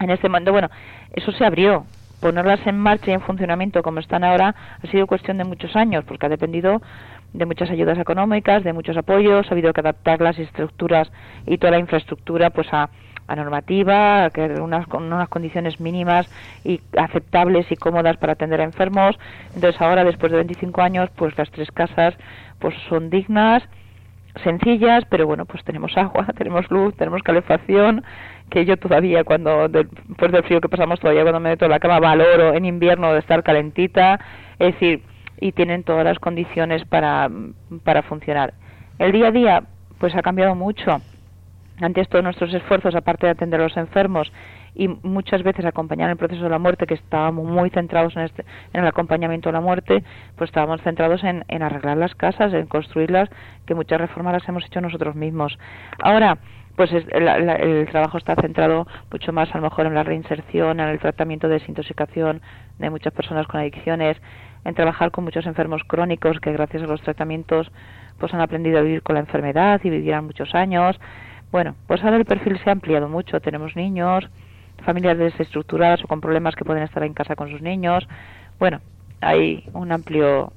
en 0.00 0.10
este 0.10 0.28
momento 0.28 0.52
bueno 0.52 0.68
eso 1.16 1.32
se 1.32 1.44
abrió. 1.44 1.86
Ponerlas 2.20 2.66
en 2.66 2.78
marcha 2.78 3.10
y 3.10 3.14
en 3.14 3.20
funcionamiento 3.20 3.82
como 3.82 4.00
están 4.00 4.24
ahora 4.24 4.54
ha 4.82 4.86
sido 4.90 5.06
cuestión 5.06 5.36
de 5.36 5.44
muchos 5.44 5.76
años 5.76 6.02
porque 6.04 6.26
ha 6.26 6.30
dependido 6.30 6.80
de 7.36 7.46
muchas 7.46 7.70
ayudas 7.70 7.98
económicas, 7.98 8.64
de 8.64 8.72
muchos 8.72 8.96
apoyos, 8.96 9.46
ha 9.48 9.54
habido 9.54 9.72
que 9.72 9.80
adaptar 9.80 10.20
las 10.20 10.38
estructuras 10.38 11.10
y 11.46 11.58
toda 11.58 11.72
la 11.72 11.78
infraestructura 11.78 12.50
pues 12.50 12.72
a, 12.72 12.88
a 13.26 13.36
normativa, 13.36 14.30
que 14.30 14.42
unas, 14.60 14.86
con 14.86 15.04
unas 15.04 15.28
condiciones 15.28 15.78
mínimas 15.80 16.30
y 16.64 16.80
aceptables 16.96 17.70
y 17.70 17.76
cómodas 17.76 18.16
para 18.16 18.32
atender 18.32 18.60
a 18.60 18.64
enfermos. 18.64 19.18
Entonces 19.54 19.80
ahora, 19.80 20.04
después 20.04 20.32
de 20.32 20.38
25 20.38 20.80
años, 20.80 21.10
pues 21.16 21.36
las 21.36 21.50
tres 21.50 21.70
casas 21.70 22.14
pues 22.58 22.74
son 22.88 23.10
dignas, 23.10 23.62
sencillas, 24.42 25.04
pero 25.10 25.26
bueno, 25.26 25.44
pues 25.44 25.62
tenemos 25.64 25.96
agua, 25.96 26.26
tenemos 26.38 26.70
luz, 26.70 26.94
tenemos 26.96 27.22
calefacción, 27.22 28.02
que 28.50 28.64
yo 28.64 28.76
todavía 28.76 29.24
cuando, 29.24 29.68
después 29.68 30.32
del 30.32 30.42
frío 30.44 30.60
que 30.60 30.68
pasamos 30.68 31.00
todavía 31.00 31.22
cuando 31.22 31.40
me 31.40 31.50
meto 31.50 31.66
en 31.66 31.72
la 31.72 31.80
cama 31.80 32.00
valoro 32.00 32.54
en 32.54 32.64
invierno 32.64 33.12
de 33.12 33.18
estar 33.18 33.42
calentita, 33.42 34.20
es 34.58 34.72
decir, 34.72 35.02
y 35.40 35.52
tienen 35.52 35.84
todas 35.84 36.04
las 36.04 36.18
condiciones 36.18 36.84
para, 36.84 37.30
para 37.84 38.02
funcionar. 38.02 38.54
El 38.98 39.12
día 39.12 39.28
a 39.28 39.32
día, 39.32 39.62
pues 39.98 40.14
ha 40.14 40.22
cambiado 40.22 40.54
mucho. 40.54 41.00
Antes 41.80 42.08
todos 42.08 42.24
nuestros 42.24 42.54
esfuerzos, 42.54 42.94
aparte 42.94 43.26
de 43.26 43.32
atender 43.32 43.60
a 43.60 43.64
los 43.64 43.76
enfermos 43.76 44.32
y 44.74 44.88
muchas 44.88 45.42
veces 45.42 45.64
acompañar 45.64 46.08
el 46.10 46.16
proceso 46.16 46.42
de 46.44 46.50
la 46.50 46.58
muerte, 46.58 46.86
que 46.86 46.94
estábamos 46.94 47.44
muy 47.44 47.70
centrados 47.70 48.16
en, 48.16 48.22
este, 48.22 48.44
en 48.72 48.80
el 48.80 48.86
acompañamiento 48.86 49.50
de 49.50 49.54
la 49.54 49.60
muerte, 49.60 50.02
pues 50.36 50.48
estábamos 50.48 50.80
centrados 50.82 51.22
en, 51.24 51.44
en 51.48 51.62
arreglar 51.62 51.96
las 51.98 52.14
casas, 52.14 52.52
en 52.54 52.66
construirlas, 52.66 53.28
que 53.66 53.74
muchas 53.74 54.00
reformas 54.00 54.34
las 54.34 54.48
hemos 54.48 54.64
hecho 54.64 54.80
nosotros 54.80 55.14
mismos. 55.14 55.58
Ahora, 56.02 56.38
pues 56.76 56.90
el 56.92 57.88
trabajo 57.90 58.18
está 58.18 58.34
centrado 58.36 58.86
mucho 59.10 59.32
más 59.32 59.52
a 59.54 59.58
lo 59.58 59.64
mejor 59.64 59.86
en 59.86 59.94
la 59.94 60.02
reinserción, 60.02 60.78
en 60.78 60.88
el 60.88 60.98
tratamiento 60.98 61.48
de 61.48 61.54
desintoxicación 61.54 62.42
de 62.78 62.90
muchas 62.90 63.14
personas 63.14 63.46
con 63.46 63.60
adicciones, 63.60 64.18
en 64.66 64.74
trabajar 64.74 65.12
con 65.12 65.24
muchos 65.24 65.46
enfermos 65.46 65.82
crónicos 65.84 66.40
que 66.40 66.52
gracias 66.52 66.82
a 66.82 66.86
los 66.86 67.00
tratamientos 67.00 67.70
pues 68.18 68.34
han 68.34 68.40
aprendido 68.40 68.78
a 68.78 68.82
vivir 68.82 69.02
con 69.02 69.14
la 69.14 69.20
enfermedad 69.20 69.80
y 69.84 69.90
vivirán 69.90 70.26
muchos 70.26 70.54
años. 70.54 70.98
Bueno, 71.52 71.76
pues 71.86 72.02
ahora 72.02 72.16
el 72.16 72.24
perfil 72.24 72.58
se 72.58 72.70
ha 72.70 72.72
ampliado 72.72 73.08
mucho. 73.08 73.40
Tenemos 73.40 73.76
niños, 73.76 74.28
familias 74.84 75.18
desestructuradas 75.18 76.02
o 76.02 76.08
con 76.08 76.20
problemas 76.20 76.56
que 76.56 76.64
pueden 76.64 76.82
estar 76.82 77.02
en 77.04 77.14
casa 77.14 77.36
con 77.36 77.50
sus 77.50 77.62
niños. 77.62 78.08
Bueno, 78.58 78.80
hay 79.20 79.64
un 79.72 79.92
amplio, 79.92 80.52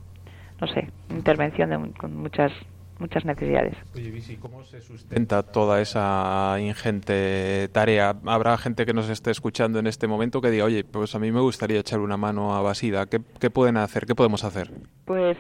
no 0.60 0.68
sé, 0.68 0.90
intervención 1.10 1.70
de, 1.70 1.92
con 1.94 2.18
muchas 2.18 2.52
muchas 3.00 3.26
necesidades. 3.26 3.76
Oye, 3.96 4.12
Visi, 4.12 4.38
¿cómo 4.38 4.64
se 4.64 4.82
sustenta 4.82 5.44
toda 5.44 5.82
esa 5.82 6.58
ingente 6.60 7.68
tarea? 7.70 8.16
Habrá 8.26 8.58
gente 8.58 8.86
que 8.86 8.94
nos 8.94 9.10
esté 9.10 9.32
escuchando 9.32 9.80
en 9.80 9.88
este 9.88 10.08
momento 10.08 10.42
que 10.42 10.52
diga, 10.52 10.66
oye, 10.66 10.84
pues 10.84 11.16
a 11.16 11.20
mí 11.20 11.32
me 11.32 11.42
gustaría 11.42 11.80
echar 11.80 12.00
una 12.00 12.18
mano 12.18 12.56
a 12.56 12.62
Basida. 12.62 13.06
¿Qué, 13.06 13.22
qué 13.40 13.50
pueden 13.50 13.78
hacer? 13.78 14.06
¿Qué 14.06 14.16
podemos 14.16 14.44
hacer? 14.44 14.72
Pues 15.06 15.38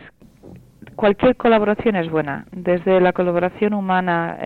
cualquier 0.95 1.35
colaboración 1.35 1.95
es 1.95 2.09
buena. 2.09 2.45
Desde 2.51 2.99
la 2.99 3.13
colaboración 3.13 3.73
humana, 3.73 4.37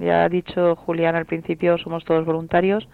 ya 0.00 0.24
ha 0.24 0.28
dicho 0.28 0.76
Julián 0.76 1.16
al 1.16 1.26
principio, 1.26 1.78
somos 1.78 2.04
todos 2.04 2.24
voluntarios 2.24 2.88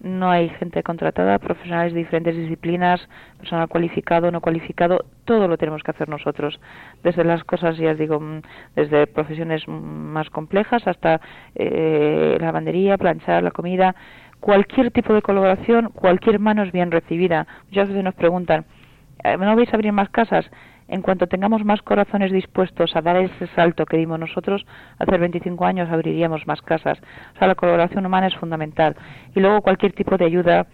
no 0.00 0.30
hay 0.30 0.48
gente 0.50 0.82
contratada, 0.82 1.38
profesionales 1.38 1.92
de 1.92 2.00
diferentes 2.00 2.36
disciplinas, 2.36 3.08
personal 3.38 3.68
cualificado, 3.68 4.30
no 4.30 4.40
cualificado, 4.40 5.04
todo 5.24 5.48
lo 5.48 5.58
tenemos 5.58 5.82
que 5.82 5.90
hacer 5.90 6.08
nosotros, 6.08 6.60
desde 7.02 7.24
las 7.24 7.44
cosas, 7.44 7.76
ya 7.78 7.94
digo, 7.94 8.20
mm, 8.20 8.42
desde 8.76 9.06
profesiones 9.06 9.66
más 9.66 10.30
complejas 10.30 10.86
hasta 10.86 11.20
eh, 11.54 12.36
lavandería, 12.40 12.96
planchar 12.96 13.42
la 13.42 13.50
comida, 13.50 13.94
cualquier 14.40 14.90
tipo 14.90 15.12
de 15.14 15.22
colaboración, 15.22 15.90
cualquier 15.90 16.38
mano 16.38 16.62
es 16.62 16.72
bien 16.72 16.90
recibida. 16.90 17.46
Muchas 17.68 17.88
veces 17.88 18.04
nos 18.04 18.14
preguntan, 18.14 18.64
eh, 19.24 19.36
¿no 19.36 19.56
vais 19.56 19.72
a 19.72 19.76
abrir 19.76 19.92
más 19.92 20.10
casas? 20.10 20.48
En 20.88 21.02
cuanto 21.02 21.26
tengamos 21.26 21.64
más 21.64 21.82
corazones 21.82 22.32
dispuestos 22.32 22.96
a 22.96 23.02
dar 23.02 23.16
ese 23.16 23.46
salto 23.54 23.86
que 23.86 23.98
dimos 23.98 24.18
nosotros, 24.18 24.66
hace 24.98 25.18
25 25.18 25.64
años 25.64 25.90
abriríamos 25.90 26.46
más 26.46 26.62
casas. 26.62 26.98
O 27.34 27.38
sea, 27.38 27.48
la 27.48 27.54
colaboración 27.54 28.04
humana 28.06 28.26
es 28.26 28.34
fundamental. 28.36 28.96
Y 29.34 29.40
luego 29.40 29.60
cualquier 29.60 29.92
tipo 29.92 30.16
de 30.16 30.24
ayuda 30.24 30.66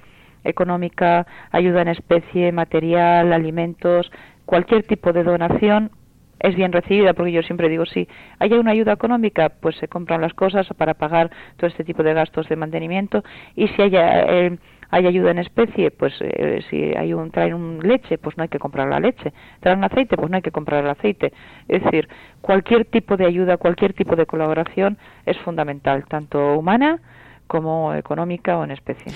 económica, 0.45 1.27
ayuda 1.51 1.83
en 1.83 1.89
especie, 1.89 2.53
material, 2.53 3.33
alimentos, 3.33 4.11
cualquier 4.45 4.85
tipo 4.85 5.13
de 5.13 5.25
donación 5.25 5.91
es 6.39 6.55
bien 6.55 6.73
recibida 6.73 7.15
porque 7.15 7.33
yo 7.33 7.43
siempre 7.43 7.69
digo 7.69 7.87
si 7.87 8.07
hay 8.39 8.53
una 8.53 8.73
ayuda 8.73 8.93
económica 8.93 9.49
pues 9.49 9.77
se 9.77 9.89
compran 9.89 10.21
las 10.21 10.35
cosas 10.35 10.67
para 10.77 10.93
pagar 10.93 11.31
todo 11.57 11.69
este 11.69 11.85
tipo 11.85 12.03
de 12.03 12.13
gastos 12.13 12.49
de 12.49 12.57
mantenimiento 12.57 13.25
y 13.57 13.69
si 13.69 13.81
hay, 13.81 13.93
eh, 13.95 14.59
hay 14.95 15.07
ayuda 15.09 15.33
en 15.33 15.39
especie 15.39 15.91
pues 15.91 16.13
eh, 16.21 16.61
si 16.71 16.77
hay 16.97 17.13
un 17.13 17.33
traen 17.33 17.55
un 17.55 17.81
leche 17.81 18.17
pues 18.17 18.37
no 18.37 18.45
hay 18.45 18.49
que 18.49 18.61
comprar 18.61 18.89
la 18.89 19.01
leche. 19.01 19.33
Traen 19.59 19.79
un 19.79 19.85
aceite 19.85 20.17
pues 20.17 20.31
no 20.31 20.37
hay 20.37 20.43
que 20.43 20.53
comprar 20.53 20.85
el 20.85 20.91
aceite. 20.91 21.33
Es 21.67 21.83
decir 21.83 22.09
cualquier 22.41 22.85
tipo 22.85 23.17
de 23.17 23.27
ayuda 23.27 23.57
cualquier 23.57 23.93
tipo 23.93 24.15
de 24.15 24.25
colaboración 24.25 24.97
es 25.27 25.37
fundamental 25.39 26.05
tanto 26.07 26.57
humana 26.57 27.01
como 27.49 27.93
económica 27.93 28.57
o 28.57 28.63
en 28.63 28.71
especie. 28.71 29.13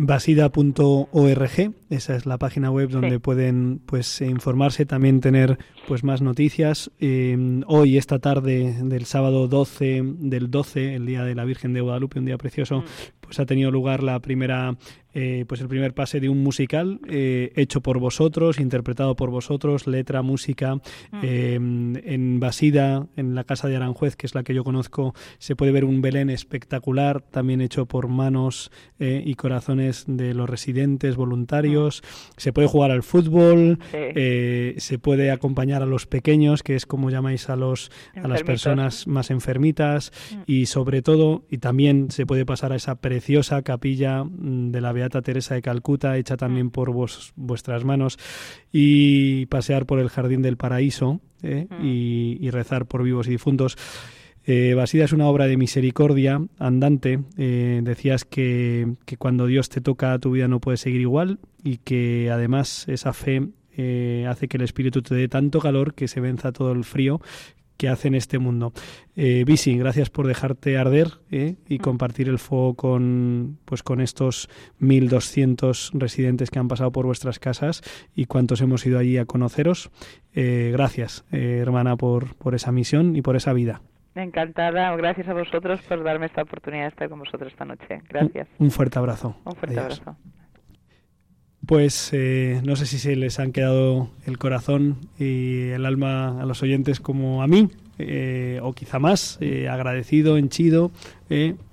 Basida.org, 0.00 1.72
esa 1.90 2.14
es 2.14 2.24
la 2.24 2.38
página 2.38 2.70
web 2.70 2.88
donde 2.88 3.18
pueden 3.18 3.80
pues 3.84 4.20
informarse, 4.20 4.86
también 4.86 5.20
tener 5.20 5.58
pues 5.88 6.04
más 6.04 6.22
noticias. 6.22 6.92
Eh, 7.00 7.62
hoy, 7.66 7.96
esta 7.96 8.20
tarde 8.20 8.76
del 8.80 9.06
sábado 9.06 9.48
12 9.48 10.02
del 10.04 10.52
12, 10.52 10.94
el 10.94 11.04
día 11.04 11.24
de 11.24 11.34
la 11.34 11.44
Virgen 11.44 11.72
de 11.72 11.80
Guadalupe, 11.80 12.20
un 12.20 12.26
día 12.26 12.38
precioso, 12.38 12.82
mm 12.82 13.17
pues 13.28 13.38
ha 13.40 13.46
tenido 13.46 13.70
lugar 13.70 14.02
la 14.02 14.20
primera 14.20 14.74
eh, 15.14 15.44
pues 15.48 15.60
el 15.60 15.68
primer 15.68 15.94
pase 15.94 16.20
de 16.20 16.28
un 16.28 16.42
musical 16.42 17.00
eh, 17.08 17.52
hecho 17.56 17.80
por 17.80 17.98
vosotros, 17.98 18.60
interpretado 18.60 19.16
por 19.16 19.30
vosotros, 19.30 19.86
letra, 19.86 20.22
música. 20.22 20.80
Eh, 21.22 21.54
en 21.54 22.40
Basida, 22.40 23.06
en 23.16 23.34
la 23.34 23.44
casa 23.44 23.68
de 23.68 23.76
Aranjuez, 23.76 24.16
que 24.16 24.26
es 24.26 24.34
la 24.34 24.42
que 24.42 24.54
yo 24.54 24.64
conozco, 24.64 25.14
se 25.38 25.56
puede 25.56 25.72
ver 25.72 25.84
un 25.84 26.02
Belén 26.02 26.30
espectacular, 26.30 27.22
también 27.22 27.60
hecho 27.60 27.86
por 27.86 28.08
manos 28.08 28.70
y 28.98 29.34
corazones 29.34 30.04
de 30.06 30.34
los 30.34 30.48
residentes 30.48 31.16
voluntarios. 31.16 32.02
Se 32.36 32.52
puede 32.52 32.68
jugar 32.68 32.90
al 32.90 33.02
fútbol, 33.02 33.78
se 33.92 34.98
puede 35.00 35.30
acompañar 35.30 35.82
a 35.82 35.86
los 35.86 36.06
pequeños, 36.06 36.62
que 36.62 36.74
es 36.74 36.86
como 36.86 37.10
llamáis 37.10 37.48
a 37.48 37.56
los 37.56 37.90
a 38.16 38.28
las 38.28 38.42
personas 38.42 39.06
más 39.06 39.30
enfermitas, 39.30 40.12
y 40.46 40.66
sobre 40.66 41.02
todo, 41.02 41.44
y 41.50 41.58
también 41.58 42.10
se 42.10 42.26
puede 42.26 42.44
pasar 42.44 42.72
a 42.72 42.76
esa 42.76 42.96
preciosa 42.96 43.62
capilla 43.62 44.24
mm, 44.24 44.70
de 44.70 44.80
la 44.80 44.92
Beata 44.98 45.22
Teresa 45.22 45.54
de 45.54 45.62
Calcuta, 45.62 46.16
hecha 46.16 46.36
también 46.36 46.66
mm. 46.66 46.70
por 46.70 46.92
vos, 46.92 47.32
vuestras 47.36 47.84
manos, 47.84 48.18
y 48.72 49.46
pasear 49.46 49.86
por 49.86 50.00
el 50.00 50.08
Jardín 50.08 50.42
del 50.42 50.56
Paraíso 50.56 51.20
¿eh? 51.42 51.66
mm. 51.70 51.84
y, 51.84 52.50
rezar 52.50 52.86
por 52.86 53.02
vivos 53.02 53.28
y 53.28 53.30
difuntos. 53.30 53.76
Eh, 54.44 54.74
Basida 54.74 55.04
es 55.04 55.12
una 55.12 55.28
obra 55.28 55.46
de 55.46 55.56
misericordia 55.56 56.40
andante. 56.58 57.20
Eh, 57.36 57.80
decías 57.84 58.24
que, 58.24 58.94
que, 59.04 59.16
cuando 59.16 59.46
Dios 59.46 59.68
te 59.68 59.80
toca 59.80 60.18
tu 60.18 60.32
vida 60.32 60.48
no 60.48 60.58
puede 60.58 60.78
seguir 60.78 61.02
igual 61.02 61.38
y 61.62 61.76
que 61.78 62.30
además 62.30 62.88
esa 62.88 63.12
fe 63.12 63.48
eh, 63.80 64.26
hace 64.28 64.48
que 64.48 64.56
el 64.56 64.64
espíritu 64.64 65.02
te 65.02 65.14
dé 65.14 65.28
tanto 65.28 65.60
calor 65.60 65.94
que 65.94 66.08
se 66.08 66.20
venza 66.20 66.50
todo 66.50 66.72
el 66.72 66.82
frío 66.82 67.20
que 67.78 67.88
hace 67.88 68.08
en 68.08 68.14
este 68.14 68.38
mundo. 68.38 68.72
Eh, 69.16 69.44
Bisi, 69.46 69.78
gracias 69.78 70.10
por 70.10 70.26
dejarte 70.26 70.76
arder 70.76 71.12
eh, 71.30 71.54
y 71.66 71.78
mm. 71.78 71.80
compartir 71.80 72.28
el 72.28 72.38
fuego 72.38 72.74
con, 72.74 73.58
pues, 73.64 73.82
con 73.82 74.00
estos 74.00 74.50
1.200 74.80 75.92
residentes 75.98 76.50
que 76.50 76.58
han 76.58 76.68
pasado 76.68 76.92
por 76.92 77.06
vuestras 77.06 77.38
casas 77.38 77.82
y 78.14 78.26
cuántos 78.26 78.60
hemos 78.60 78.84
ido 78.84 78.98
allí 78.98 79.16
a 79.16 79.24
conoceros. 79.24 79.90
Eh, 80.34 80.70
gracias, 80.72 81.24
eh, 81.32 81.58
hermana, 81.62 81.96
por, 81.96 82.34
por 82.34 82.54
esa 82.54 82.72
misión 82.72 83.16
y 83.16 83.22
por 83.22 83.36
esa 83.36 83.52
vida. 83.52 83.80
Encantada, 84.14 84.94
gracias 84.96 85.28
a 85.28 85.32
vosotros 85.32 85.80
por 85.82 86.02
darme 86.02 86.26
esta 86.26 86.42
oportunidad 86.42 86.82
de 86.82 86.88
estar 86.88 87.08
con 87.08 87.20
vosotros 87.20 87.52
esta 87.52 87.64
noche. 87.64 88.02
Gracias. 88.08 88.48
Un, 88.58 88.72
fuerte 88.72 88.98
abrazo. 88.98 89.36
Un 89.44 89.54
fuerte 89.54 89.78
abrazo. 89.78 90.16
Pues 91.68 92.08
eh, 92.14 92.62
no 92.64 92.76
sé 92.76 92.86
si 92.86 92.98
se 92.98 93.14
les 93.14 93.38
han 93.38 93.52
quedado 93.52 94.08
el 94.24 94.38
corazón 94.38 94.96
y 95.18 95.68
el 95.68 95.84
alma 95.84 96.40
a 96.40 96.46
los 96.46 96.62
oyentes 96.62 96.98
como 96.98 97.42
a 97.42 97.46
mí, 97.46 97.68
eh, 97.98 98.58
o 98.62 98.72
quizá 98.72 98.98
más, 98.98 99.36
eh, 99.42 99.68
agradecido, 99.68 100.38
henchido. 100.38 100.90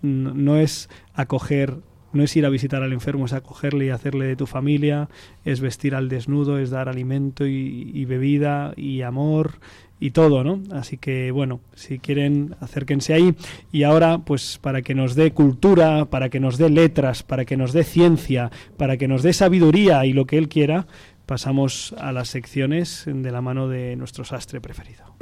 no 0.01 0.57
es 0.57 0.89
acoger, 1.13 1.77
no 2.11 2.23
es 2.23 2.35
ir 2.35 2.45
a 2.45 2.49
visitar 2.49 2.83
al 2.83 2.91
enfermo, 2.91 3.25
es 3.25 3.31
acogerle 3.31 3.85
y 3.85 3.89
hacerle 3.89 4.25
de 4.25 4.35
tu 4.35 4.47
familia, 4.47 5.07
es 5.45 5.61
vestir 5.61 5.95
al 5.95 6.09
desnudo, 6.09 6.59
es 6.59 6.71
dar 6.71 6.89
alimento 6.89 7.47
y 7.47 8.03
bebida 8.03 8.73
y 8.75 9.01
amor 9.01 9.59
y 9.99 10.11
todo, 10.11 10.43
¿no? 10.43 10.61
Así 10.71 10.97
que 10.97 11.31
bueno, 11.31 11.61
si 11.73 11.99
quieren 11.99 12.55
acérquense 12.59 13.13
ahí 13.13 13.35
y 13.71 13.83
ahora 13.83 14.19
pues 14.19 14.59
para 14.61 14.81
que 14.81 14.95
nos 14.95 15.15
dé 15.15 15.31
cultura, 15.31 16.05
para 16.05 16.29
que 16.29 16.39
nos 16.39 16.57
dé 16.57 16.69
letras, 16.69 17.23
para 17.23 17.45
que 17.45 17.57
nos 17.57 17.73
dé 17.73 17.83
ciencia, 17.83 18.51
para 18.77 18.97
que 18.97 19.07
nos 19.07 19.23
dé 19.23 19.33
sabiduría 19.33 20.05
y 20.05 20.13
lo 20.13 20.25
que 20.25 20.37
él 20.37 20.49
quiera, 20.49 20.87
pasamos 21.25 21.95
a 21.97 22.11
las 22.11 22.29
secciones 22.29 23.03
de 23.07 23.31
la 23.31 23.41
mano 23.41 23.67
de 23.67 23.95
nuestro 23.95 24.25
sastre 24.25 24.61
preferido. 24.61 25.15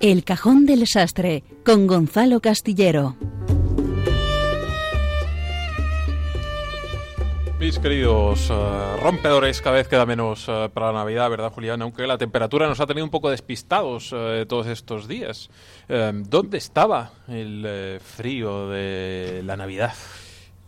El 0.00 0.24
Cajón 0.24 0.64
del 0.64 0.86
Sastre 0.86 1.44
con 1.62 1.86
Gonzalo 1.86 2.40
Castillero. 2.40 3.16
Mis 7.58 7.78
queridos 7.78 8.48
eh, 8.48 8.96
rompedores, 9.02 9.60
cada 9.60 9.76
vez 9.76 9.88
queda 9.88 10.06
menos 10.06 10.46
eh, 10.48 10.70
para 10.72 10.86
la 10.86 11.00
Navidad, 11.00 11.28
¿verdad, 11.28 11.52
Julián? 11.52 11.82
Aunque 11.82 12.06
la 12.06 12.16
temperatura 12.16 12.66
nos 12.66 12.80
ha 12.80 12.86
tenido 12.86 13.04
un 13.04 13.10
poco 13.10 13.28
despistados 13.28 14.14
eh, 14.16 14.46
todos 14.48 14.68
estos 14.68 15.06
días. 15.06 15.50
¿Dónde 15.86 16.56
estaba 16.56 17.12
el 17.28 18.00
frío 18.00 18.70
de 18.70 19.42
la 19.44 19.58
Navidad? 19.58 19.92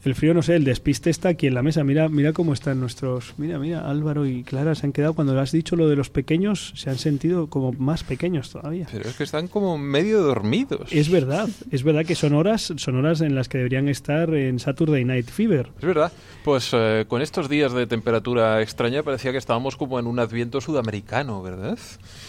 El 0.05 0.17
frío, 0.17 0.35
no 0.35 0.43
sé, 0.43 0.57
el 0.57 0.65
despiste 0.65 1.11
está 1.11 1.29
aquí 1.29 1.47
en 1.47 1.55
la 1.55 1.63
mesa. 1.63 1.85
Mira, 1.85 2.09
mira 2.09 2.33
cómo 2.33 2.53
están 2.53 2.81
nuestros. 2.81 3.35
Mira, 3.37 3.61
mira, 3.61 3.89
Álvaro 3.89 4.27
y 4.27 4.43
Clara 4.43 4.75
se 4.75 4.87
han 4.87 4.93
quedado. 4.93 5.15
Cuando 5.15 5.39
has 5.39 5.53
dicho 5.53 5.77
lo 5.77 5.89
de 5.89 5.95
los 5.95 6.11
pequeños, 6.11 6.73
se 6.75 6.91
han 6.91 6.99
sentido 6.99 7.47
como 7.47 7.73
más 7.73 8.03
pequeños 8.03 8.51
todavía. 8.51 8.89
Pero 8.91 9.09
es 9.09 9.17
que 9.17 9.23
están 9.23 9.47
como 9.47 9.79
medio 9.79 10.21
dormidos. 10.23 10.93
Es 10.93 11.09
verdad, 11.09 11.49
es 11.71 11.85
verdad 11.85 12.05
que 12.05 12.17
son 12.17 12.35
horas, 12.35 12.73
son 12.77 12.97
horas 12.97 13.21
en 13.21 13.37
las 13.37 13.49
que 13.49 13.59
deberían 13.59 13.89
estar 13.89 14.35
en 14.35 14.59
Saturday 14.59 15.05
Night 15.05 15.31
Fever. 15.31 15.71
Es 15.79 15.87
verdad. 15.87 16.13
Pues 16.43 16.71
eh, 16.73 17.05
con 17.07 17.23
estos 17.23 17.49
días 17.49 17.73
de 17.73 17.87
temperatura 17.87 18.61
extraña 18.61 19.05
parecía 19.05 19.31
que 19.31 19.39
estábamos 19.39 19.77
como 19.77 20.01
en 20.01 20.09
un 20.09 20.19
adviento 20.19 20.61
sudamericano, 20.61 21.43
¿verdad? 21.43 21.79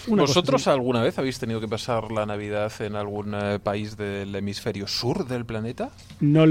¿Vosotros 0.07 0.67
alguna 0.67 1.01
vez 1.01 1.17
habéis 1.17 1.39
tenido 1.39 1.59
que 1.59 1.67
pasar 1.67 2.11
la 2.11 2.27
Navidad 2.27 2.71
en 2.81 2.95
algún 2.95 3.33
eh, 3.33 3.57
país 3.57 3.97
del 3.97 4.35
hemisferio 4.35 4.87
sur 4.87 5.25
del 5.25 5.45
planeta? 5.45 5.89
No 6.19 6.45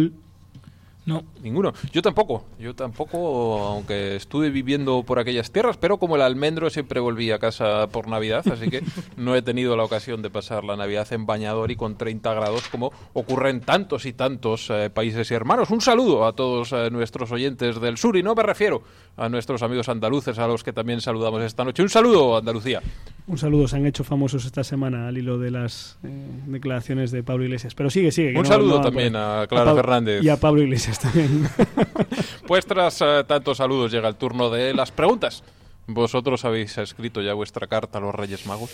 no. 1.05 1.25
Ninguno. 1.43 1.73
Yo 1.93 2.01
tampoco. 2.01 2.45
Yo 2.61 2.75
tampoco, 2.75 3.67
aunque 3.67 4.15
estuve 4.15 4.51
viviendo 4.51 5.03
por 5.03 5.19
aquellas 5.19 5.51
tierras, 5.51 5.77
pero 5.77 5.99
como 5.99 6.15
el 6.15 6.23
almendro 6.23 6.71
siempre 6.71 7.01
volví 7.01 7.33
a 7.33 7.41
casa 7.41 7.89
por 7.89 8.07
Navidad, 8.07 8.47
así 8.47 8.71
que 8.71 8.83
no 9.17 9.35
he 9.35 9.43
tenido 9.43 9.77
la 9.77 9.83
ocasión 9.83 10.23
de 10.23 10.31
pasar 10.31 10.63
la 10.63 10.77
Navidad 10.77 11.13
en 11.13 11.27
bañador 11.27 11.73
y 11.73 11.77
con 11.77 11.97
30 11.97 12.33
grados 12.35 12.69
como 12.69 12.93
ocurre 13.15 13.51
en 13.51 13.61
tantos 13.61 14.07
y 14.07 14.13
tantos 14.13 14.71
eh, 14.71 14.91
países 14.91 15.29
y 15.31 15.35
hermanos. 15.35 15.71
Un 15.71 15.81
saludo 15.81 16.25
a 16.25 16.35
todos 16.35 16.73
eh, 16.73 16.89
nuestros 16.91 17.33
oyentes 17.33 17.81
del 17.81 17.99
sur 17.99 18.17
y 18.17 18.23
no 18.23 18.37
me 18.37 18.43
refiero 18.45 18.83
a 19.17 19.29
nuestros 19.29 19.63
amigos 19.63 19.89
andaluces 19.89 20.39
a 20.39 20.47
los 20.47 20.63
que 20.63 20.73
también 20.73 21.01
saludamos 21.01 21.43
esta 21.43 21.65
noche. 21.65 21.83
Un 21.83 21.91
saludo, 21.91 22.37
Andalucía. 22.37 22.81
Un 23.27 23.39
saludo, 23.39 23.69
se 23.69 23.77
han 23.77 23.87
hecho 23.87 24.03
famosos 24.03 24.45
esta 24.45 24.65
semana 24.65 25.07
al 25.07 25.17
hilo 25.17 25.39
de 25.39 25.51
las 25.53 25.97
eh, 26.03 26.09
declaraciones 26.47 27.13
de 27.13 27.23
Pablo 27.23 27.45
Iglesias. 27.45 27.75
Pero 27.75 27.89
sigue, 27.89 28.11
sigue. 28.11 28.37
Un 28.37 28.45
saludo 28.45 28.81
también 28.81 29.15
a 29.15 29.47
Clara 29.49 29.75
Fernández. 29.75 30.25
Y 30.25 30.29
a 30.29 30.37
Pablo 30.39 30.63
Iglesias 30.63 30.99
también. 30.99 31.49
pues 32.47 32.67
tras 32.67 33.01
eh, 33.01 33.25
tantos 33.27 33.59
saludos 33.59 33.93
llega 33.93 34.09
el 34.09 34.17
turno 34.17 34.51
de 34.51 34.75
las 34.75 34.91
preguntas. 34.91 35.45
¿Vosotros 35.87 36.45
habéis 36.45 36.77
escrito 36.79 37.23
ya 37.23 37.35
vuestra 37.35 37.67
carta 37.67 37.99
a 37.99 38.01
los 38.01 38.15
Reyes 38.15 38.45
Magos? 38.47 38.71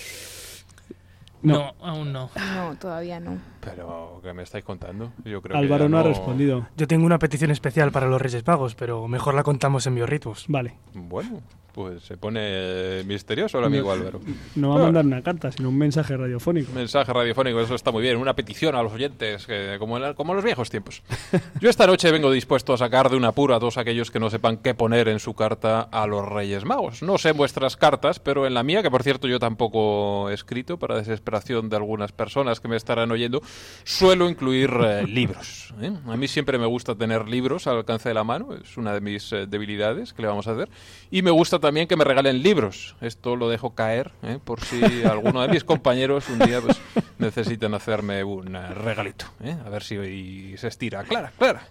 No. 1.43 1.75
aún 1.81 2.13
no. 2.13 2.31
No, 2.55 2.77
todavía 2.81 3.21
no. 3.21 3.39
Pero, 3.61 4.21
¿qué 4.23 4.33
me 4.33 4.43
estáis 4.43 4.65
contando? 4.65 5.13
Yo 5.25 5.43
creo 5.43 5.57
Álvaro 5.57 5.89
no, 5.89 5.99
ha 5.99 6.03
respondido. 6.03 6.67
Yo 6.77 6.87
tengo 6.87 7.05
una 7.07 7.19
petición 7.19 7.51
especial 7.51 7.91
para 7.93 8.07
los 8.07 8.21
Reyes 8.21 8.47
Magos, 8.47 8.75
pero 8.75 9.07
mejor 9.09 9.35
la 9.35 9.43
contamos 9.43 9.87
en 9.87 9.95
Biorritos. 9.95 10.45
Vale. 10.49 10.75
Bueno, 10.95 11.41
Pues 11.73 12.03
se 12.03 12.17
pone 12.17 13.05
misterioso 13.05 13.59
el 13.61 13.65
amigo 13.67 13.93
Álvaro. 13.93 14.21
No 14.57 14.71
va 14.71 14.77
a 14.77 14.79
mandar 14.85 15.05
una 15.07 15.23
carta, 15.23 15.53
sino 15.53 15.69
un 15.69 15.79
mensaje 15.79 16.17
radiofónico. 16.17 16.73
Mensaje 16.73 17.13
radiofónico, 17.13 17.61
eso 17.61 17.77
está 17.77 17.93
muy 17.93 18.03
bien. 18.03 18.17
Una 18.17 18.35
petición 18.35 18.75
a 18.75 18.83
los 18.83 18.93
oyentes, 18.93 19.47
que, 19.47 19.77
como, 19.79 19.97
en, 19.97 20.15
como 20.15 20.33
en 20.33 20.37
los 20.37 20.45
viejos 20.45 20.71
tiempos. 20.71 21.05
Yo 21.61 21.71
esta 21.71 21.87
noche 21.87 22.11
vengo 22.11 22.33
dispuesto 22.33 22.73
a 22.73 22.79
sacar 22.79 23.11
de 23.11 23.17
un 23.17 23.25
apuro 23.25 23.55
a 23.55 23.61
todos 23.61 23.79
aquellos 23.79 24.11
que 24.11 24.19
no 24.19 24.29
sepan 24.29 24.57
qué 24.57 24.75
poner 24.75 25.07
en 25.09 25.21
su 25.21 25.35
carta 25.35 25.83
a 25.83 26.09
los 26.09 26.27
Reyes 26.27 26.65
Magos. 26.65 27.03
No 27.03 27.17
sé 27.17 27.31
vuestras 27.31 27.77
cartas, 27.77 28.19
pero 28.19 28.45
en 28.45 28.55
la 28.55 28.65
mía, 28.65 28.83
que 28.83 28.91
por 28.91 29.05
cierto 29.05 29.29
yo 29.29 29.39
tampoco 29.39 30.31
he 30.31 30.35
escrito, 30.35 30.81
para 30.81 30.97
desesperación 30.97 31.69
de 31.69 31.77
algunas 31.77 32.11
personas 32.11 32.59
que 32.59 32.67
me 32.67 32.77
estarán 32.77 33.13
oyendo, 33.13 33.41
suelo 33.85 34.29
incluir 34.29 34.71
eh, 34.83 35.07
libros. 35.07 35.73
¿eh? 35.81 35.93
A 36.07 36.17
mí 36.17 36.29
siempre 36.29 36.59
me 36.59 36.67
gusta 36.67 36.95
tener 36.95 37.27
libros 37.27 37.67
al 37.67 37.79
alcance 37.79 38.09
de 38.11 38.15
la 38.15 38.23
mano, 38.25 38.51
es 38.55 38.77
una 38.77 38.93
de 38.93 39.01
mis 39.01 39.33
eh, 39.33 39.47
debilidades 39.47 40.13
que 40.13 40.21
le 40.23 40.29
vamos 40.29 40.47
a 40.47 40.53
hacer. 40.53 40.69
Y 41.11 41.23
me 41.23 41.31
gusta 41.31 41.59
también 41.59 41.89
que 41.89 41.97
me 41.97 42.05
regalen 42.05 42.43
libros. 42.43 42.97
Esto 43.01 43.35
lo 43.37 43.49
dejo 43.49 43.75
caer, 43.75 44.11
por 44.45 44.61
si 44.63 44.83
alguno 45.05 45.41
de 45.41 45.49
mis 45.49 45.65
compañeros 45.65 46.29
un 46.29 46.39
día 46.41 46.61
pues, 46.61 46.79
necesitan 47.19 47.73
hacerme 47.73 48.23
un 48.25 48.53
regalito. 48.75 49.25
A 49.65 49.71
ver 49.71 49.83
si 49.83 50.55
se 50.59 50.69
estira. 50.69 51.03
Clara, 51.05 51.33
Clara, 51.39 51.67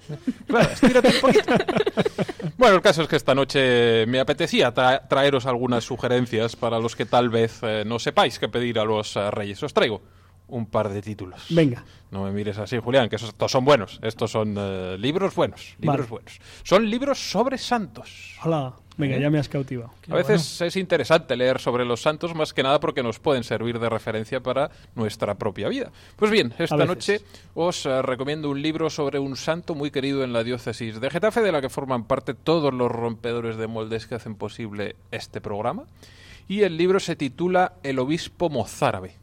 Clara, 0.48 0.72
estírate 0.74 1.08
un 1.10 1.22
poquito. 1.22 1.54
Bueno, 2.58 2.78
el 2.78 2.82
caso 2.82 3.04
es 3.04 3.08
que 3.08 3.16
esta 3.18 3.36
noche 3.36 4.06
me 4.08 4.20
apetecía 4.20 4.74
tra- 4.74 5.08
traeros 5.08 5.46
algunas 5.46 5.84
sugerencias 5.84 6.56
para 6.56 6.80
los 6.80 6.96
que 6.96 7.06
tal 7.06 7.30
vez 7.30 7.62
no 7.86 8.00
sepáis 8.00 8.40
qué 8.40 8.50
pedir 8.50 8.80
a 8.80 8.84
los 8.84 9.14
reyes. 9.32 9.62
Os 9.62 9.76
traigo 9.76 10.02
un 10.48 10.66
par 10.66 10.90
de 10.90 11.02
títulos. 11.02 11.46
Venga. 11.50 11.84
No 12.12 12.24
me 12.24 12.32
mires 12.32 12.58
así, 12.58 12.78
Julián, 12.80 13.10
que 13.10 13.18
esos- 13.18 13.30
estos 13.30 13.52
son 13.52 13.66
buenos. 13.66 14.00
Estos 14.02 14.32
son 14.32 14.56
eh, 14.58 14.96
libros 14.98 15.36
buenos. 15.36 15.76
Libros 15.80 15.98
Vale. 15.98 16.10
buenos. 16.10 16.40
Son 16.64 16.90
libros 16.90 17.20
sobre 17.32 17.58
santos. 17.58 18.36
Hola. 18.44 18.74
Venga, 19.00 19.18
¿Eh? 19.18 19.22
ya 19.22 19.30
me 19.30 19.38
has 19.38 19.48
cautivado. 19.48 19.92
A 20.10 20.16
veces 20.16 20.60
es 20.62 20.76
interesante 20.76 21.36
leer 21.36 21.60
sobre 21.60 21.86
los 21.86 22.02
santos 22.02 22.34
más 22.34 22.52
que 22.52 22.64
nada 22.64 22.80
porque 22.80 23.04
nos 23.04 23.20
pueden 23.20 23.44
servir 23.44 23.78
de 23.78 23.90
referencia 23.90 24.40
para 24.42 24.72
nuestra 24.96 25.36
propia 25.36 25.68
vida. 25.68 25.92
Pues 26.16 26.32
bien, 26.32 26.52
esta 26.58 26.84
noche 26.84 27.22
os 27.54 27.86
eh, 27.86 28.02
recomiendo 28.02 28.50
un 28.50 28.60
libro 28.60 28.90
sobre 28.90 29.20
un 29.20 29.36
santo 29.36 29.76
muy 29.76 29.92
querido 29.92 30.24
en 30.24 30.34
la 30.34 30.44
diócesis 30.44 31.00
de 31.00 31.12
Getafe, 31.12 31.42
de 31.42 31.52
la 31.52 31.62
que 31.62 31.70
forman 31.70 32.06
parte 32.06 32.34
todos 32.34 32.74
los 32.74 32.92
rompedores 32.92 33.58
de 33.58 33.68
moldes 33.68 34.08
que 34.08 34.16
hacen 34.16 34.34
posible 34.34 34.96
este 35.12 35.42
programa. 35.42 35.84
Y 36.48 36.62
el 36.64 36.76
libro 36.78 37.00
se 37.00 37.16
titula 37.16 37.74
El 37.84 38.00
obispo 38.00 38.50
mozárabe. 38.50 39.14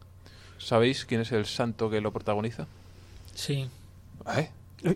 ¿Sabéis 0.64 1.04
quién 1.04 1.20
es 1.20 1.30
el 1.32 1.44
santo 1.44 1.90
que 1.90 2.00
lo 2.00 2.10
protagoniza? 2.10 2.66
Sí. 3.34 3.68
¿Eh? 4.34 4.50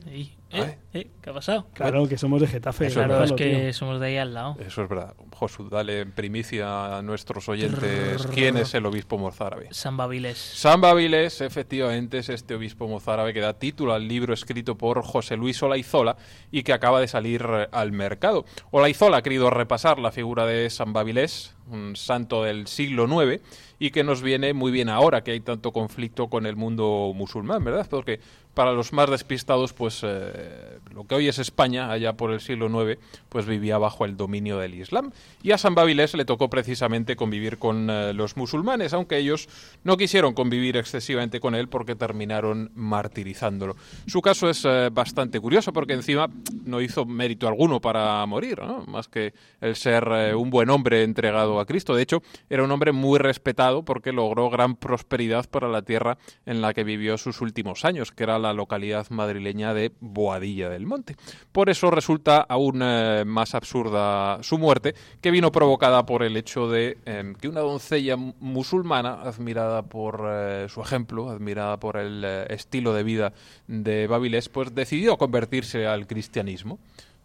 Ey, 0.07 0.35
eh, 0.51 0.77
eh, 0.95 1.07
¿Qué 1.23 1.31
ha 1.31 1.33
pasado? 1.33 1.67
Claro, 1.75 2.07
que 2.09 2.17
somos 2.19 2.41
de 2.41 2.47
Getafe. 2.47 2.87
Eso 2.87 3.01
es 3.01 3.07
Claro, 3.07 3.25
es 3.25 3.31
verdad, 3.31 3.37
que 3.37 3.61
tío. 3.65 3.73
somos 3.73 4.01
de 4.01 4.07
ahí 4.07 4.17
al 4.17 4.35
lado. 4.35 4.57
Eso 4.61 4.83
es 4.83 4.89
verdad. 4.89 5.15
Josu, 5.35 5.69
dale 5.69 6.01
en 6.01 6.13
primicia 6.13 6.97
a 6.99 7.03
nuestros 7.03 7.49
oyentes 7.49 8.27
quién 8.35 8.57
es 8.57 8.75
el 8.75 8.85
obispo 8.87 9.19
mozárabe. 9.19 9.69
San 9.71 9.97
Babiles. 9.97 10.37
San 10.37 10.81
Babiles, 10.81 11.41
efectivamente, 11.41 12.19
es 12.19 12.29
este 12.29 12.55
obispo 12.55 12.89
mozárabe 12.89 13.33
que 13.33 13.41
da 13.41 13.55
título 13.55 13.95
al 13.95 14.09
libro 14.09 14.35
escrito 14.35 14.77
por 14.77 15.03
José 15.03 15.37
Luis 15.37 15.63
Olaizola 15.63 16.17
y 16.51 16.65
que 16.65 16.73
acaba 16.73 17.01
de 17.01 17.09
salir 17.09 17.47
eh, 17.49 17.69
al 17.73 17.93
mercado. 17.93 18.45
Olaizola 18.71 19.19
ha 19.19 19.23
querido 19.23 19.49
repasar 19.49 19.99
la 19.99 20.13
figura 20.13 20.45
de 20.45 20.69
San 20.71 20.93
Babilés, 20.93 21.55
un 21.71 21.95
santo 21.95 22.43
del 22.43 22.67
siglo 22.67 23.07
IX, 23.07 23.41
y 23.79 23.91
que 23.91 24.05
nos 24.05 24.23
viene 24.23 24.53
muy 24.55 24.73
bien 24.73 24.89
ahora 24.89 25.23
que 25.23 25.33
hay 25.33 25.41
tanto 25.41 25.73
conflicto 25.73 26.29
con 26.29 26.47
el 26.47 26.57
mundo 26.57 27.13
musulmán, 27.15 27.63
¿verdad? 27.65 27.87
Porque 27.89 28.21
para 28.55 28.73
los 28.73 28.93
más 28.93 29.09
despistados, 29.09 29.73
pues 29.73 30.01
eh, 30.03 30.79
lo 30.93 31.05
que 31.05 31.15
hoy 31.15 31.29
es 31.29 31.39
España, 31.39 31.91
allá 31.91 32.15
por 32.15 32.33
el 32.33 32.41
siglo 32.41 32.67
IX, 32.67 32.99
pues 33.29 33.47
vivía 33.47 33.79
bajo 33.79 34.05
el 34.05 34.17
dominio 34.17 34.59
del 34.59 34.75
Islam. 34.75 35.13
Y 35.43 35.53
a 35.53 35.59
San 35.59 35.75
Babilés 35.75 36.15
le 36.15 36.25
tocó 36.25 36.51
precisamente 36.51 37.15
convivir 37.15 37.59
con 37.59 37.89
eh, 37.89 38.13
los 38.15 38.37
musulmanes, 38.37 38.93
aunque 38.95 39.19
ellos 39.19 39.49
no 39.85 39.97
quisieron 39.97 40.35
convivir 40.35 40.77
excesivamente 40.77 41.41
con 41.41 41.55
él 41.55 41.69
porque 41.69 41.95
terminaron 41.95 42.71
martirizándolo. 42.75 43.77
Su 44.07 44.23
caso 44.23 44.51
es 44.51 44.65
eh, 44.65 44.91
bastante 44.93 45.39
curioso 45.41 45.73
porque 45.73 45.93
encima 45.93 46.29
no 46.65 46.81
hizo 46.81 47.05
mérito 47.05 47.47
alguno 47.47 47.81
para 47.81 48.25
morir, 48.27 48.61
más 48.87 49.09
que 49.09 49.35
el 49.61 49.77
ser 49.77 50.35
un 50.35 50.51
buen 50.51 50.71
hombre 50.71 51.03
entregado 51.03 51.61
a 51.61 51.67
Cristo. 51.67 51.95
De 51.95 52.03
hecho, 52.03 52.23
era 52.51 52.65
un 52.65 52.71
hombre 52.71 52.93
muy 52.93 53.19
respetado 53.19 53.85
porque 53.85 54.13
logró 54.13 54.51
gran 54.51 54.75
prosperidad 54.75 55.49
para 55.49 55.69
la 55.69 55.83
tierra 55.83 56.19
en 56.47 56.61
la 56.61 56.75
que 56.75 56.85
vivió 56.85 57.19
sus 57.19 57.41
últimos 57.41 57.85
años, 57.85 58.13
que 58.13 58.25
era 58.25 58.38
la 58.39 58.53
localidad 58.53 59.07
madrileña 59.11 59.75
de 59.75 59.93
Boadilla 60.01 60.69
del 60.69 60.87
Monte. 60.87 61.17
Por 61.53 61.71
eso 61.71 61.91
resulta 61.91 62.41
aún 62.41 62.81
eh, 62.83 63.25
más 63.27 63.55
absurda 63.55 64.43
su 64.43 64.59
muerte, 64.59 64.95
que 65.21 65.31
vino 65.31 65.51
provocada 65.53 66.05
por 66.07 66.23
el 66.23 66.37
hecho 66.37 66.69
de 66.69 66.99
eh, 67.07 67.35
que 67.41 67.49
una 67.49 67.61
doncella 67.61 68.17
mu- 68.17 68.35
musulmana, 68.41 69.23
admirada 69.23 69.83
por 69.83 70.25
eh, 70.29 70.67
su 70.69 70.81
ejemplo, 70.81 71.31
admirada 71.31 71.79
por 71.79 71.97
el 71.97 72.23
eh, 72.25 72.47
estilo 72.51 72.93
de 72.95 73.03
vida 73.03 73.33
de 73.67 74.07
Babilés, 74.07 74.49
pues 74.49 74.75
decidió 74.75 75.17
convertirse 75.17 75.87
al 75.87 76.07
cristianismo. 76.07 76.79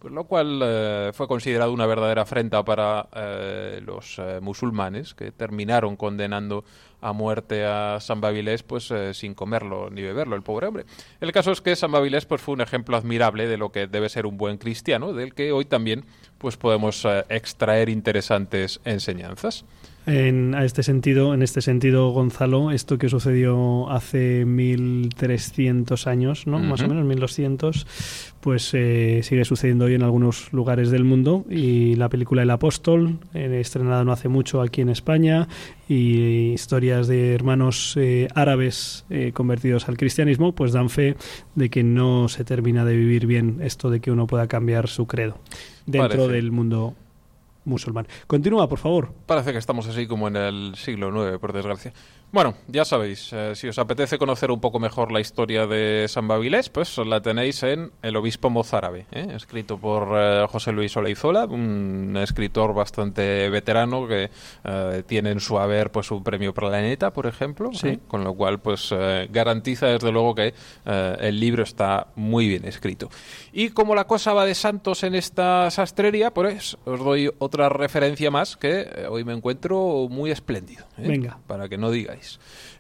Lo 0.10 0.26
cual 0.26 0.60
eh, 0.64 1.12
fue 1.14 1.28
considerado 1.28 1.72
una 1.72 1.86
verdadera 1.86 2.24
afrenta 2.24 2.64
para 2.64 3.08
eh, 3.16 3.82
los 3.86 4.20
eh, 4.20 4.40
musulmanes, 4.42 5.14
que 5.14 5.32
terminaron 5.32 5.96
condenando 5.96 6.66
a 7.02 7.14
muerte 7.14 7.66
a 7.66 8.00
San 8.00 8.22
Babilés 8.22 8.64
pues 8.64 8.94
sin 9.12 9.34
comerlo 9.34 9.90
ni 9.90 10.02
beberlo, 10.02 10.36
el 10.36 10.42
pobre 10.42 10.68
hombre. 10.68 10.86
El 11.20 11.32
caso 11.34 11.52
es 11.52 11.60
que 11.60 11.76
San 11.76 11.92
Babilés 11.92 12.26
pues 12.26 12.42
fue 12.42 12.54
un 12.54 12.62
ejemplo 12.62 12.96
admirable 12.96 13.48
de 13.48 13.58
lo 13.58 13.72
que 13.72 13.88
debe 13.88 14.08
ser 14.08 14.26
un 14.26 14.38
buen 14.38 14.58
cristiano, 14.58 15.12
del 15.12 15.34
que 15.34 15.52
hoy 15.52 15.66
también 15.66 16.06
pues 16.38 16.56
podemos 16.56 17.06
extraer 17.28 17.90
interesantes 17.90 18.80
enseñanzas. 18.86 19.66
En, 20.06 20.54
a 20.54 20.66
este 20.66 20.84
sentido, 20.84 21.34
en 21.34 21.42
este 21.42 21.62
sentido, 21.62 22.10
Gonzalo, 22.10 22.72
esto 22.72 22.98
que 22.98 23.08
sucedió 23.08 23.90
hace 23.90 24.44
1300 24.46 26.08
años, 26.08 26.46
¿no? 26.46 26.60
Más 26.60 26.82
o 26.82 26.88
menos 26.90 27.06
1200, 27.06 27.88
pues 28.42 28.72
eh, 28.74 29.22
sigue 29.24 29.46
sucediendo 29.46 29.86
hoy 29.86 29.94
en 29.94 30.04
algunos 30.04 30.52
lugares 30.52 30.92
del 30.92 31.06
mundo 31.06 31.46
y 31.50 31.96
la 31.96 32.10
película 32.10 32.44
El 32.44 32.50
Apóstol, 32.50 33.20
eh, 33.34 33.60
estrenada 33.62 34.04
no 34.04 34.12
hace 34.12 34.28
mucho 34.28 34.62
aquí 34.62 34.82
en 34.82 34.90
España, 34.90 35.48
y 35.88 36.52
historias 36.54 37.08
de 37.08 37.34
hermanos 37.34 37.96
eh, 37.98 38.28
árabes 38.36 39.06
eh, 39.10 39.32
convertidos 39.34 39.90
al 39.90 39.98
cristianismo, 39.98 40.54
pues 40.54 40.72
dan 40.72 40.90
fe 40.90 41.16
de 41.56 41.70
que 41.70 41.84
no 41.84 42.30
se 42.30 42.44
termina 42.44 42.86
de 42.86 42.96
vivir 42.96 43.26
bien 43.26 43.60
esto 43.62 43.90
de 43.90 44.00
que 44.00 44.12
uno 44.12 44.28
pueda 44.28 44.48
cambiar 44.48 44.88
su 44.88 45.08
credo 45.08 45.40
dentro 45.86 46.10
Parece. 46.10 46.32
del 46.32 46.52
mundo 46.52 46.96
musulmán. 47.66 48.08
Continúa, 48.28 48.68
por 48.68 48.80
favor. 48.80 49.14
Parece 49.26 49.52
que 49.52 49.58
estamos 49.58 49.88
así 49.88 50.08
como 50.08 50.28
en 50.28 50.36
el 50.36 50.76
siglo 50.76 51.10
IX, 51.10 51.40
por 51.40 51.54
desgracia. 51.54 51.94
Bueno, 52.34 52.56
ya 52.68 52.84
sabéis, 52.84 53.32
eh, 53.32 53.52
si 53.54 53.68
os 53.68 53.78
apetece 53.78 54.18
conocer 54.18 54.50
un 54.50 54.60
poco 54.60 54.80
mejor 54.80 55.12
la 55.12 55.20
historia 55.20 55.68
de 55.68 56.08
San 56.08 56.28
Babilés, 56.28 56.68
pues 56.68 56.98
la 56.98 57.22
tenéis 57.22 57.62
en 57.62 57.92
El 58.02 58.16
Obispo 58.16 58.50
Mozárabe, 58.50 59.06
¿eh? 59.12 59.28
escrito 59.36 59.78
por 59.78 60.08
eh, 60.18 60.44
José 60.50 60.72
Luis 60.72 60.98
Oleizola, 60.98 61.46
un 61.46 62.18
escritor 62.20 62.74
bastante 62.74 63.48
veterano 63.52 64.08
que 64.08 64.32
eh, 64.64 65.04
tiene 65.06 65.30
en 65.30 65.40
su 65.42 65.60
haber 65.60 65.92
pues 65.92 66.10
un 66.10 66.24
premio 66.24 66.56
Planeta, 66.56 67.14
por 67.14 67.28
ejemplo, 67.28 67.70
Sí. 67.72 68.00
con 68.08 68.24
lo 68.24 68.34
cual 68.34 68.60
pues 68.60 68.90
eh, 68.92 69.28
garantiza 69.32 69.86
desde 69.86 70.12
luego 70.12 70.34
que 70.34 70.56
el 70.86 71.40
libro 71.40 71.62
está 71.62 72.08
muy 72.16 72.48
bien 72.48 72.66
escrito. 72.66 73.10
Y 73.52 73.70
como 73.70 73.94
la 73.94 74.06
cosa 74.08 74.34
va 74.34 74.44
de 74.46 74.56
santos 74.56 75.04
en 75.04 75.14
esta 75.14 75.70
sastrería, 75.70 76.34
pues 76.34 76.78
os 76.86 77.00
doy 77.00 77.30
otra 77.38 77.70
referencia 77.70 78.32
más 78.32 78.58
que 78.58 79.06
hoy 79.08 79.24
me 79.24 79.34
encuentro 79.34 80.08
muy 80.10 80.32
espléndido. 80.32 80.86
¿eh? 80.98 81.08
Venga. 81.08 81.38
Para 81.46 81.70
que 81.70 81.78
no 81.78 81.92
digáis. 81.92 82.23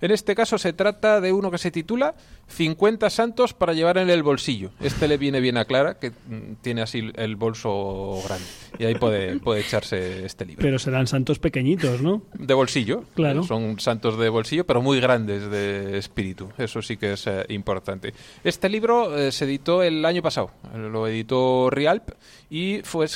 En 0.01 0.11
este 0.11 0.35
caso 0.35 0.57
se 0.57 0.73
trata 0.73 1.21
de 1.21 1.31
uno 1.31 1.51
que 1.51 1.57
se 1.57 1.71
titula 1.71 2.15
50 2.47 3.09
santos 3.09 3.53
para 3.53 3.73
llevar 3.73 3.97
en 3.97 4.09
el 4.09 4.23
bolsillo. 4.23 4.71
Este 4.81 5.07
le 5.07 5.17
viene 5.17 5.39
bien 5.39 5.57
a 5.57 5.65
Clara, 5.65 5.97
que 5.97 6.11
mm, 6.11 6.55
tiene 6.61 6.81
así 6.81 7.11
el 7.15 7.35
bolso 7.35 8.21
grande. 8.25 8.45
Y 8.79 8.85
ahí 8.85 8.95
puede, 8.95 9.39
puede 9.39 9.61
echarse 9.61 10.25
este 10.25 10.45
libro. 10.45 10.61
Pero 10.61 10.79
serán 10.79 11.07
santos 11.07 11.39
pequeñitos, 11.39 12.01
¿no? 12.01 12.23
De 12.33 12.53
bolsillo. 12.53 13.03
Claro. 13.15 13.43
Son 13.43 13.79
santos 13.79 14.17
de 14.19 14.29
bolsillo, 14.29 14.65
pero 14.65 14.81
muy 14.81 14.99
grandes 14.99 15.49
de 15.49 15.97
espíritu. 15.97 16.49
Eso 16.57 16.81
sí 16.81 16.97
que 16.97 17.13
es 17.13 17.27
eh, 17.27 17.45
importante. 17.49 18.13
Este 18.43 18.69
libro 18.69 19.17
eh, 19.17 19.31
se 19.31 19.45
editó 19.45 19.83
el 19.83 20.05
año 20.05 20.21
pasado. 20.21 20.51
Lo 20.75 21.07
editó 21.07 21.69
Rialp 21.69 22.09
y 22.49 22.81
fue 22.83 23.07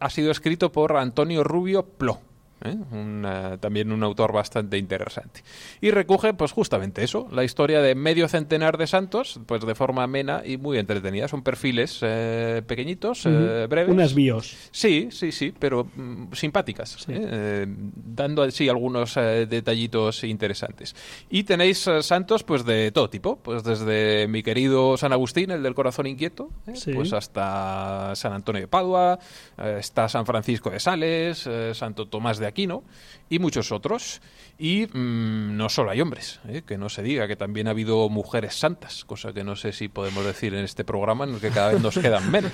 ha 0.00 0.10
sido 0.10 0.30
escrito 0.30 0.72
por 0.72 0.96
Antonio 0.96 1.44
Rubio 1.44 1.84
Plo. 1.84 2.20
¿Eh? 2.64 2.76
Un, 2.92 3.24
eh, 3.26 3.58
también 3.60 3.92
un 3.92 4.02
autor 4.02 4.32
bastante 4.32 4.78
interesante. 4.78 5.42
Y 5.80 5.90
recoge, 5.90 6.34
pues 6.34 6.52
justamente 6.52 7.02
eso, 7.04 7.28
la 7.30 7.44
historia 7.44 7.80
de 7.80 7.94
medio 7.94 8.28
centenar 8.28 8.78
de 8.78 8.86
santos, 8.86 9.40
pues 9.46 9.64
de 9.64 9.74
forma 9.74 10.02
amena 10.02 10.42
y 10.44 10.56
muy 10.56 10.78
entretenida. 10.78 11.28
Son 11.28 11.42
perfiles 11.42 11.98
eh, 12.02 12.62
pequeñitos, 12.66 13.26
eh, 13.26 13.28
Ujú. 13.64 13.68
breves. 13.68 13.92
Unas 13.94 14.14
bios. 14.14 14.56
Sí, 14.70 15.08
sí, 15.10 15.32
sí, 15.32 15.54
pero 15.58 15.84
mm, 15.94 16.32
simpáticas, 16.32 17.06
¿eh? 17.08 17.14
Eh, 17.30 17.66
dando 17.68 18.42
así 18.42 18.68
algunos 18.68 19.16
eh, 19.16 19.46
detallitos 19.48 20.24
interesantes. 20.24 20.94
Y 21.30 21.44
tenéis 21.44 21.86
eh, 21.86 22.02
santos 22.02 22.42
pues 22.44 22.64
de 22.64 22.90
todo 22.92 23.10
tipo, 23.10 23.36
pues 23.36 23.62
desde 23.64 24.26
mi 24.28 24.42
querido 24.42 24.96
San 24.96 25.12
Agustín, 25.12 25.50
el 25.50 25.62
del 25.62 25.74
corazón 25.74 26.06
inquieto, 26.06 26.50
¿eh? 26.66 26.72
Sí. 26.74 26.92
pues 26.92 27.12
hasta 27.12 28.12
San 28.16 28.32
Antonio 28.32 28.60
de 28.62 28.68
Padua, 28.68 29.18
eh, 29.58 29.76
está 29.78 30.08
San 30.08 30.26
Francisco 30.26 30.70
de 30.70 30.80
Sales, 30.80 31.46
eh, 31.46 31.72
Santo 31.74 32.06
Tomás 32.08 32.38
de 32.38 32.46
Aquino 32.48 32.84
y 33.28 33.38
muchos 33.38 33.72
otros. 33.72 34.20
Y 34.60 34.86
mm, 34.86 35.56
no 35.56 35.68
solo 35.68 35.92
hay 35.92 36.00
hombres, 36.00 36.40
¿eh? 36.48 36.62
que 36.66 36.76
no 36.78 36.88
se 36.88 37.00
diga 37.00 37.28
que 37.28 37.36
también 37.36 37.68
ha 37.68 37.70
habido 37.70 38.08
mujeres 38.08 38.56
santas, 38.56 39.04
cosa 39.04 39.32
que 39.32 39.44
no 39.44 39.54
sé 39.54 39.72
si 39.72 39.86
podemos 39.86 40.24
decir 40.24 40.52
en 40.52 40.64
este 40.64 40.84
programa, 40.84 41.24
en 41.24 41.34
el 41.34 41.40
que 41.40 41.50
cada 41.50 41.72
vez 41.72 41.80
nos 41.80 41.96
quedan 41.96 42.28
menos. 42.28 42.50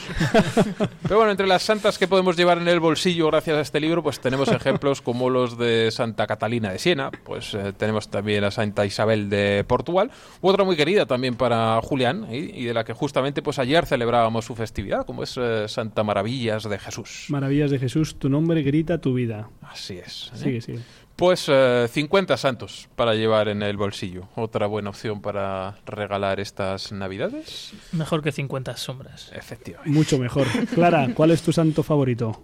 Pero 1.03 1.17
bueno, 1.17 1.31
entre 1.31 1.47
las 1.47 1.63
santas 1.63 1.97
que 1.97 2.07
podemos 2.07 2.37
llevar 2.37 2.59
en 2.59 2.69
el 2.69 2.79
bolsillo 2.79 3.29
gracias 3.29 3.57
a 3.57 3.61
este 3.63 3.81
libro, 3.81 4.03
pues 4.03 4.21
tenemos 4.21 4.49
ejemplos 4.49 5.01
como 5.01 5.31
los 5.31 5.57
de 5.57 5.91
Santa 5.91 6.27
Catalina 6.27 6.71
de 6.71 6.79
Siena, 6.79 7.11
pues 7.11 7.55
eh, 7.55 7.73
tenemos 7.75 8.09
también 8.11 8.45
a 8.45 8.51
Santa 8.51 8.85
Isabel 8.85 9.31
de 9.31 9.65
Portugal, 9.67 10.11
u 10.43 10.49
otra 10.49 10.65
muy 10.65 10.77
querida 10.77 11.07
también 11.07 11.37
para 11.37 11.81
Julián, 11.83 12.27
¿eh? 12.29 12.53
y 12.55 12.65
de 12.65 12.75
la 12.75 12.85
que 12.85 12.93
justamente 12.93 13.41
pues 13.41 13.59
ayer 13.59 13.87
celebrábamos 13.87 14.45
su 14.45 14.55
festividad, 14.55 15.07
como 15.07 15.23
es 15.23 15.39
eh, 15.39 15.69
Santa 15.69 16.03
Maravillas 16.03 16.65
de 16.65 16.79
Jesús. 16.79 17.27
Maravillas 17.31 17.71
de 17.71 17.79
Jesús, 17.79 18.17
tu 18.17 18.29
nombre 18.29 18.63
grita 18.63 18.99
tu 18.99 19.15
vida. 19.15 19.49
Así 19.63 19.84
es. 19.91 20.31
¿eh? 20.35 20.39
Sigue, 20.39 20.61
sigue. 20.61 20.81
Pues 21.17 21.47
eh, 21.49 21.87
50 21.89 22.37
santos 22.37 22.89
para 22.97 23.15
llevar 23.15 23.49
en 23.49 23.63
el 23.63 23.77
bolsillo. 23.77 24.29
Otra 24.35 24.67
buena 24.67 24.91
opción 24.91 25.21
para 25.21 25.77
regalar 25.87 26.41
estas 26.41 26.91
navidades. 26.91 27.73
Mejor 27.93 28.23
que 28.23 28.33
50 28.33 28.77
sombras. 28.77 29.31
Efectivamente. 29.33 29.97
Mucho 29.97 30.19
mejor. 30.19 30.47
Clara, 30.75 31.09
¿cuál 31.15 31.31
es 31.31 31.43
tu 31.43 31.53
santo 31.53 31.85
favorito? 31.85 32.43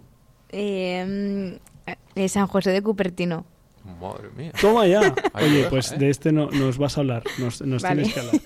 Eh, 0.49 1.59
eh, 2.15 2.29
San 2.29 2.47
José 2.47 2.71
de 2.71 2.81
Cupertino. 2.81 3.45
Madre 3.83 4.29
mía. 4.35 4.51
Toma 4.59 4.87
ya. 4.87 5.13
Oye, 5.33 5.63
lo 5.63 5.69
pues 5.69 5.91
¿eh? 5.91 5.97
de 5.97 6.09
este 6.09 6.31
no, 6.31 6.49
nos 6.51 6.77
vas 6.77 6.97
a 6.97 7.01
hablar, 7.01 7.23
nos, 7.39 7.61
nos 7.61 7.81
Vale. 7.83 8.03
tienes 8.03 8.13
que 8.13 8.19
hablar. 8.19 8.41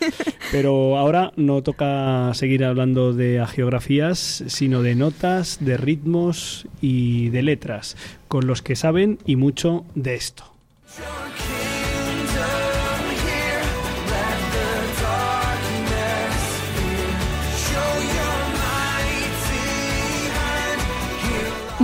Pero 0.51 0.97
ahora 0.97 1.31
no 1.35 1.61
toca 1.61 2.33
seguir 2.33 2.63
hablando 2.63 3.13
de 3.13 3.39
agiografías, 3.39 4.43
sino 4.47 4.81
de 4.81 4.95
notas, 4.95 5.57
de 5.59 5.77
ritmos 5.77 6.67
y 6.81 7.29
de 7.29 7.43
letras, 7.43 7.97
con 8.27 8.47
los 8.47 8.61
que 8.61 8.75
saben 8.75 9.19
y 9.25 9.35
mucho 9.35 9.85
de 9.95 10.15
esto. 10.15 10.45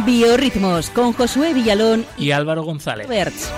Biorritmos 0.06 0.90
con 0.90 1.14
Josué 1.14 1.54
Villalón 1.54 2.06
Y 2.18 2.32
Álvaro 2.32 2.64
González. 2.64 3.08
Berts. 3.08 3.52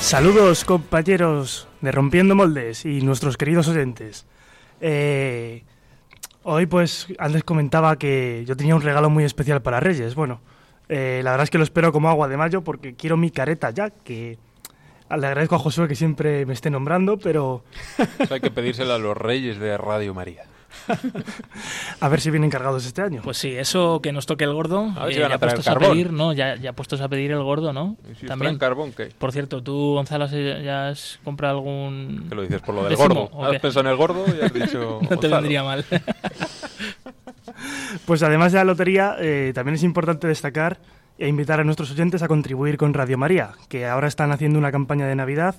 Saludos 0.00 0.64
compañeros 0.64 1.66
de 1.80 1.90
Rompiendo 1.90 2.36
Moldes 2.36 2.84
y 2.84 3.00
nuestros 3.00 3.36
queridos 3.36 3.66
oyentes. 3.66 4.26
Eh, 4.80 5.64
hoy 6.44 6.66
pues 6.66 7.08
antes 7.18 7.42
comentaba 7.42 7.96
que 7.98 8.44
yo 8.46 8.56
tenía 8.56 8.76
un 8.76 8.82
regalo 8.82 9.10
muy 9.10 9.24
especial 9.24 9.60
para 9.60 9.80
Reyes. 9.80 10.14
Bueno, 10.14 10.40
eh, 10.88 11.20
la 11.24 11.32
verdad 11.32 11.44
es 11.44 11.50
que 11.50 11.58
lo 11.58 11.64
espero 11.64 11.90
como 11.90 12.08
agua 12.08 12.28
de 12.28 12.36
mayo 12.36 12.62
porque 12.62 12.94
quiero 12.94 13.16
mi 13.16 13.30
careta 13.30 13.70
ya, 13.70 13.90
que 13.90 14.38
le 15.10 15.26
agradezco 15.26 15.54
a 15.54 15.58
Josué 15.58 15.86
que 15.88 15.94
siempre 15.94 16.44
me 16.46 16.52
esté 16.54 16.70
nombrando, 16.70 17.18
pero 17.18 17.64
Eso 18.18 18.34
hay 18.34 18.40
que 18.40 18.50
pedírselo 18.50 18.94
a 18.94 18.98
los 18.98 19.16
reyes 19.16 19.58
de 19.58 19.76
Radio 19.78 20.14
María. 20.14 20.44
a 22.00 22.08
ver 22.08 22.20
si 22.20 22.30
vienen 22.30 22.50
cargados 22.50 22.84
este 22.84 23.00
año. 23.00 23.20
Pues 23.22 23.38
sí, 23.38 23.52
eso 23.54 24.00
que 24.02 24.10
nos 24.12 24.26
toque 24.26 24.42
el 24.44 24.52
gordo. 24.52 24.92
A 24.96 25.04
ver 25.04 25.14
si 25.14 25.20
eh, 25.20 25.22
van 25.22 25.30
a 25.32 25.34
ya 25.36 25.38
traer 25.38 25.54
puestos 25.54 25.68
a 25.68 25.74
carbón. 25.78 25.90
pedir, 25.92 26.12
no, 26.12 26.32
ya, 26.32 26.56
ya 26.56 26.72
puestos 26.72 27.00
a 27.00 27.08
pedir 27.08 27.30
el 27.30 27.42
gordo, 27.42 27.72
¿no? 27.72 27.96
¿Y 28.10 28.14
si 28.16 28.26
También. 28.26 28.58
carbón 28.58 28.92
qué? 28.92 29.06
Por 29.16 29.30
cierto, 29.30 29.62
tú, 29.62 29.94
Gonzalo, 29.94 30.26
¿se- 30.28 30.62
¿ya 30.64 30.88
has 30.88 31.20
comprado 31.22 31.58
algún. 31.58 32.26
Que 32.28 32.34
lo 32.34 32.42
dices 32.42 32.60
por 32.60 32.74
lo 32.74 32.82
del 32.82 32.96
décimo, 32.96 33.28
gordo. 33.28 33.44
Has 33.44 33.52
qué? 33.52 33.60
pensado 33.60 33.86
en 33.86 33.92
el 33.92 33.96
gordo 33.96 34.24
y 34.26 34.44
has 34.44 34.52
dicho. 34.52 34.98
No 35.10 35.16
te 35.16 35.28
vendría 35.28 35.62
mal. 35.62 35.84
Pues 38.06 38.22
además 38.22 38.52
de 38.52 38.58
la 38.58 38.64
lotería, 38.64 39.16
eh, 39.20 39.52
también 39.54 39.76
es 39.76 39.82
importante 39.82 40.26
destacar 40.26 40.78
e 41.18 41.28
invitar 41.28 41.60
a 41.60 41.64
nuestros 41.64 41.90
oyentes 41.90 42.22
a 42.22 42.28
contribuir 42.28 42.76
con 42.76 42.94
Radio 42.94 43.18
María, 43.18 43.52
que 43.68 43.86
ahora 43.86 44.08
están 44.08 44.32
haciendo 44.32 44.58
una 44.58 44.72
campaña 44.72 45.06
de 45.06 45.14
Navidad 45.14 45.56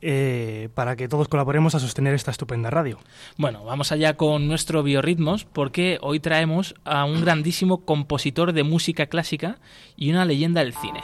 eh, 0.00 0.68
para 0.74 0.94
que 0.94 1.08
todos 1.08 1.26
colaboremos 1.26 1.74
a 1.74 1.80
sostener 1.80 2.14
esta 2.14 2.30
estupenda 2.30 2.70
radio. 2.70 2.98
Bueno, 3.36 3.64
vamos 3.64 3.90
allá 3.90 4.16
con 4.16 4.46
nuestro 4.46 4.82
biorritmos 4.82 5.44
porque 5.44 5.98
hoy 6.02 6.20
traemos 6.20 6.74
a 6.84 7.04
un 7.04 7.20
grandísimo 7.20 7.84
compositor 7.84 8.52
de 8.52 8.62
música 8.62 9.06
clásica 9.06 9.58
y 9.96 10.10
una 10.10 10.24
leyenda 10.24 10.62
del 10.62 10.74
cine. 10.74 11.00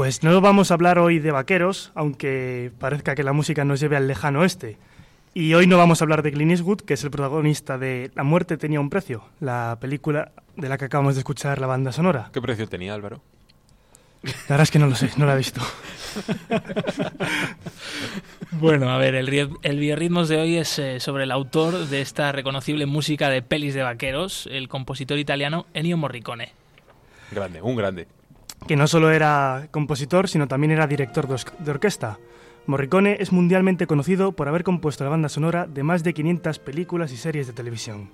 Pues 0.00 0.22
no 0.22 0.40
vamos 0.40 0.70
a 0.70 0.74
hablar 0.74 0.98
hoy 0.98 1.18
de 1.18 1.30
vaqueros, 1.30 1.92
aunque 1.94 2.72
parezca 2.78 3.14
que 3.14 3.22
la 3.22 3.34
música 3.34 3.66
nos 3.66 3.80
lleve 3.80 3.98
al 3.98 4.08
lejano 4.08 4.40
oeste. 4.40 4.78
Y 5.34 5.52
hoy 5.52 5.66
no 5.66 5.76
vamos 5.76 6.00
a 6.00 6.04
hablar 6.04 6.22
de 6.22 6.32
Clint 6.32 6.52
Eastwood, 6.52 6.80
que 6.80 6.94
es 6.94 7.04
el 7.04 7.10
protagonista 7.10 7.76
de 7.76 8.10
La 8.14 8.22
muerte 8.22 8.56
tenía 8.56 8.80
un 8.80 8.88
precio, 8.88 9.24
la 9.40 9.76
película 9.78 10.32
de 10.56 10.70
la 10.70 10.78
que 10.78 10.86
acabamos 10.86 11.16
de 11.16 11.18
escuchar 11.18 11.60
la 11.60 11.66
banda 11.66 11.92
sonora. 11.92 12.30
¿Qué 12.32 12.40
precio 12.40 12.66
tenía 12.66 12.94
Álvaro? 12.94 13.20
La 14.22 14.32
verdad 14.48 14.62
es 14.62 14.70
que 14.70 14.78
no 14.78 14.86
lo 14.86 14.94
sé, 14.94 15.10
no 15.18 15.26
la 15.26 15.34
he 15.34 15.36
visto. 15.36 15.60
Bueno, 18.52 18.90
a 18.90 18.96
ver, 18.96 19.14
el, 19.14 19.28
el 19.62 19.78
biorritmos 19.78 20.28
de 20.30 20.38
hoy 20.38 20.56
es 20.56 20.78
eh, 20.78 20.98
sobre 20.98 21.24
el 21.24 21.30
autor 21.30 21.88
de 21.88 22.00
esta 22.00 22.32
reconocible 22.32 22.86
música 22.86 23.28
de 23.28 23.42
pelis 23.42 23.74
de 23.74 23.82
vaqueros, 23.82 24.48
el 24.50 24.66
compositor 24.68 25.18
italiano 25.18 25.66
Ennio 25.74 25.98
Morricone. 25.98 26.52
Grande, 27.30 27.62
un 27.62 27.76
grande. 27.76 28.08
Que 28.66 28.76
no 28.76 28.86
solo 28.86 29.10
era 29.10 29.68
compositor, 29.70 30.28
sino 30.28 30.48
también 30.48 30.70
era 30.72 30.86
director 30.86 31.26
de, 31.26 31.70
orquesta. 31.70 32.18
Morricone 32.66 33.16
es 33.20 33.32
mundialmente 33.32 33.86
conocido 33.86 34.32
por 34.32 34.48
haber 34.48 34.64
compuesto 34.64 35.04
la 35.04 35.10
banda 35.10 35.28
sonora 35.28 35.66
de 35.66 35.82
más 35.82 36.04
de 36.04 36.14
500 36.14 36.58
películas 36.58 37.12
y 37.12 37.16
series 37.16 37.46
de 37.46 37.52
televisión. 37.52 38.10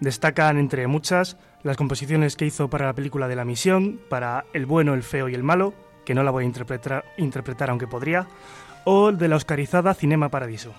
Destacan, 0.00 0.58
entre 0.58 0.86
muchas, 0.86 1.36
las 1.62 1.76
composiciones 1.76 2.34
que 2.34 2.46
hizo 2.46 2.70
para 2.70 2.86
la 2.86 2.94
película 2.94 3.28
de 3.28 3.36
La 3.36 3.44
Misión, 3.44 4.00
para 4.08 4.46
El 4.54 4.66
bueno, 4.66 4.94
el 4.94 5.02
feo 5.02 5.28
y 5.28 5.34
el 5.34 5.42
malo, 5.42 5.74
que 6.04 6.14
no 6.14 6.22
la 6.22 6.30
voy 6.30 6.44
a 6.44 6.46
interpretar, 6.46 7.04
interpretar 7.18 7.68
aunque 7.70 7.86
podría, 7.86 8.26
o 8.84 9.12
de 9.12 9.28
la 9.28 9.36
oscarizada 9.36 9.94
Cinema 9.94 10.30
Paradiso. 10.30 10.72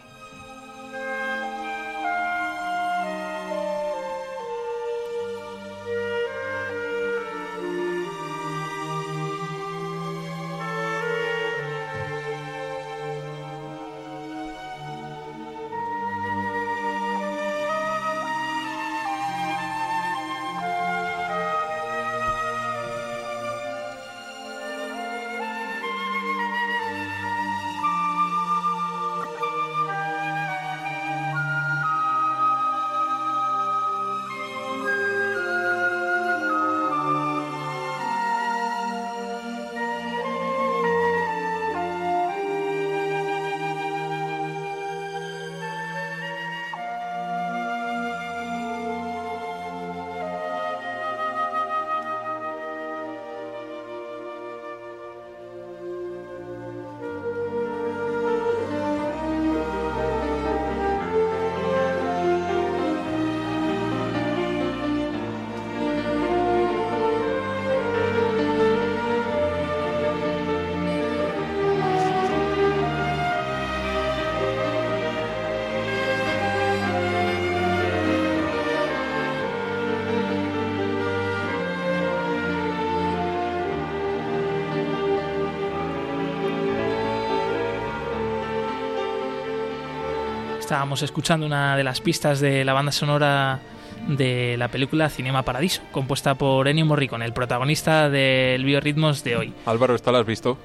Estábamos 90.72 91.04
escuchando 91.04 91.46
una 91.46 91.76
de 91.76 91.84
las 91.84 92.00
pistas 92.00 92.40
de 92.40 92.64
la 92.64 92.72
banda 92.72 92.94
sonora 92.94 93.60
de 94.08 94.56
la 94.58 94.70
película 94.70 95.10
Cinema 95.10 95.44
Paradiso, 95.44 95.82
compuesta 95.92 96.36
por 96.36 96.66
Ennio 96.70 96.86
Morricone, 96.86 97.26
el 97.26 97.34
protagonista 97.34 98.10
del 98.10 98.64
Biorritmos 98.64 99.22
de 99.26 99.36
hoy. 99.36 99.54
Álvaro, 99.66 99.96
¿esta 99.96 100.14
la 100.14 100.20
has 100.20 100.26
visto? 100.26 100.58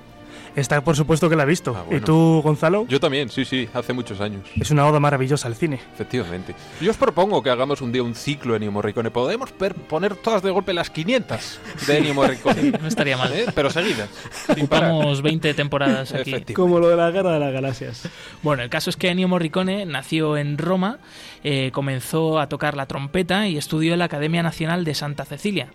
Esta 0.57 0.81
por 0.83 0.97
supuesto 0.97 1.29
que 1.29 1.37
la 1.37 1.43
he 1.43 1.47
visto. 1.47 1.75
Ah, 1.77 1.83
bueno. 1.83 1.99
¿Y 1.99 2.01
tú, 2.01 2.41
Gonzalo? 2.43 2.87
Yo 2.89 2.99
también, 2.99 3.29
sí, 3.29 3.45
sí, 3.45 3.69
hace 3.75 3.93
muchos 3.93 4.21
años. 4.21 4.43
Es 4.59 4.71
una 4.71 4.87
oda 4.87 4.99
maravillosa 4.99 5.47
al 5.49 5.55
cine. 5.55 5.79
Efectivamente. 5.95 6.55
Yo 6.81 6.91
os 6.91 6.97
propongo 6.97 7.43
que 7.43 7.51
hagamos 7.51 7.83
un 7.83 7.93
día 7.93 8.03
un 8.03 8.15
ciclo 8.15 8.53
de 8.55 8.57
Ennio 8.57 8.73
Morricone. 8.73 9.11
Podemos 9.11 9.53
per- 9.53 9.75
poner 9.75 10.17
todas 10.17 10.43
de 10.43 10.51
golpe 10.51 10.73
las 10.73 10.89
500 10.91 11.61
de 11.87 11.99
Ennio 11.99 12.15
Morricone. 12.15 12.73
No 12.81 12.89
estaría 12.89 13.17
mal. 13.17 13.33
¿Eh? 13.33 13.47
Pero 13.55 13.71
seguidas. 13.71 14.09
Ocupamos 14.49 15.21
20 15.23 15.53
temporadas 15.55 16.13
aquí. 16.15 16.55
Como 16.55 16.79
lo 16.81 16.89
de 16.89 16.97
la 16.97 17.11
guerra 17.11 17.33
de 17.35 17.41
las 17.41 17.53
galaxias. 17.53 18.09
Bueno, 18.43 18.63
el 18.63 18.71
caso 18.71 18.89
es 18.91 18.97
que 18.97 19.09
Ennio 19.11 19.29
Morricone 19.29 19.85
nació 19.85 20.37
en 20.39 20.57
Roma, 20.59 20.99
eh, 21.45 21.71
comenzó 21.73 22.41
a 22.41 22.49
tocar 22.49 22.77
la 22.77 22.87
trompeta 22.87 23.47
y 23.47 23.59
estudió 23.59 23.93
en 23.93 23.99
la 23.99 24.07
Academia 24.07 24.43
Nacional 24.43 24.85
de 24.85 24.95
Santa 24.95 25.25
Cecilia. 25.27 25.69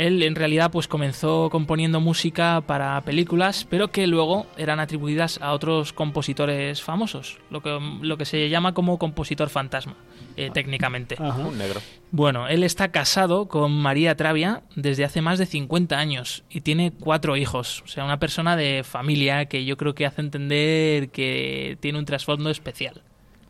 Él 0.00 0.22
en 0.22 0.34
realidad 0.34 0.70
pues 0.70 0.88
comenzó 0.88 1.50
componiendo 1.50 2.00
música 2.00 2.62
para 2.62 2.98
películas, 3.02 3.66
pero 3.68 3.88
que 3.88 4.06
luego 4.06 4.46
eran 4.56 4.80
atribuidas 4.80 5.38
a 5.42 5.52
otros 5.52 5.92
compositores 5.92 6.80
famosos, 6.80 7.36
lo 7.50 7.60
que, 7.60 7.78
lo 8.00 8.16
que 8.16 8.24
se 8.24 8.48
llama 8.48 8.72
como 8.72 8.98
compositor 8.98 9.50
fantasma, 9.50 9.96
eh, 10.38 10.50
técnicamente. 10.54 11.16
Un 11.20 11.58
negro. 11.58 11.82
Bueno, 12.12 12.48
él 12.48 12.64
está 12.64 12.88
casado 12.88 13.46
con 13.46 13.72
María 13.72 14.16
Travia 14.16 14.62
desde 14.74 15.04
hace 15.04 15.20
más 15.20 15.38
de 15.38 15.44
50 15.44 15.98
años 15.98 16.44
y 16.48 16.62
tiene 16.62 16.92
cuatro 16.98 17.36
hijos. 17.36 17.82
O 17.84 17.88
sea, 17.88 18.06
una 18.06 18.18
persona 18.18 18.56
de 18.56 18.84
familia 18.84 19.44
que 19.44 19.66
yo 19.66 19.76
creo 19.76 19.94
que 19.94 20.06
hace 20.06 20.22
entender 20.22 21.10
que 21.10 21.76
tiene 21.80 21.98
un 21.98 22.06
trasfondo 22.06 22.48
especial. 22.48 23.02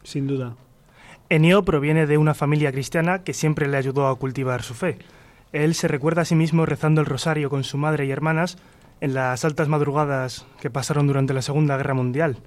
Sin 0.02 0.26
duda. 0.26 0.56
Ennio 1.28 1.64
proviene 1.64 2.06
de 2.06 2.18
una 2.18 2.34
familia 2.34 2.72
cristiana 2.72 3.22
que 3.22 3.34
siempre 3.34 3.68
le 3.68 3.76
ayudó 3.76 4.08
a 4.08 4.18
cultivar 4.18 4.64
su 4.64 4.74
fe. 4.74 4.98
Él 5.52 5.74
se 5.74 5.88
recuerda 5.88 6.22
a 6.22 6.24
sí 6.24 6.34
mismo 6.34 6.64
rezando 6.64 7.00
el 7.00 7.06
rosario 7.06 7.50
con 7.50 7.64
su 7.64 7.76
madre 7.76 8.06
y 8.06 8.10
hermanas 8.10 8.56
en 9.00 9.14
las 9.14 9.44
altas 9.44 9.68
madrugadas 9.68 10.46
que 10.60 10.70
pasaron 10.70 11.06
durante 11.06 11.34
la 11.34 11.42
Segunda 11.42 11.76
Guerra 11.76 11.94
Mundial. 11.94 12.38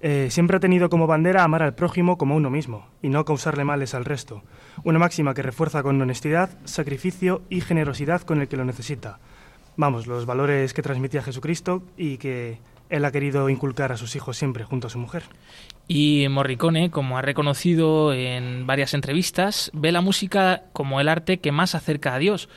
Eh, 0.00 0.28
siempre 0.30 0.56
ha 0.56 0.60
tenido 0.60 0.90
como 0.90 1.06
bandera 1.06 1.44
amar 1.44 1.62
al 1.62 1.76
prójimo 1.76 2.18
como 2.18 2.34
a 2.34 2.36
uno 2.36 2.50
mismo 2.50 2.88
y 3.00 3.08
no 3.08 3.24
causarle 3.24 3.62
males 3.62 3.94
al 3.94 4.04
resto. 4.04 4.42
Una 4.82 4.98
máxima 4.98 5.34
que 5.34 5.42
refuerza 5.42 5.84
con 5.84 6.02
honestidad, 6.02 6.50
sacrificio 6.64 7.42
y 7.48 7.60
generosidad 7.60 8.22
con 8.22 8.40
el 8.40 8.48
que 8.48 8.56
lo 8.56 8.64
necesita. 8.64 9.20
Vamos, 9.76 10.08
los 10.08 10.26
valores 10.26 10.74
que 10.74 10.82
transmitía 10.82 11.22
Jesucristo 11.22 11.84
y 11.96 12.18
que 12.18 12.58
él 12.90 13.04
ha 13.04 13.12
querido 13.12 13.48
inculcar 13.48 13.92
a 13.92 13.96
sus 13.96 14.16
hijos 14.16 14.36
siempre 14.36 14.64
junto 14.64 14.88
a 14.88 14.90
su 14.90 14.98
mujer. 14.98 15.22
Y 15.88 16.26
Morricone, 16.30 16.90
como 16.90 17.18
ha 17.18 17.22
reconocido 17.22 18.14
en 18.14 18.66
varias 18.66 18.94
entrevistas, 18.94 19.70
ve 19.74 19.92
la 19.92 20.00
música 20.00 20.62
como 20.72 21.00
el 21.00 21.08
arte 21.08 21.38
que 21.38 21.52
más 21.52 21.74
acerca 21.74 22.14
a 22.14 22.18
Dios, 22.18 22.48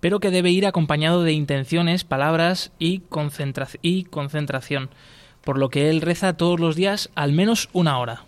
pero 0.00 0.18
que 0.18 0.30
debe 0.30 0.50
ir 0.50 0.66
acompañado 0.66 1.22
de 1.22 1.32
intenciones, 1.32 2.04
palabras 2.04 2.72
y, 2.78 3.00
concentra 3.00 3.68
y 3.82 4.04
concentración, 4.04 4.90
por 5.44 5.58
lo 5.58 5.68
que 5.68 5.90
él 5.90 6.00
reza 6.00 6.36
todos 6.36 6.58
los 6.58 6.74
días 6.74 7.10
al 7.14 7.32
menos 7.32 7.68
una 7.72 7.98
hora. 7.98 8.24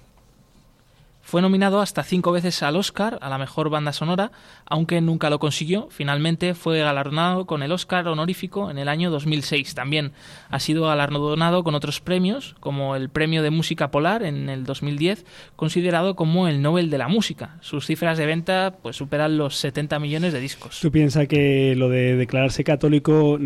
Fue 1.23 1.41
nominado 1.41 1.81
hasta 1.81 2.03
cinco 2.03 2.33
veces 2.33 2.62
al 2.62 2.77
Oscar 2.77 3.18
a 3.23 3.31
la 3.31 3.39
mejor 3.39 3.70
banda 3.70 3.93
sonora, 3.93 4.33
aunque 4.66 5.01
nunca 5.01 5.31
lo 5.31 5.39
consiguió. 5.39 5.89
Finalmente 5.91 6.55
fue 6.55 6.81
galardonado 6.81 7.47
con 7.47 7.62
el 7.62 7.73
Oscar 7.73 8.09
honorífico 8.09 8.70
en 8.70 8.77
el 8.77 8.89
año 8.89 9.11
2006. 9.11 9.75
También 9.75 10.12
ha 10.51 10.59
sido 10.59 10.87
galardonado 10.87 11.64
con 11.64 11.75
otros 11.75 12.01
premios, 12.01 12.57
como 12.61 12.97
el 12.97 13.09
Premio 13.09 13.43
de 13.43 13.51
Música 13.51 13.91
Polar 13.91 14.25
en 14.25 14.49
el 14.49 14.64
2010, 14.64 15.25
considerado 15.57 16.16
como 16.16 16.49
el 16.49 16.61
Nobel 16.61 16.91
de 16.91 16.99
la 16.99 17.09
Música. 17.09 17.57
Sus 17.61 17.87
cifras 17.87 18.18
de 18.18 18.27
venta 18.27 18.75
pues 18.83 18.97
superan 18.97 19.39
los 19.39 19.57
70 19.57 20.01
millones 20.01 20.33
de 20.33 20.41
discos. 20.41 20.81
¿Tú 20.81 20.91
piensas 20.91 21.29
que 21.29 21.75
lo 21.77 21.89
de 21.89 22.16
declararse 22.16 22.64
católico 22.64 23.39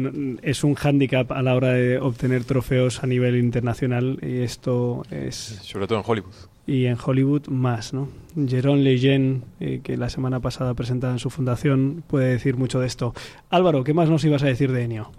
es 0.43 0.65
un 0.65 0.75
hándicap 0.75 1.31
a 1.31 1.43
la 1.43 1.55
hora 1.55 1.73
de 1.73 1.99
obtener 1.99 2.45
trofeos 2.45 3.05
a 3.05 3.07
nivel 3.07 3.37
internacional? 3.37 4.19
Y 4.23 4.39
esto 4.39 5.05
es... 5.11 5.61
Sobre 5.63 5.87
todo 5.87 5.99
en 5.99 6.05
Hollywood. 6.07 6.56
Y 6.67 6.87
en 6.87 6.97
Hollywood 7.03 7.47
más, 7.49 7.93
¿no? 7.93 8.09
Jérôme 8.37 8.83
Lejeune, 8.83 9.43
eh, 9.61 9.81
que 9.83 9.97
la 9.97 10.11
semana 10.11 10.41
pasada 10.41 10.75
presentaba 10.75 11.13
en 11.13 11.21
su 11.21 11.31
fundación, 11.31 12.03
puede 12.07 12.31
decir 12.31 12.57
mucho 12.57 12.81
de 12.81 12.87
esto. 12.87 13.15
Álvaro, 13.51 13.85
¿qué 13.85 13.95
más 13.95 14.11
nos 14.11 14.25
ibas 14.25 14.43
a 14.43 14.47
decir 14.47 14.73
de 14.73 14.83
Ennio? 14.83 15.13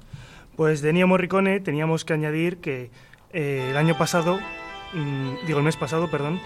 Pues 0.55 0.81
de 0.81 0.89
Ennio 0.89 1.07
Morricone 1.07 1.59
teníamos 1.59 2.03
que 2.03 2.13
añadir 2.13 2.57
que 2.57 2.91
eh, 3.31 3.67
el 3.71 3.77
año 3.77 3.97
pasado, 3.97 4.39
mm, 4.93 5.47
digo 5.47 5.59
el 5.59 5.65
mes 5.65 5.77
pasado, 5.77 6.11
perdón, 6.11 6.39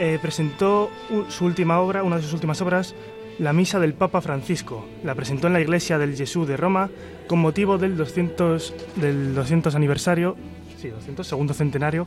eh, 0.00 0.18
presentó 0.20 0.90
su 1.28 1.44
última 1.44 1.78
obra, 1.80 2.02
una 2.02 2.16
de 2.16 2.22
sus 2.22 2.32
últimas 2.32 2.60
obras, 2.60 2.94
La 3.38 3.52
Misa 3.52 3.78
del 3.78 3.94
Papa 3.94 4.20
Francisco. 4.20 4.86
La 5.04 5.14
presentó 5.14 5.46
en 5.46 5.52
la 5.52 5.60
iglesia 5.60 5.98
del 5.98 6.16
Jesús 6.16 6.48
de 6.48 6.56
Roma 6.56 6.90
con 7.26 7.38
motivo 7.38 7.78
del 7.78 7.96
200, 7.96 8.74
del 8.96 9.34
200 9.34 9.74
aniversario, 9.74 10.36
sí, 10.78 10.88
200, 10.88 11.26
segundo 11.26 11.54
centenario 11.54 12.06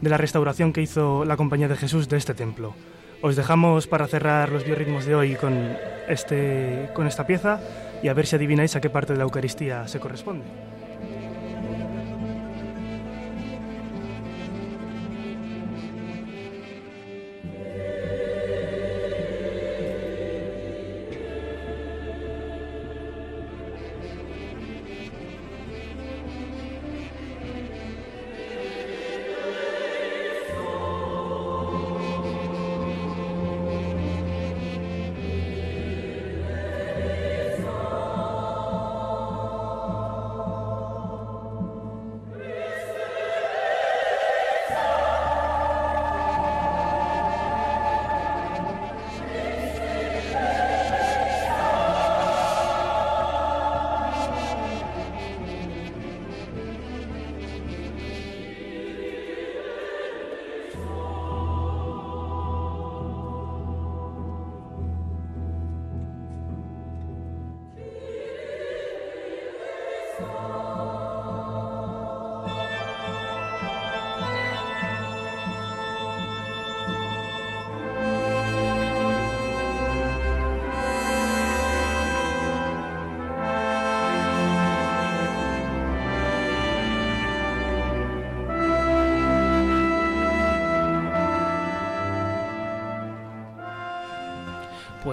de 0.00 0.10
la 0.10 0.16
restauración 0.16 0.72
que 0.72 0.82
hizo 0.82 1.24
la 1.24 1.36
Compañía 1.36 1.68
de 1.68 1.76
Jesús 1.76 2.08
de 2.08 2.16
este 2.16 2.34
templo. 2.34 2.74
Os 3.22 3.36
dejamos 3.36 3.86
para 3.86 4.06
cerrar 4.06 4.50
los 4.50 4.64
biorritmos 4.64 5.06
de 5.06 5.14
hoy 5.14 5.34
con, 5.36 5.76
este, 6.08 6.90
con 6.94 7.06
esta 7.06 7.26
pieza 7.26 7.60
y 8.02 8.08
a 8.08 8.14
ver 8.14 8.26
si 8.26 8.36
adivináis 8.36 8.76
a 8.76 8.80
qué 8.80 8.90
parte 8.90 9.14
de 9.14 9.18
la 9.18 9.24
Eucaristía 9.24 9.88
se 9.88 10.00
corresponde. 10.00 10.44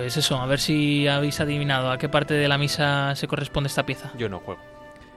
Pues 0.01 0.17
eso, 0.17 0.37
a 0.37 0.47
ver 0.47 0.59
si 0.59 1.07
habéis 1.07 1.39
adivinado 1.41 1.91
a 1.91 1.99
qué 1.99 2.09
parte 2.09 2.33
de 2.33 2.47
la 2.47 2.57
misa 2.57 3.15
se 3.15 3.27
corresponde 3.27 3.67
esta 3.67 3.85
pieza. 3.85 4.11
Yo 4.17 4.29
no 4.29 4.39
juego. 4.39 4.59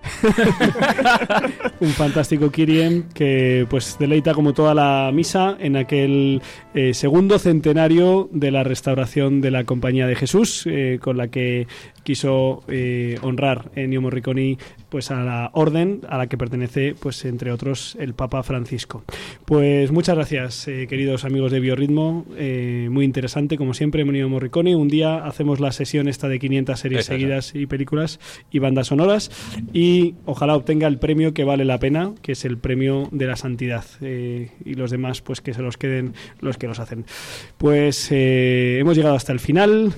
un 1.80 1.89
fantástico 1.89 2.51
Kiriem 2.51 3.09
que 3.14 3.66
pues 3.70 3.97
deleita 3.99 4.35
como 4.35 4.53
toda 4.53 4.74
la 4.74 5.11
misa 5.11 5.57
en 5.59 5.76
aquel 5.76 6.43
eh, 6.74 6.93
segundo 6.93 7.39
centenario 7.39 8.28
de 8.30 8.51
la 8.51 8.62
restauración 8.62 9.41
de 9.41 9.51
la 9.51 9.64
Compañía 9.64 10.07
de 10.07 10.16
Jesús 10.16 10.64
eh, 10.66 10.99
con 11.01 11.16
la 11.16 11.28
que 11.28 11.66
quiso 12.05 12.62
eh, 12.68 13.18
honrar 13.22 13.70
Ennio 13.74 14.00
Morricone 14.00 14.59
pues 14.88 15.11
a 15.11 15.24
la 15.24 15.50
orden 15.55 16.02
a 16.09 16.18
la 16.18 16.28
que 16.28 16.38
pertenece 16.38 16.94
pues 16.94 17.24
entre 17.24 17.50
otros 17.50 17.96
el 17.98 18.14
Papa 18.14 18.42
Francisco 18.42 19.02
pues 19.44 19.90
muchas 19.90 20.14
gracias 20.14 20.68
eh, 20.68 20.86
queridos 20.88 21.24
amigos 21.24 21.50
de 21.50 21.61
Biorritmo 21.61 22.26
eh, 22.36 22.88
muy 22.90 23.05
interesante 23.05 23.57
como 23.57 23.74
siempre 23.74 24.02
Ennio 24.02 24.28
Morricone 24.28 24.76
un 24.76 24.88
día 24.88 25.24
hacemos 25.24 25.59
la 25.59 25.72
sesión 25.72 26.07
esta 26.07 26.28
de 26.28 26.38
500 26.38 26.78
series 26.78 27.07
seguidas 27.07 27.55
y 27.55 27.66
películas 27.66 28.20
y 28.50 28.61
bandas 28.61 28.88
sonoras 28.88 29.30
y 29.72 30.14
ojalá 30.26 30.55
obtenga 30.55 30.86
el 30.86 30.98
premio 30.98 31.34
que 31.34 31.44
vale 31.44 31.64
la 31.64 31.78
pena, 31.78 32.12
que 32.22 32.32
es 32.32 32.44
el 32.44 32.59
premio 32.59 33.09
de 33.11 33.26
la 33.26 33.36
santidad. 33.36 33.84
Eh, 34.00 34.50
y 34.64 34.74
los 34.74 34.90
demás, 34.90 35.20
pues 35.20 35.40
que 35.40 35.55
se 35.55 35.62
los 35.62 35.76
queden 35.76 36.14
los 36.40 36.57
que 36.59 36.66
los 36.66 36.78
hacen. 36.78 37.05
Pues 37.59 38.09
hemos 38.11 38.96
llegado 38.96 39.14
hasta 39.14 39.32
el 39.32 39.40
final. 39.40 39.92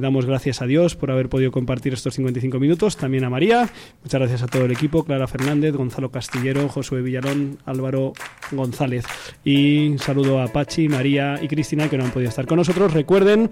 Damos 0.00 0.26
gracias 0.26 0.62
a 0.62 0.66
Dios 0.66 0.96
por 0.96 1.10
haber 1.14 1.28
podido 1.28 1.50
compartir 1.50 1.94
estos 1.94 2.14
55 2.14 2.58
minutos. 2.58 2.96
También 2.96 3.24
a 3.24 3.30
María. 3.30 3.68
Muchas 4.02 4.20
gracias 4.20 4.42
a 4.42 4.46
todo 4.46 4.64
el 4.64 4.72
equipo. 4.72 5.04
Clara 5.04 5.26
Fernández, 5.26 5.74
Gonzalo 5.74 6.10
Castillero, 6.10 6.68
Josué 6.68 7.02
Villalón, 7.02 7.58
Álvaro 7.64 8.12
González. 8.52 9.04
Y 9.44 9.96
saludo 9.98 10.40
a 10.40 10.48
Pachi, 10.48 10.88
María 10.88 11.38
y 11.42 11.48
Cristina 11.48 11.88
que 11.88 11.96
no 11.96 12.04
han 12.04 12.10
podido 12.10 12.28
estar 12.28 12.46
con 12.46 12.58
nosotros. 12.58 12.92
Recuerden, 12.92 13.50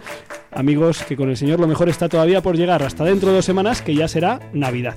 amigos, 0.51 1.03
que 1.05 1.17
con 1.17 1.31
el 1.31 1.37
Señor 1.37 1.61
lo 1.61 1.67
mejor 1.67 1.89
está 1.89 2.09
todavía 2.09 2.43
por 2.43 2.57
llegar 2.57 2.83
hasta 2.83 3.05
dentro 3.05 3.31
de 3.31 3.37
dos 3.37 3.45
semanas, 3.45 3.83
que 3.83 3.95
ya 3.95 4.09
será 4.09 4.41
Navidad. 4.53 4.97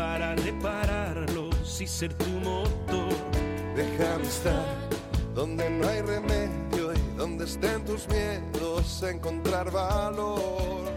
para 0.00 0.34
repararlos 0.34 1.78
y 1.78 1.86
ser 1.86 2.14
tu 2.14 2.24
motor. 2.24 3.14
Déjame 3.76 4.22
estar 4.22 4.64
donde 5.34 5.68
no 5.68 5.86
hay 5.86 6.00
remedio 6.00 6.94
y 6.94 7.16
donde 7.18 7.44
estén 7.44 7.84
tus 7.84 8.08
miedos, 8.08 9.02
encontrar 9.02 9.70
valor. 9.70 10.90